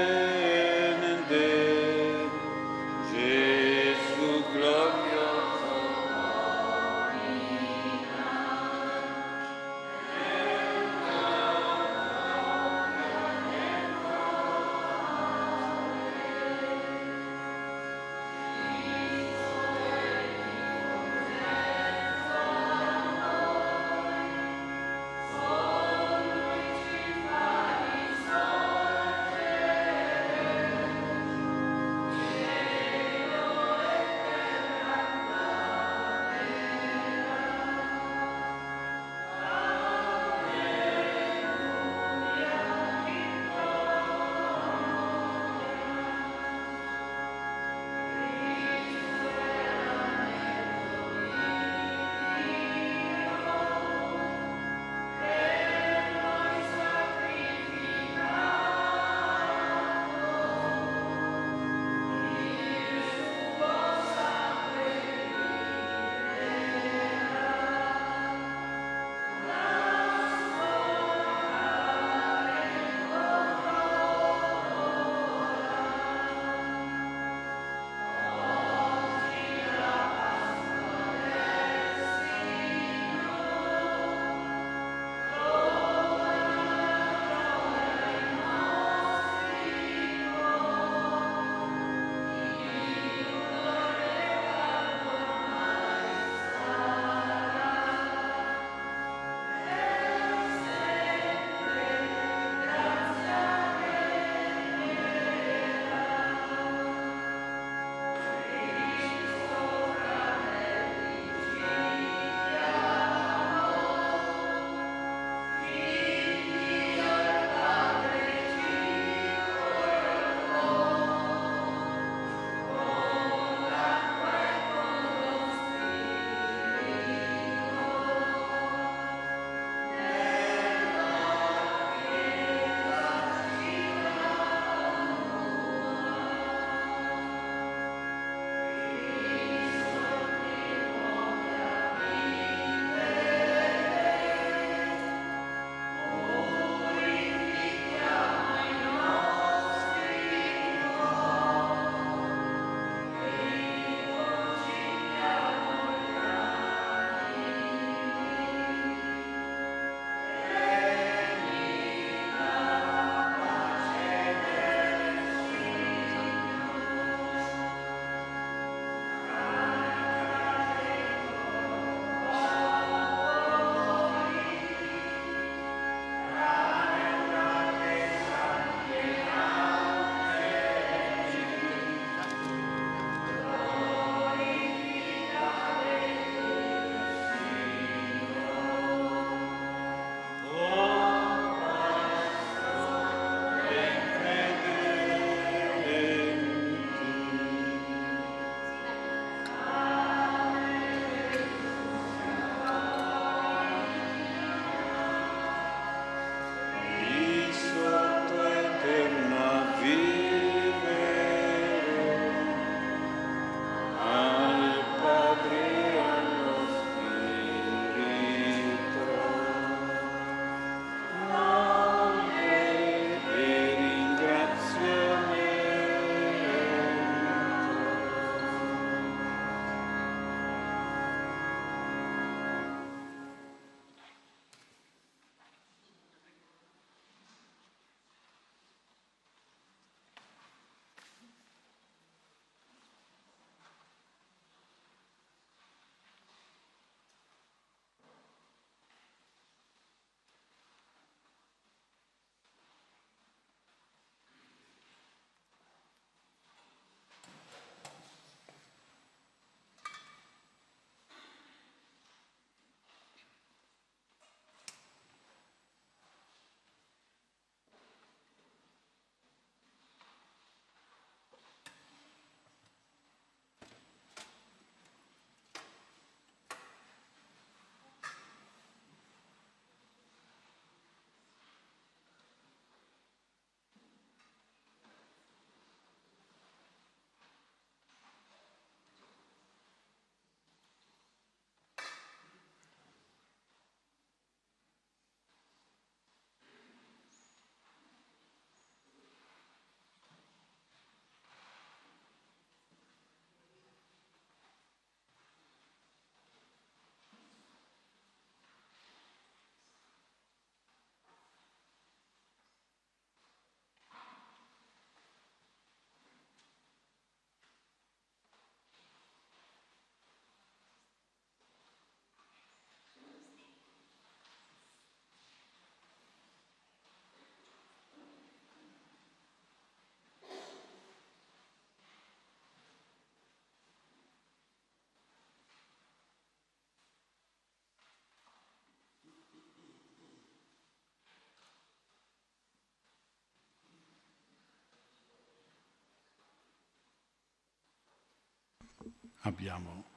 Abbiamo 349.28 349.96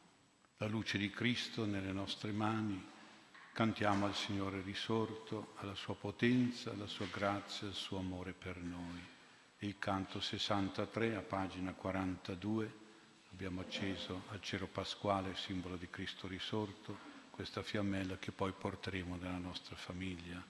la 0.58 0.66
luce 0.66 0.98
di 0.98 1.08
Cristo 1.10 1.64
nelle 1.64 1.92
nostre 1.92 2.32
mani, 2.32 2.84
cantiamo 3.52 4.04
al 4.04 4.14
Signore 4.14 4.60
risorto, 4.60 5.54
alla 5.56 5.74
sua 5.74 5.94
potenza, 5.94 6.70
alla 6.70 6.86
sua 6.86 7.06
grazia, 7.06 7.68
al 7.68 7.74
suo 7.74 7.98
amore 7.98 8.32
per 8.32 8.58
noi. 8.58 9.00
Il 9.60 9.78
canto 9.78 10.20
63 10.20 11.16
a 11.16 11.20
pagina 11.20 11.72
42 11.72 12.74
abbiamo 13.32 13.60
acceso 13.60 14.24
al 14.28 14.42
cero 14.42 14.66
pasquale, 14.66 15.34
simbolo 15.36 15.76
di 15.76 15.88
Cristo 15.88 16.26
risorto, 16.26 16.98
questa 17.30 17.62
fiammella 17.62 18.18
che 18.18 18.32
poi 18.32 18.52
porteremo 18.52 19.16
nella 19.16 19.38
nostra 19.38 19.76
famiglia. 19.76 20.44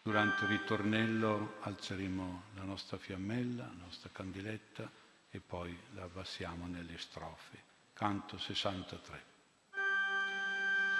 Durante 0.00 0.44
il 0.44 0.50
ritornello 0.50 1.56
alzeremo 1.60 2.44
la 2.54 2.62
nostra 2.62 2.96
fiammella, 2.96 3.66
la 3.66 3.84
nostra 3.84 4.08
candiletta 4.10 5.06
e 5.30 5.40
poi 5.40 5.78
la 5.94 6.04
abbassiamo 6.04 6.66
nelle 6.66 6.96
strofe. 6.98 7.62
Canto 7.92 8.38
63. 8.38 9.24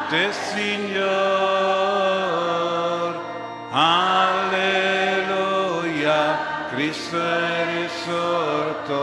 te 0.09 0.33
Signor. 0.33 1.15
Alleluia, 3.71 4.69
Cristo 6.71 7.17
è 7.17 7.67
risorto, 7.83 8.97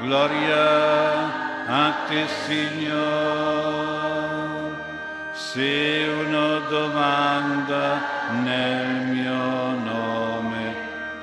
gloria 0.00 1.66
a 1.66 1.92
te 2.08 2.26
Signor. 2.46 3.64
Se 5.32 6.06
uno 6.24 6.60
domanda 6.68 8.00
nel 8.42 8.86
mio 9.12 9.70
nome, 9.92 10.74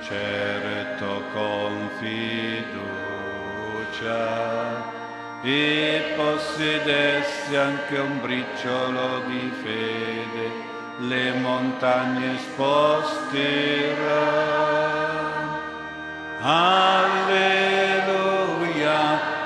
certo 0.01 1.23
con 1.33 1.89
fiducia, 1.99 2.81
e 5.41 5.82
possedesse 6.43 7.57
anche 7.57 7.97
un 7.97 8.19
briciolo 8.21 9.21
di 9.27 9.51
fede, 9.63 10.51
le 10.99 11.31
montagne 11.33 12.37
sposterà. 12.37 13.91
Alleluia, 16.41 17.71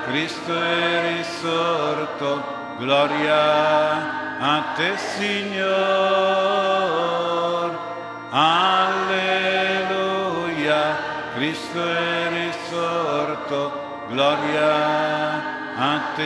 Cristo 0.06 0.60
è 0.60 1.16
risorto, 1.18 2.42
gloria 2.78 4.40
a 4.40 4.62
te 4.74 4.96
Signor. 4.96 5.76
Alleluia, 8.30 9.46
Cristo 11.34 11.80
è 11.80 12.28
risorto, 12.28 14.06
gloria 14.08 14.66
a 14.66 15.02
te 15.02 15.07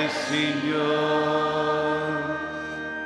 Signor. 0.09 1.83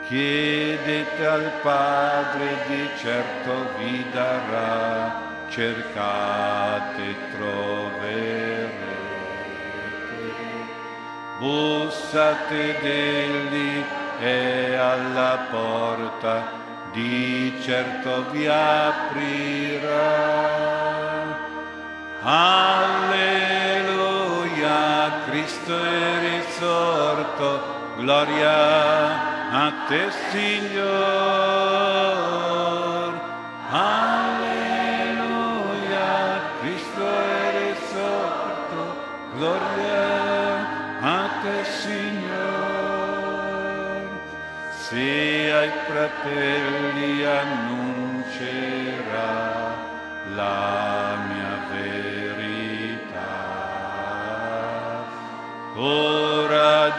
Chiedete 0.06 1.26
al 1.26 1.50
Padre, 1.60 2.64
di 2.68 2.88
certo 3.00 3.70
vi 3.76 4.06
darà, 4.12 5.20
cercate, 5.48 7.16
troverete. 7.32 8.86
Bussate 11.40 12.78
degli 12.80 13.84
è 14.20 14.74
alla 14.76 15.46
porta, 15.50 16.52
di 16.92 17.60
certo 17.62 18.30
vi 18.30 18.46
aprirà. 18.46 19.94
Alleluia, 22.22 22.94
Cristo 25.26 25.82
è 25.82 26.35
risorto, 26.56 27.60
gloria 27.98 28.56
a 29.52 29.72
te 29.88 30.10
Signor. 30.30 30.84
Alleluia, 33.70 34.80
Cristo 36.60 37.04
è 37.04 37.68
risorto, 37.68 38.78
gloria 39.36 40.04
a 41.00 41.28
te 41.42 41.64
Signor. 41.82 42.94
Se 44.88 45.52
ai 45.52 45.72
fratelli 45.86 47.24
annuncerà 47.24 47.84
la 50.34 51.16
mia 51.28 51.54
verità. 51.70 52.16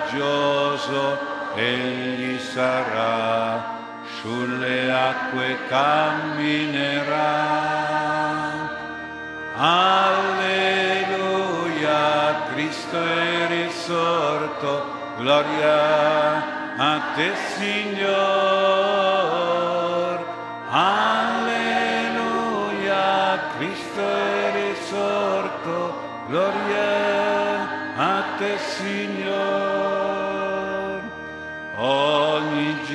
Coraggioso 0.08 1.20
egli 1.56 2.40
sarà, 2.40 3.76
sulle 4.22 4.90
acque 4.90 5.58
camminerà. 5.68 7.26
Alleluia, 9.58 10.46
Cristo 12.54 13.04
è 13.04 13.48
risorto, 13.48 14.86
gloria 15.18 16.78
a 16.78 17.02
te 17.16 17.34
Signor. 17.58 18.16
Alleluia, 20.70 21.82
Cristo 23.58 24.02
è 24.02 24.52
risorto, 24.72 25.76
gloria 26.28 27.96
a 27.98 28.24
te 28.38 28.58
Signor. 28.58 28.77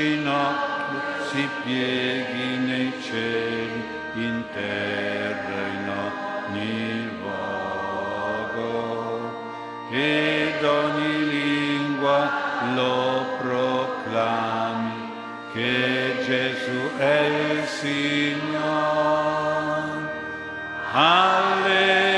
Ginocchio 0.03 1.01
si 1.31 1.49
pieghi 1.63 2.57
nei 2.57 2.93
cieli, 3.01 3.81
in 4.15 4.43
terra, 4.53 5.61
in 5.79 5.89
ogni 6.07 7.09
luogo, 7.21 8.61
ed 9.91 10.65
ogni 10.65 11.29
lingua 11.29 12.19
lo 12.75 13.27
proclami, 13.41 15.11
che 15.53 16.17
Gesù 16.27 16.97
è 16.99 17.21
il 17.53 17.65
Signore. 17.67 18.51
Alleluia, 20.95 22.09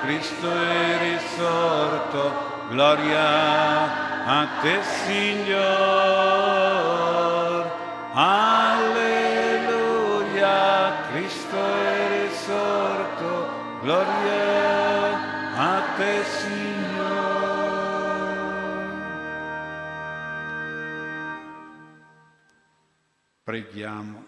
Cristo 0.00 0.48
è 0.50 0.98
risorto, 1.00 2.22
gloria 2.70 4.03
a 4.26 4.48
te 4.62 4.82
Signor. 4.82 5.62
Alleluia, 8.16 9.18
Cristo 11.10 11.56
è 11.56 12.26
risorto, 12.26 13.80
gloria 13.82 15.56
a 15.56 15.82
te 15.96 16.24
Signor. 16.24 16.62
Preghiamo, 23.42 24.24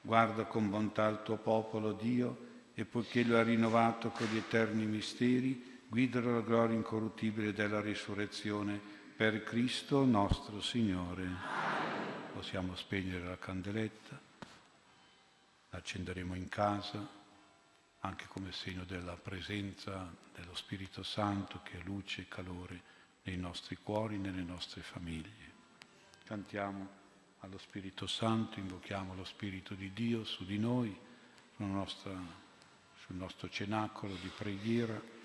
guarda 0.00 0.44
con 0.44 0.70
bontà 0.70 1.06
il 1.08 1.20
tuo 1.22 1.36
popolo, 1.36 1.92
Dio, 1.92 2.46
e 2.72 2.86
poiché 2.86 3.24
lo 3.24 3.36
ha 3.36 3.42
rinnovato 3.42 4.08
con 4.08 4.26
gli 4.28 4.38
eterni 4.38 4.86
misteri, 4.86 5.82
guidalo 5.86 6.30
alla 6.30 6.40
gloria 6.40 6.74
incorruttibile 6.74 7.52
della 7.52 7.82
risurrezione 7.82 8.96
per 9.18 9.42
Cristo 9.42 10.04
nostro 10.04 10.60
Signore. 10.60 11.26
Possiamo 12.32 12.76
spegnere 12.76 13.24
la 13.24 13.36
candeletta, 13.36 14.16
accenderemo 15.70 16.36
in 16.36 16.48
casa, 16.48 17.04
anche 17.98 18.26
come 18.28 18.52
segno 18.52 18.84
della 18.84 19.16
presenza 19.16 20.08
dello 20.32 20.54
Spirito 20.54 21.02
Santo 21.02 21.62
che 21.64 21.80
è 21.80 21.82
luce 21.82 22.20
e 22.20 22.28
calore 22.28 22.80
nei 23.24 23.36
nostri 23.36 23.76
cuori, 23.82 24.18
nelle 24.18 24.42
nostre 24.42 24.82
famiglie. 24.82 25.50
Cantiamo 26.22 26.88
allo 27.40 27.58
Spirito 27.58 28.06
Santo, 28.06 28.60
invochiamo 28.60 29.16
lo 29.16 29.24
Spirito 29.24 29.74
di 29.74 29.92
Dio 29.92 30.22
su 30.22 30.44
di 30.44 30.60
noi, 30.60 30.96
nostra, 31.56 32.12
sul 33.04 33.16
nostro 33.16 33.48
cenacolo 33.48 34.14
di 34.14 34.30
preghiera 34.38 35.17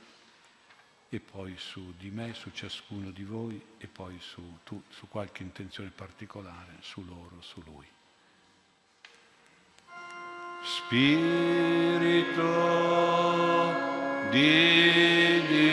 e 1.15 1.19
poi 1.19 1.53
su 1.57 1.93
di 1.97 2.09
me, 2.09 2.33
su 2.33 2.49
ciascuno 2.51 3.11
di 3.11 3.23
voi 3.23 3.61
e 3.77 3.85
poi 3.85 4.17
su, 4.19 4.57
tu, 4.63 4.81
su 4.89 5.07
qualche 5.07 5.43
intenzione 5.43 5.91
particolare, 5.91 6.77
su 6.79 7.05
loro, 7.05 7.39
su 7.39 7.61
lui. 7.63 7.85
Spirito 10.63 12.41
di 14.31 15.45
Dio, 15.47 15.72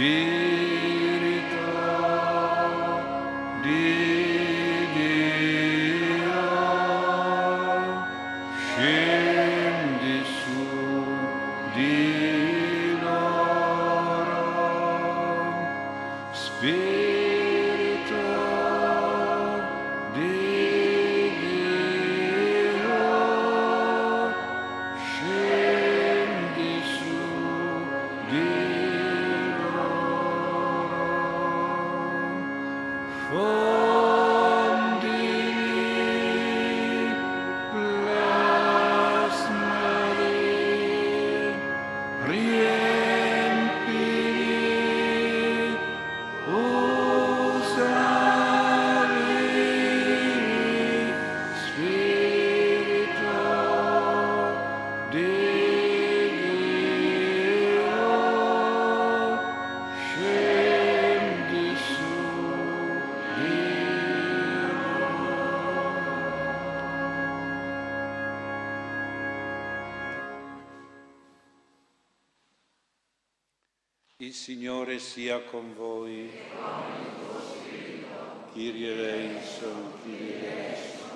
Il 0.00 0.87
Sia 74.98 75.40
con 75.40 75.74
voi. 75.74 76.28
Kyrie 78.52 78.92
eleison, 78.92 79.92
Kyrie 80.02 80.36
eleison. 80.36 81.08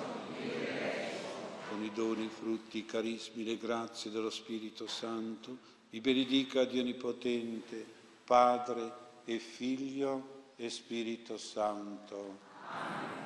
Con 1.69 1.83
i 1.83 1.91
doni, 1.93 2.25
i 2.25 2.29
frutti, 2.29 2.77
i 2.77 2.85
carismi, 2.85 3.43
le 3.43 3.57
grazie 3.57 4.09
dello 4.09 4.29
Spirito 4.29 4.87
Santo, 4.87 5.57
vi 5.89 5.99
benedica 5.99 6.63
Dio 6.63 6.81
Onnipotente, 6.81 7.85
Padre 8.23 8.91
e 9.25 9.39
Figlio 9.39 10.51
e 10.55 10.69
Spirito 10.69 11.37
Santo. 11.37 12.39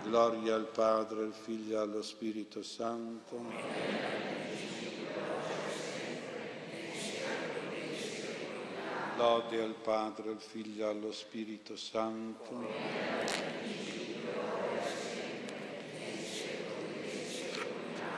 Gloria 0.03 0.55
al 0.55 0.67
Padre, 0.67 1.23
al 1.23 1.33
Figlio 1.33 1.75
e 1.75 1.81
allo 1.81 2.01
Spirito 2.01 2.63
Santo. 2.63 4.36
Lode 9.17 9.59
al 9.59 9.73
Padre, 9.73 10.29
al 10.29 10.39
Figlio 10.39 10.87
allo 10.87 11.11
Spirito 11.11 11.75
Santo. 11.75 12.67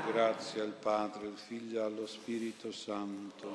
Grazie 0.07 0.61
al 0.61 0.73
Padre, 0.73 1.27
al 1.27 1.37
Figlio 1.37 1.85
allo 1.85 2.05
Spirito 2.05 2.73
Santo. 2.73 3.49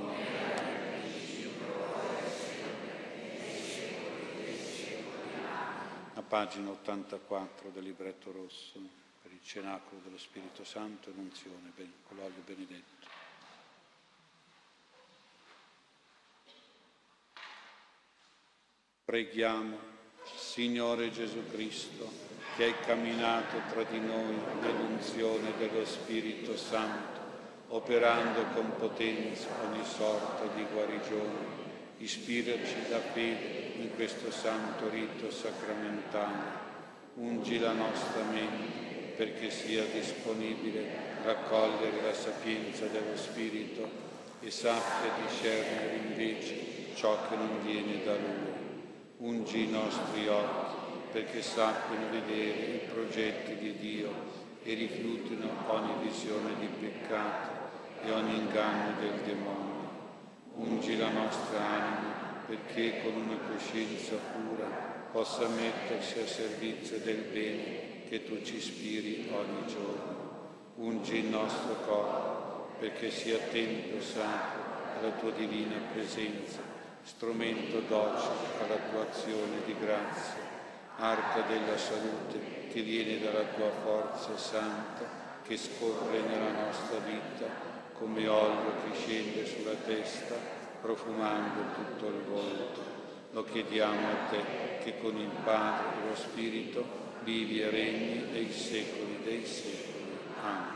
A 6.14 6.22
pagina 6.22 6.70
84 6.70 7.68
del 7.68 7.82
libretto 7.82 8.32
rosso 8.32 8.80
per 9.20 9.32
il 9.32 9.40
cenacolo 9.42 10.00
dello 10.02 10.16
Spirito 10.16 10.64
Santo 10.64 11.10
e 11.10 11.12
unzione 11.14 11.72
con 12.08 12.16
l'olio 12.16 12.40
benedetto. 12.42 13.13
Preghiamo. 19.14 19.78
Signore 20.34 21.12
Gesù 21.12 21.48
Cristo, 21.48 22.10
che 22.56 22.64
hai 22.64 22.74
camminato 22.84 23.58
tra 23.70 23.84
di 23.84 24.00
noi 24.00 24.34
nell'unzione 24.60 25.52
dello 25.56 25.84
Spirito 25.84 26.56
Santo, 26.56 27.20
operando 27.68 28.42
con 28.54 28.72
potenza 28.76 29.46
ogni 29.62 29.84
sorta 29.84 30.52
di 30.56 30.66
guarigione, 30.68 31.46
ispiraci 31.98 32.74
da 32.88 32.98
fede 32.98 33.74
in 33.76 33.94
questo 33.94 34.32
santo 34.32 34.88
rito 34.88 35.30
sacramentale. 35.30 36.42
Ungi 37.14 37.60
la 37.60 37.70
nostra 37.70 38.24
mente 38.24 39.14
perché 39.14 39.48
sia 39.52 39.84
disponibile 39.92 40.90
raccogliere 41.22 42.02
la 42.02 42.14
sapienza 42.14 42.86
dello 42.86 43.16
Spirito 43.16 43.88
e 44.40 44.50
sappia 44.50 45.12
discernere 45.24 46.00
invece 46.04 46.96
ciò 46.96 47.16
che 47.28 47.36
non 47.36 47.62
viene 47.62 48.02
da 48.02 48.14
Lui. 48.14 48.53
Ungi 49.24 49.68
i 49.68 49.70
nostri 49.70 50.28
occhi 50.28 50.98
perché 51.10 51.40
sappiano 51.40 52.10
vedere 52.10 52.74
i 52.74 52.80
progetti 52.92 53.56
di 53.56 53.74
Dio 53.78 54.10
e 54.62 54.74
rifiutino 54.74 55.48
ogni 55.68 55.94
visione 56.02 56.50
di 56.60 56.66
peccato 56.66 57.48
e 58.04 58.10
ogni 58.10 58.36
inganno 58.36 59.00
del 59.00 59.20
demonio. 59.24 59.88
Ungi 60.56 60.98
la 60.98 61.08
nostra 61.08 61.58
anima 61.58 62.44
perché 62.46 63.00
con 63.02 63.14
una 63.14 63.38
coscienza 63.48 64.16
pura 64.16 64.66
possa 65.10 65.48
mettersi 65.48 66.18
a 66.18 66.26
servizio 66.26 66.98
del 66.98 67.24
bene 67.32 68.04
che 68.06 68.24
tu 68.24 68.42
ci 68.42 68.56
ispiri 68.56 69.26
ogni 69.32 69.66
giorno 69.66 70.14
ungi 70.74 71.16
il 71.16 71.26
nostro 71.28 71.76
corpo 71.86 72.76
perché 72.78 73.10
sia 73.10 73.38
tempio 73.50 74.02
santo 74.02 74.58
alla 74.98 75.12
tua 75.12 75.30
divina 75.30 75.76
presenza, 75.94 76.73
strumento 77.04 77.80
docile 77.80 78.58
alla 78.60 78.78
tua 78.90 79.02
azione 79.08 79.62
di 79.64 79.76
grazia, 79.78 80.42
arca 80.96 81.42
della 81.42 81.76
salute 81.76 82.68
che 82.72 82.82
viene 82.82 83.20
dalla 83.20 83.44
tua 83.54 83.70
forza 83.70 84.36
santa 84.36 85.22
che 85.42 85.56
scorre 85.56 86.20
nella 86.20 86.64
nostra 86.64 86.98
vita 86.98 87.46
come 87.92 88.26
olio 88.26 88.72
che 88.82 88.96
scende 88.98 89.46
sulla 89.46 89.74
testa 89.74 90.34
profumando 90.80 91.72
tutto 91.74 92.06
il 92.08 92.22
volto. 92.22 92.92
Lo 93.32 93.44
chiediamo 93.44 94.08
a 94.08 94.28
te 94.30 94.42
che 94.82 94.98
con 94.98 95.16
il 95.16 95.30
Padre 95.44 96.02
e 96.02 96.08
lo 96.08 96.14
Spirito 96.14 96.84
vivi 97.22 97.60
e 97.60 97.70
regni 97.70 98.30
nei 98.30 98.50
secoli 98.50 99.20
dei 99.24 99.44
secoli. 99.44 100.18
Amen. 100.42 100.72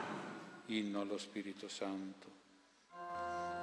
Inno 0.66 1.00
allo 1.00 1.18
Spirito 1.18 1.68
Santo. 1.68 2.37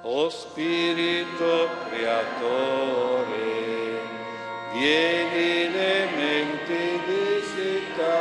O 0.02 0.30
Spirito 0.30 1.68
Creatore, 1.88 3.36
vieni 4.72 5.70
le 5.72 6.08
menti 6.14 7.00
visita, 7.06 8.16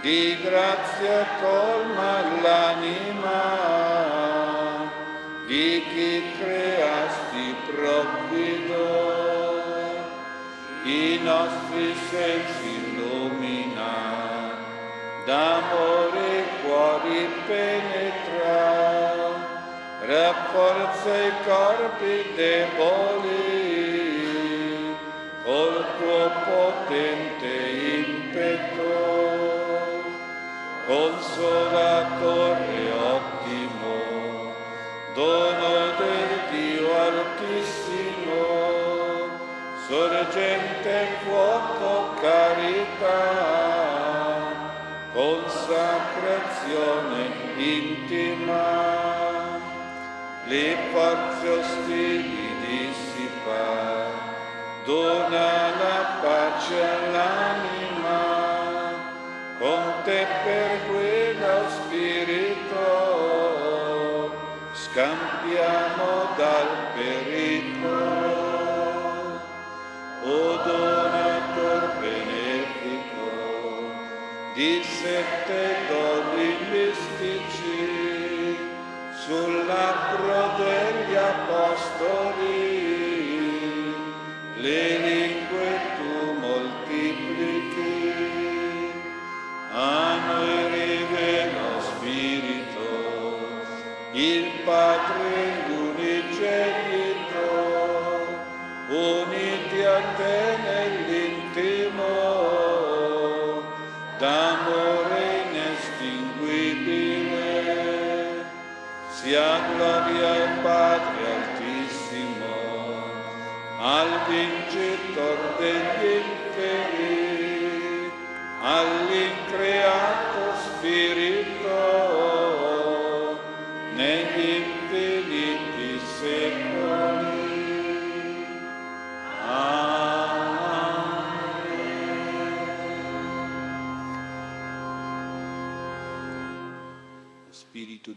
di 0.00 0.38
grazia 0.42 1.26
colma 1.42 2.22
l'anima 2.40 3.80
di 5.46 5.82
chi 5.92 6.22
creasti 6.38 7.54
provvido, 7.66 8.84
i 10.84 11.18
nostri 11.22 11.94
sensi 12.08 12.68
illumina 12.68 13.92
d'amore 15.26 16.44
cuori 16.62 17.28
penetra, 17.46 18.29
rafforza 20.10 21.14
i 21.22 21.32
corpi 21.44 22.34
deboli, 22.34 23.38
col 25.44 25.86
tuo 25.98 26.30
potente 26.48 27.52
impeto, 28.02 28.92
consolatore 30.86 32.78
ottimo, 33.14 33.98
dono 35.14 35.74
del 36.00 36.30
Dio 36.50 36.88
altissimo, 37.06 38.42
sorgente 39.86 40.94
fuoco 41.22 42.14
carità 42.20 43.69
le 50.50 50.76
forze 50.92 51.48
ostili 51.48 52.48
dissipa, 52.62 53.62
dona 54.84 55.79
apostoli, 82.00 82.50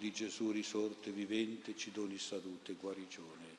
di 0.04 0.12
Gesù 0.12 0.52
risorto 0.52 1.08
e 1.08 1.14
vivente 1.14 1.78
ci 1.78 1.90
doni 1.90 2.18
salute 2.18 2.74
e 2.74 2.76
guarigione. 2.76 3.53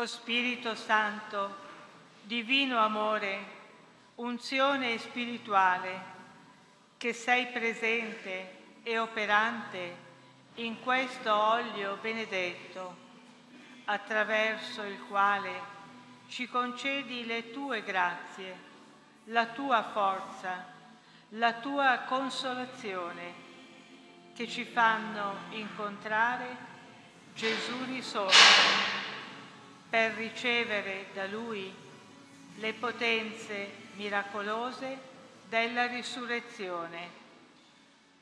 O 0.00 0.06
Spirito 0.06 0.74
Santo, 0.74 1.54
divino 2.22 2.78
amore, 2.78 3.44
unzione 4.14 4.96
spirituale, 4.96 6.00
che 6.96 7.12
sei 7.12 7.48
presente 7.48 8.80
e 8.82 8.98
operante 8.98 9.96
in 10.54 10.80
questo 10.80 11.34
olio 11.34 11.98
benedetto, 12.00 12.96
attraverso 13.84 14.84
il 14.84 15.02
quale 15.02 15.52
ci 16.28 16.48
concedi 16.48 17.26
le 17.26 17.50
tue 17.50 17.82
grazie, 17.82 18.56
la 19.24 19.48
tua 19.48 19.82
forza, 19.82 20.64
la 21.32 21.52
tua 21.52 22.04
consolazione, 22.06 23.34
che 24.34 24.48
ci 24.48 24.64
fanno 24.64 25.40
incontrare 25.50 26.56
Gesù 27.34 27.84
risorto 27.84 28.99
per 29.90 30.12
ricevere 30.12 31.06
da 31.12 31.26
Lui 31.26 31.74
le 32.56 32.72
potenze 32.74 33.70
miracolose 33.96 34.98
della 35.48 35.86
risurrezione. 35.86 37.18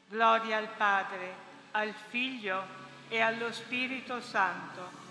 Gloria 0.08 0.56
al 0.56 0.70
Padre, 0.76 1.34
al 1.72 1.92
Figlio 2.08 2.64
e 3.08 3.20
allo 3.20 3.52
Spirito 3.52 4.20
Santo 4.22 5.06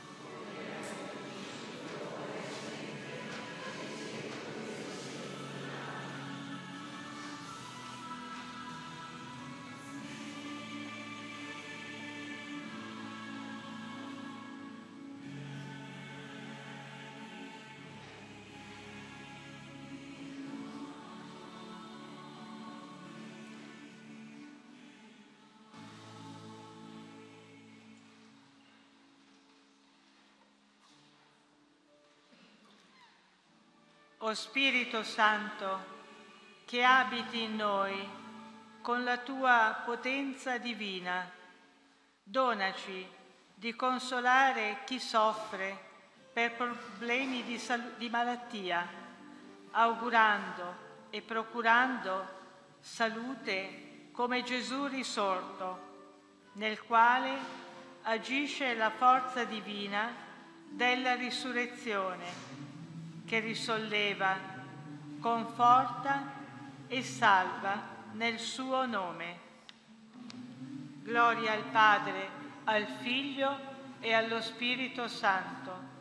O 34.28 34.34
Spirito 34.34 35.04
Santo, 35.04 35.80
che 36.66 36.84
abiti 36.84 37.44
in 37.44 37.56
noi 37.56 37.98
con 38.82 39.06
la 39.06 39.20
tua 39.20 39.84
potenza 39.86 40.58
divina, 40.58 41.32
donaci 42.22 43.08
di 43.56 43.74
consolare 43.74 44.80
chi 44.86 44.99
soffre 44.99 45.78
per 46.34 46.56
problemi 46.56 47.41
di, 47.45 47.58
di 47.95 48.10
malattia, 48.10 48.86
augurando 49.72 50.76
e 51.10 51.22
procurando 51.22 52.28
salute 52.82 54.10
come 54.12 54.44
Gesù 54.44 54.88
risorto, 54.88 56.49
nel 56.56 56.84
quale 56.84 57.32
agisce 58.02 58.76
la 58.76 58.90
forza 58.90 59.45
divina 59.45 60.14
della 60.70 61.16
risurrezione 61.16 62.57
che 63.28 63.40
risolleva, 63.41 64.38
conforta 65.20 66.32
e 66.88 67.04
salva 67.04 67.95
nel 68.14 68.40
suo 68.40 68.86
nome. 68.86 69.40
Gloria 71.04 71.52
al 71.52 71.64
Padre, 71.66 72.30
al 72.64 72.88
Figlio 73.02 73.60
e 73.99 74.14
allo 74.14 74.41
Spirito 74.41 75.10
Santo 75.10 75.97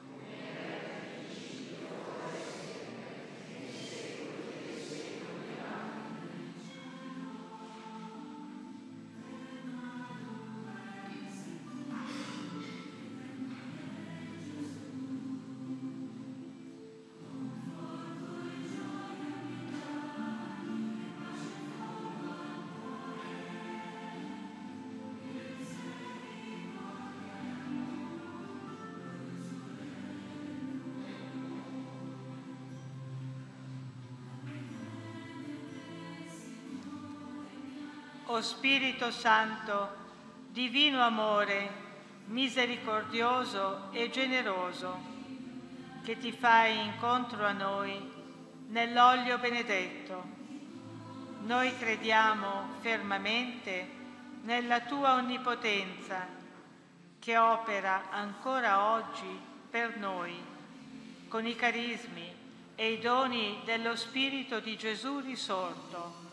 O 38.36 38.42
Spirito 38.42 39.10
Santo, 39.12 39.88
divino 40.50 41.00
amore, 41.00 41.70
misericordioso 42.26 43.90
e 43.92 44.10
generoso, 44.10 44.94
che 46.04 46.18
ti 46.18 46.32
fai 46.32 46.84
incontro 46.84 47.46
a 47.46 47.52
noi 47.52 47.98
nell'olio 48.66 49.38
benedetto. 49.38 50.22
Noi 51.44 51.74
crediamo 51.78 52.74
fermamente 52.80 53.88
nella 54.42 54.80
tua 54.82 55.14
onnipotenza 55.14 56.26
che 57.18 57.38
opera 57.38 58.10
ancora 58.10 58.92
oggi 58.92 59.40
per 59.70 59.96
noi 59.96 60.34
con 61.28 61.46
i 61.46 61.56
carismi 61.56 62.34
e 62.74 62.92
i 62.92 62.98
doni 62.98 63.62
dello 63.64 63.96
Spirito 63.96 64.60
di 64.60 64.76
Gesù 64.76 65.20
risorto 65.20 66.25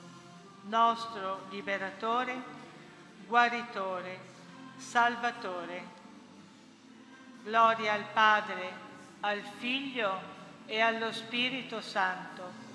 nostro 0.64 1.46
liberatore, 1.50 2.42
guaritore, 3.28 4.20
salvatore. 4.78 6.02
Gloria 7.44 7.94
al 7.94 8.06
Padre, 8.14 8.72
al 9.22 9.42
Figlio 9.58 10.32
e 10.66 10.80
allo 10.80 11.12
Spirito 11.12 11.82
Santo 11.82 12.73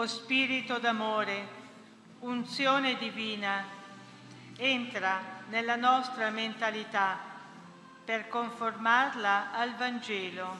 O 0.00 0.06
Spirito 0.06 0.78
d'amore, 0.78 1.46
unzione 2.20 2.96
divina, 2.96 3.62
entra 4.56 5.20
nella 5.50 5.76
nostra 5.76 6.30
mentalità 6.30 7.18
per 8.02 8.26
conformarla 8.28 9.52
al 9.52 9.74
Vangelo. 9.76 10.56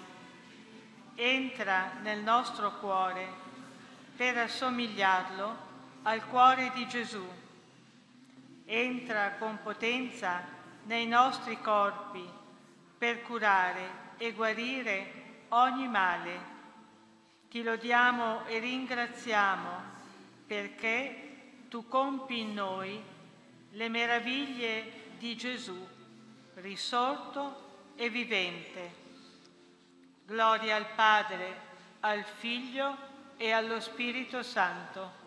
Entra 1.14 1.92
nel 2.02 2.20
nostro 2.20 2.80
cuore 2.80 3.26
per 4.14 4.36
assomigliarlo 4.36 5.56
al 6.02 6.26
cuore 6.26 6.70
di 6.74 6.86
Gesù. 6.86 7.26
Entra 8.66 9.36
con 9.38 9.58
potenza 9.62 10.42
nei 10.82 11.06
nostri 11.06 11.58
corpi 11.62 12.28
per 12.98 13.22
curare 13.22 13.88
e 14.18 14.32
guarire 14.32 15.44
ogni 15.48 15.88
male 15.88 16.60
ti 17.51 17.64
lodiamo 17.64 18.47
e 18.47 18.60
ringraziamo 18.60 19.68
perché 20.47 21.64
tu 21.68 21.89
compi 21.89 22.39
in 22.39 22.55
noi 22.55 23.02
le 23.72 23.89
meraviglie 23.89 25.16
di 25.18 25.36
Gesù, 25.36 25.85
risorto 26.55 27.93
e 27.97 28.09
vivente. 28.09 28.98
Gloria 30.24 30.77
al 30.77 30.94
Padre, 30.94 31.68
al 32.01 32.22
Figlio 32.22 32.97
e 33.36 33.51
allo 33.51 33.81
Spirito 33.81 34.44
Santo 34.44 35.19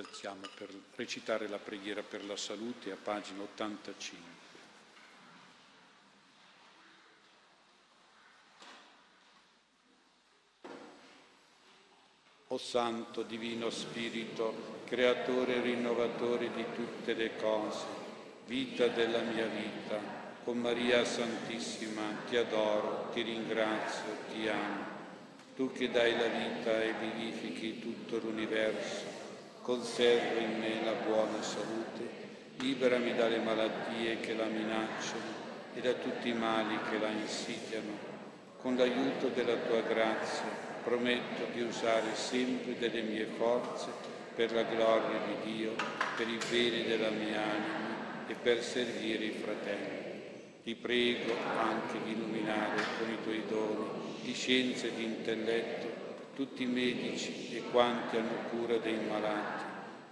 alziamo 0.00 0.42
per 0.54 0.68
recitare 0.96 1.48
la 1.48 1.58
preghiera 1.58 2.02
per 2.02 2.24
la 2.24 2.36
salute 2.36 2.90
a 2.90 2.96
pagina 3.00 3.42
85. 3.42 4.36
O 12.50 12.56
Santo 12.56 13.22
Divino 13.22 13.68
Spirito, 13.68 14.82
creatore 14.86 15.56
e 15.56 15.60
rinnovatore 15.60 16.50
di 16.54 16.64
tutte 16.74 17.12
le 17.12 17.36
cose, 17.36 17.84
vita 18.46 18.86
della 18.86 19.20
mia 19.20 19.46
vita, 19.46 20.00
con 20.44 20.58
Maria 20.58 21.04
Santissima 21.04 22.00
ti 22.26 22.36
adoro, 22.36 23.10
ti 23.12 23.20
ringrazio, 23.20 24.16
ti 24.32 24.48
amo. 24.48 24.96
Tu 25.54 25.70
che 25.72 25.90
dai 25.90 26.16
la 26.16 26.28
vita 26.28 26.82
e 26.82 26.94
vivifichi 26.94 27.80
tutto 27.80 28.16
l'universo, 28.16 29.17
conserva 29.68 30.40
in 30.40 30.60
me 30.60 30.82
la 30.82 30.94
buona 30.94 31.42
salute, 31.42 32.08
liberami 32.56 33.14
dalle 33.14 33.36
malattie 33.36 34.18
che 34.18 34.32
la 34.32 34.46
minacciano 34.46 35.46
e 35.74 35.80
da 35.82 35.92
tutti 35.92 36.30
i 36.30 36.32
mali 36.32 36.78
che 36.88 36.98
la 36.98 37.08
insidiano. 37.08 37.92
Con 38.62 38.76
l'aiuto 38.76 39.28
della 39.28 39.56
tua 39.56 39.82
grazia, 39.82 40.48
prometto 40.82 41.48
di 41.52 41.60
usare 41.60 42.14
sempre 42.14 42.78
delle 42.78 43.02
mie 43.02 43.26
forze 43.26 43.88
per 44.34 44.52
la 44.52 44.62
gloria 44.62 45.20
di 45.26 45.52
Dio, 45.52 45.74
per 46.16 46.26
il 46.26 46.40
bene 46.48 46.84
della 46.84 47.10
mia 47.10 47.42
anima 47.42 48.26
e 48.26 48.34
per 48.40 48.62
servire 48.62 49.22
i 49.22 49.32
fratelli. 49.32 50.22
Ti 50.64 50.74
prego 50.76 51.34
anche 51.58 51.98
di 52.04 52.12
illuminare 52.12 52.82
con 52.98 53.10
i 53.10 53.18
tuoi 53.22 53.42
doni 53.46 53.86
di 54.22 54.32
scienza 54.32 54.86
e 54.86 54.94
di 54.94 55.04
intelletto 55.04 56.07
tutti 56.38 56.62
i 56.62 56.66
medici 56.66 57.56
e 57.56 57.64
quanti 57.72 58.16
hanno 58.16 58.48
cura 58.50 58.76
dei 58.76 58.96
malati, 59.08 59.64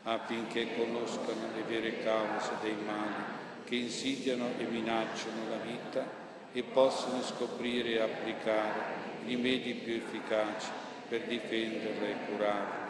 affinché 0.02 0.74
conoscano 0.74 1.54
le 1.54 1.62
vere 1.68 2.02
cause 2.02 2.50
dei 2.62 2.74
mali 2.84 3.22
che 3.62 3.76
insidiano 3.76 4.48
e 4.58 4.64
minacciano 4.64 5.48
la 5.48 5.58
vita 5.58 6.04
e 6.50 6.64
possano 6.64 7.22
scoprire 7.22 7.90
e 7.90 8.00
applicare 8.00 8.80
rimedi 9.24 9.74
più 9.74 9.94
efficaci 9.94 10.66
per 11.08 11.28
difenderla 11.28 12.08
e 12.08 12.16
curarla. 12.26 12.84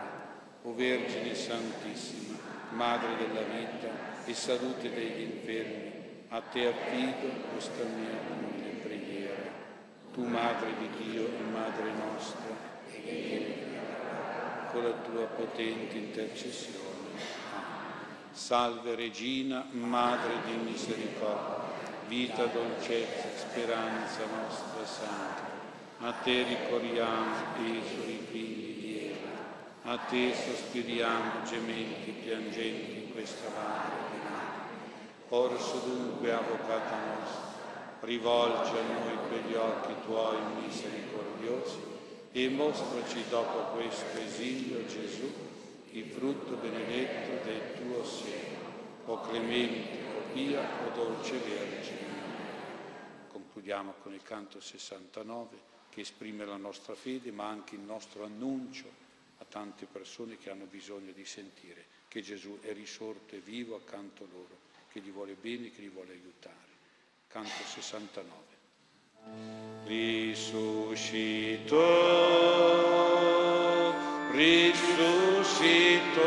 O 0.62 0.74
Vergine 0.74 1.34
Santissima, 1.34 2.38
Madre 2.70 3.18
della 3.18 3.42
vita 3.42 4.24
e 4.24 4.32
salute 4.32 4.94
degli 4.94 5.20
infermi, 5.20 5.92
a 6.30 6.40
te 6.40 6.68
affido 6.68 7.28
questa 7.52 7.84
mia 7.84 8.18
umile 8.30 8.70
preghiera. 8.82 9.52
Tu, 10.14 10.24
Madre 10.24 10.68
di 10.78 10.88
Dio 11.04 11.26
e 11.26 11.50
Madre 11.52 11.92
nostra, 11.92 12.55
con 14.76 14.82
la 14.82 14.90
tua 14.90 15.24
potente 15.24 15.96
intercessione. 15.96 16.84
Salve 18.32 18.94
Regina, 18.94 19.64
Madre 19.70 20.34
di 20.44 20.70
misericordia, 20.70 21.72
vita, 22.06 22.44
dolcezza, 22.44 23.28
speranza 23.34 24.20
nostra 24.26 24.84
Santa. 24.84 25.54
A 26.00 26.12
te 26.22 26.42
ricorriamo, 26.42 27.34
Gesù, 27.56 28.02
figli 28.30 28.80
di 28.80 29.12
Eva, 29.12 29.92
a 29.94 29.96
te 29.96 30.34
sospiriamo 30.34 31.42
gementi, 31.44 32.10
piangenti 32.10 33.04
in 33.04 33.12
questa 33.12 33.48
valle 33.48 34.10
di 34.10 34.16
Orso 35.28 35.78
dunque, 35.86 36.32
Avvocata 36.32 36.96
nostra, 37.16 37.54
rivolgi 38.00 38.70
a 38.70 39.00
noi 39.00 39.16
quegli 39.28 39.54
occhi 39.54 39.94
tuoi 40.04 40.36
misericordiosi 40.62 41.95
e 42.36 42.50
mostraci 42.50 43.24
dopo 43.30 43.74
questo 43.78 44.18
esilio 44.18 44.84
Gesù, 44.84 45.32
il 45.92 46.04
frutto 46.04 46.56
benedetto 46.56 47.42
del 47.42 47.72
tuo 47.80 48.04
seno, 48.04 48.58
o 49.06 49.22
clemente, 49.22 49.96
o 50.14 50.32
pia, 50.34 50.60
o 50.84 50.90
dolce 50.90 51.38
Vergine. 51.38 52.14
Concludiamo 53.28 53.94
con 54.02 54.12
il 54.12 54.22
canto 54.22 54.60
69 54.60 55.74
che 55.88 56.02
esprime 56.02 56.44
la 56.44 56.58
nostra 56.58 56.94
fede, 56.94 57.30
ma 57.30 57.48
anche 57.48 57.74
il 57.74 57.80
nostro 57.80 58.24
annuncio 58.24 58.84
a 59.38 59.46
tante 59.48 59.86
persone 59.86 60.36
che 60.36 60.50
hanno 60.50 60.66
bisogno 60.66 61.12
di 61.12 61.24
sentire 61.24 61.86
che 62.06 62.20
Gesù 62.20 62.58
è 62.60 62.74
risorto 62.74 63.34
e 63.34 63.38
vivo 63.38 63.76
accanto 63.76 64.24
a 64.24 64.28
loro, 64.30 64.58
che 64.92 65.00
gli 65.00 65.10
vuole 65.10 65.36
bene, 65.40 65.70
che 65.70 65.80
li 65.80 65.88
vuole 65.88 66.12
aiutare. 66.12 66.74
Canto 67.28 67.64
69. 67.64 68.55
Risuscito, 69.86 71.86
risuscito, 74.32 76.24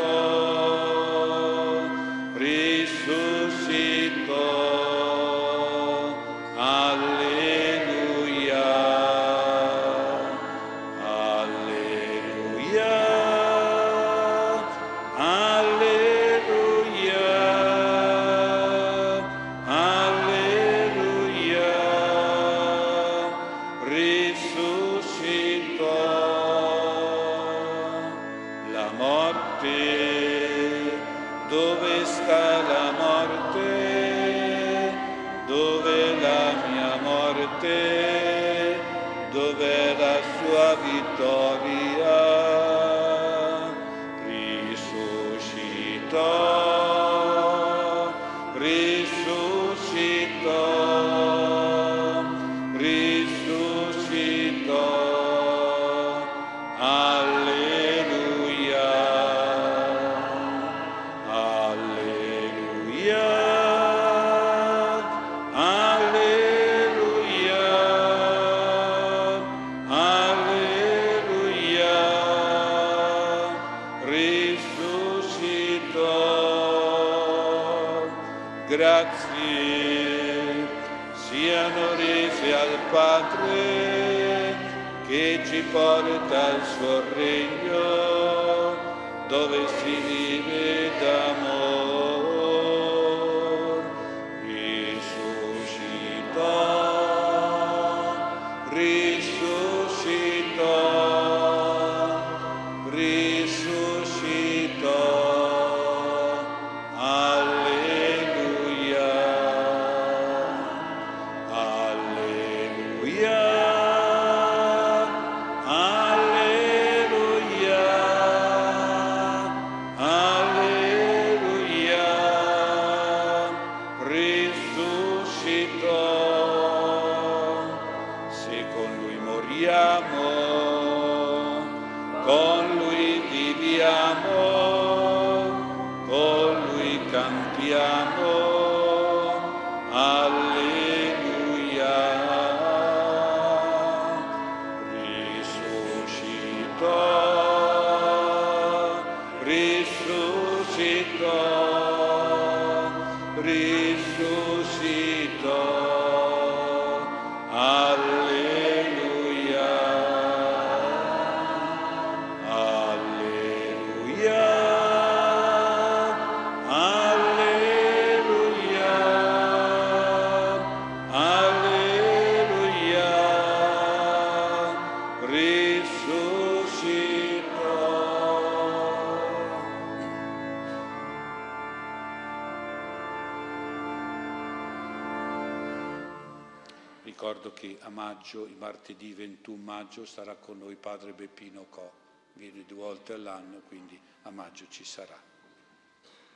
maggio, 187.88 188.44
il 188.44 188.56
martedì 188.56 189.12
21 189.12 189.62
maggio, 189.62 190.04
sarà 190.04 190.34
con 190.36 190.58
noi 190.58 190.76
Padre 190.76 191.12
Beppino 191.12 191.66
Co. 191.68 191.92
Viene 192.34 192.64
due 192.64 192.78
volte 192.78 193.12
all'anno, 193.14 193.60
quindi 193.66 194.00
a 194.22 194.30
maggio 194.30 194.66
ci 194.68 194.84
sarà. 194.84 195.18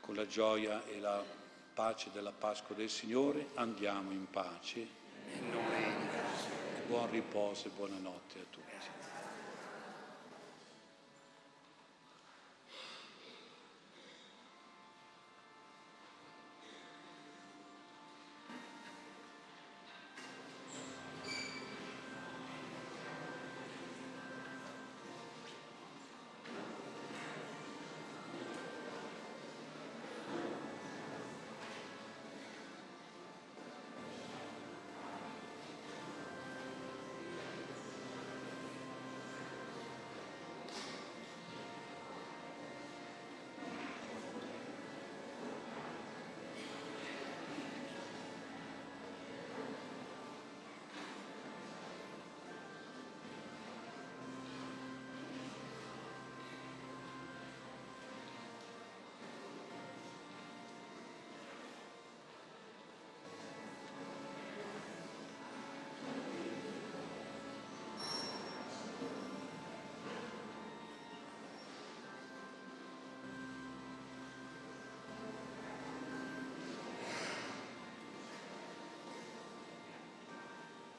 Con 0.00 0.14
la 0.14 0.26
gioia 0.26 0.84
e 0.86 1.00
la 1.00 1.22
pace 1.72 2.10
della 2.12 2.32
Pasqua 2.32 2.74
del 2.74 2.90
Signore 2.90 3.48
andiamo 3.54 4.10
in 4.12 4.28
pace. 4.28 4.80
E 5.26 6.80
buon 6.86 7.10
riposo 7.10 7.68
e 7.68 7.70
buonanotte 7.70 8.38
a 8.38 8.44
tutti. 8.50 8.73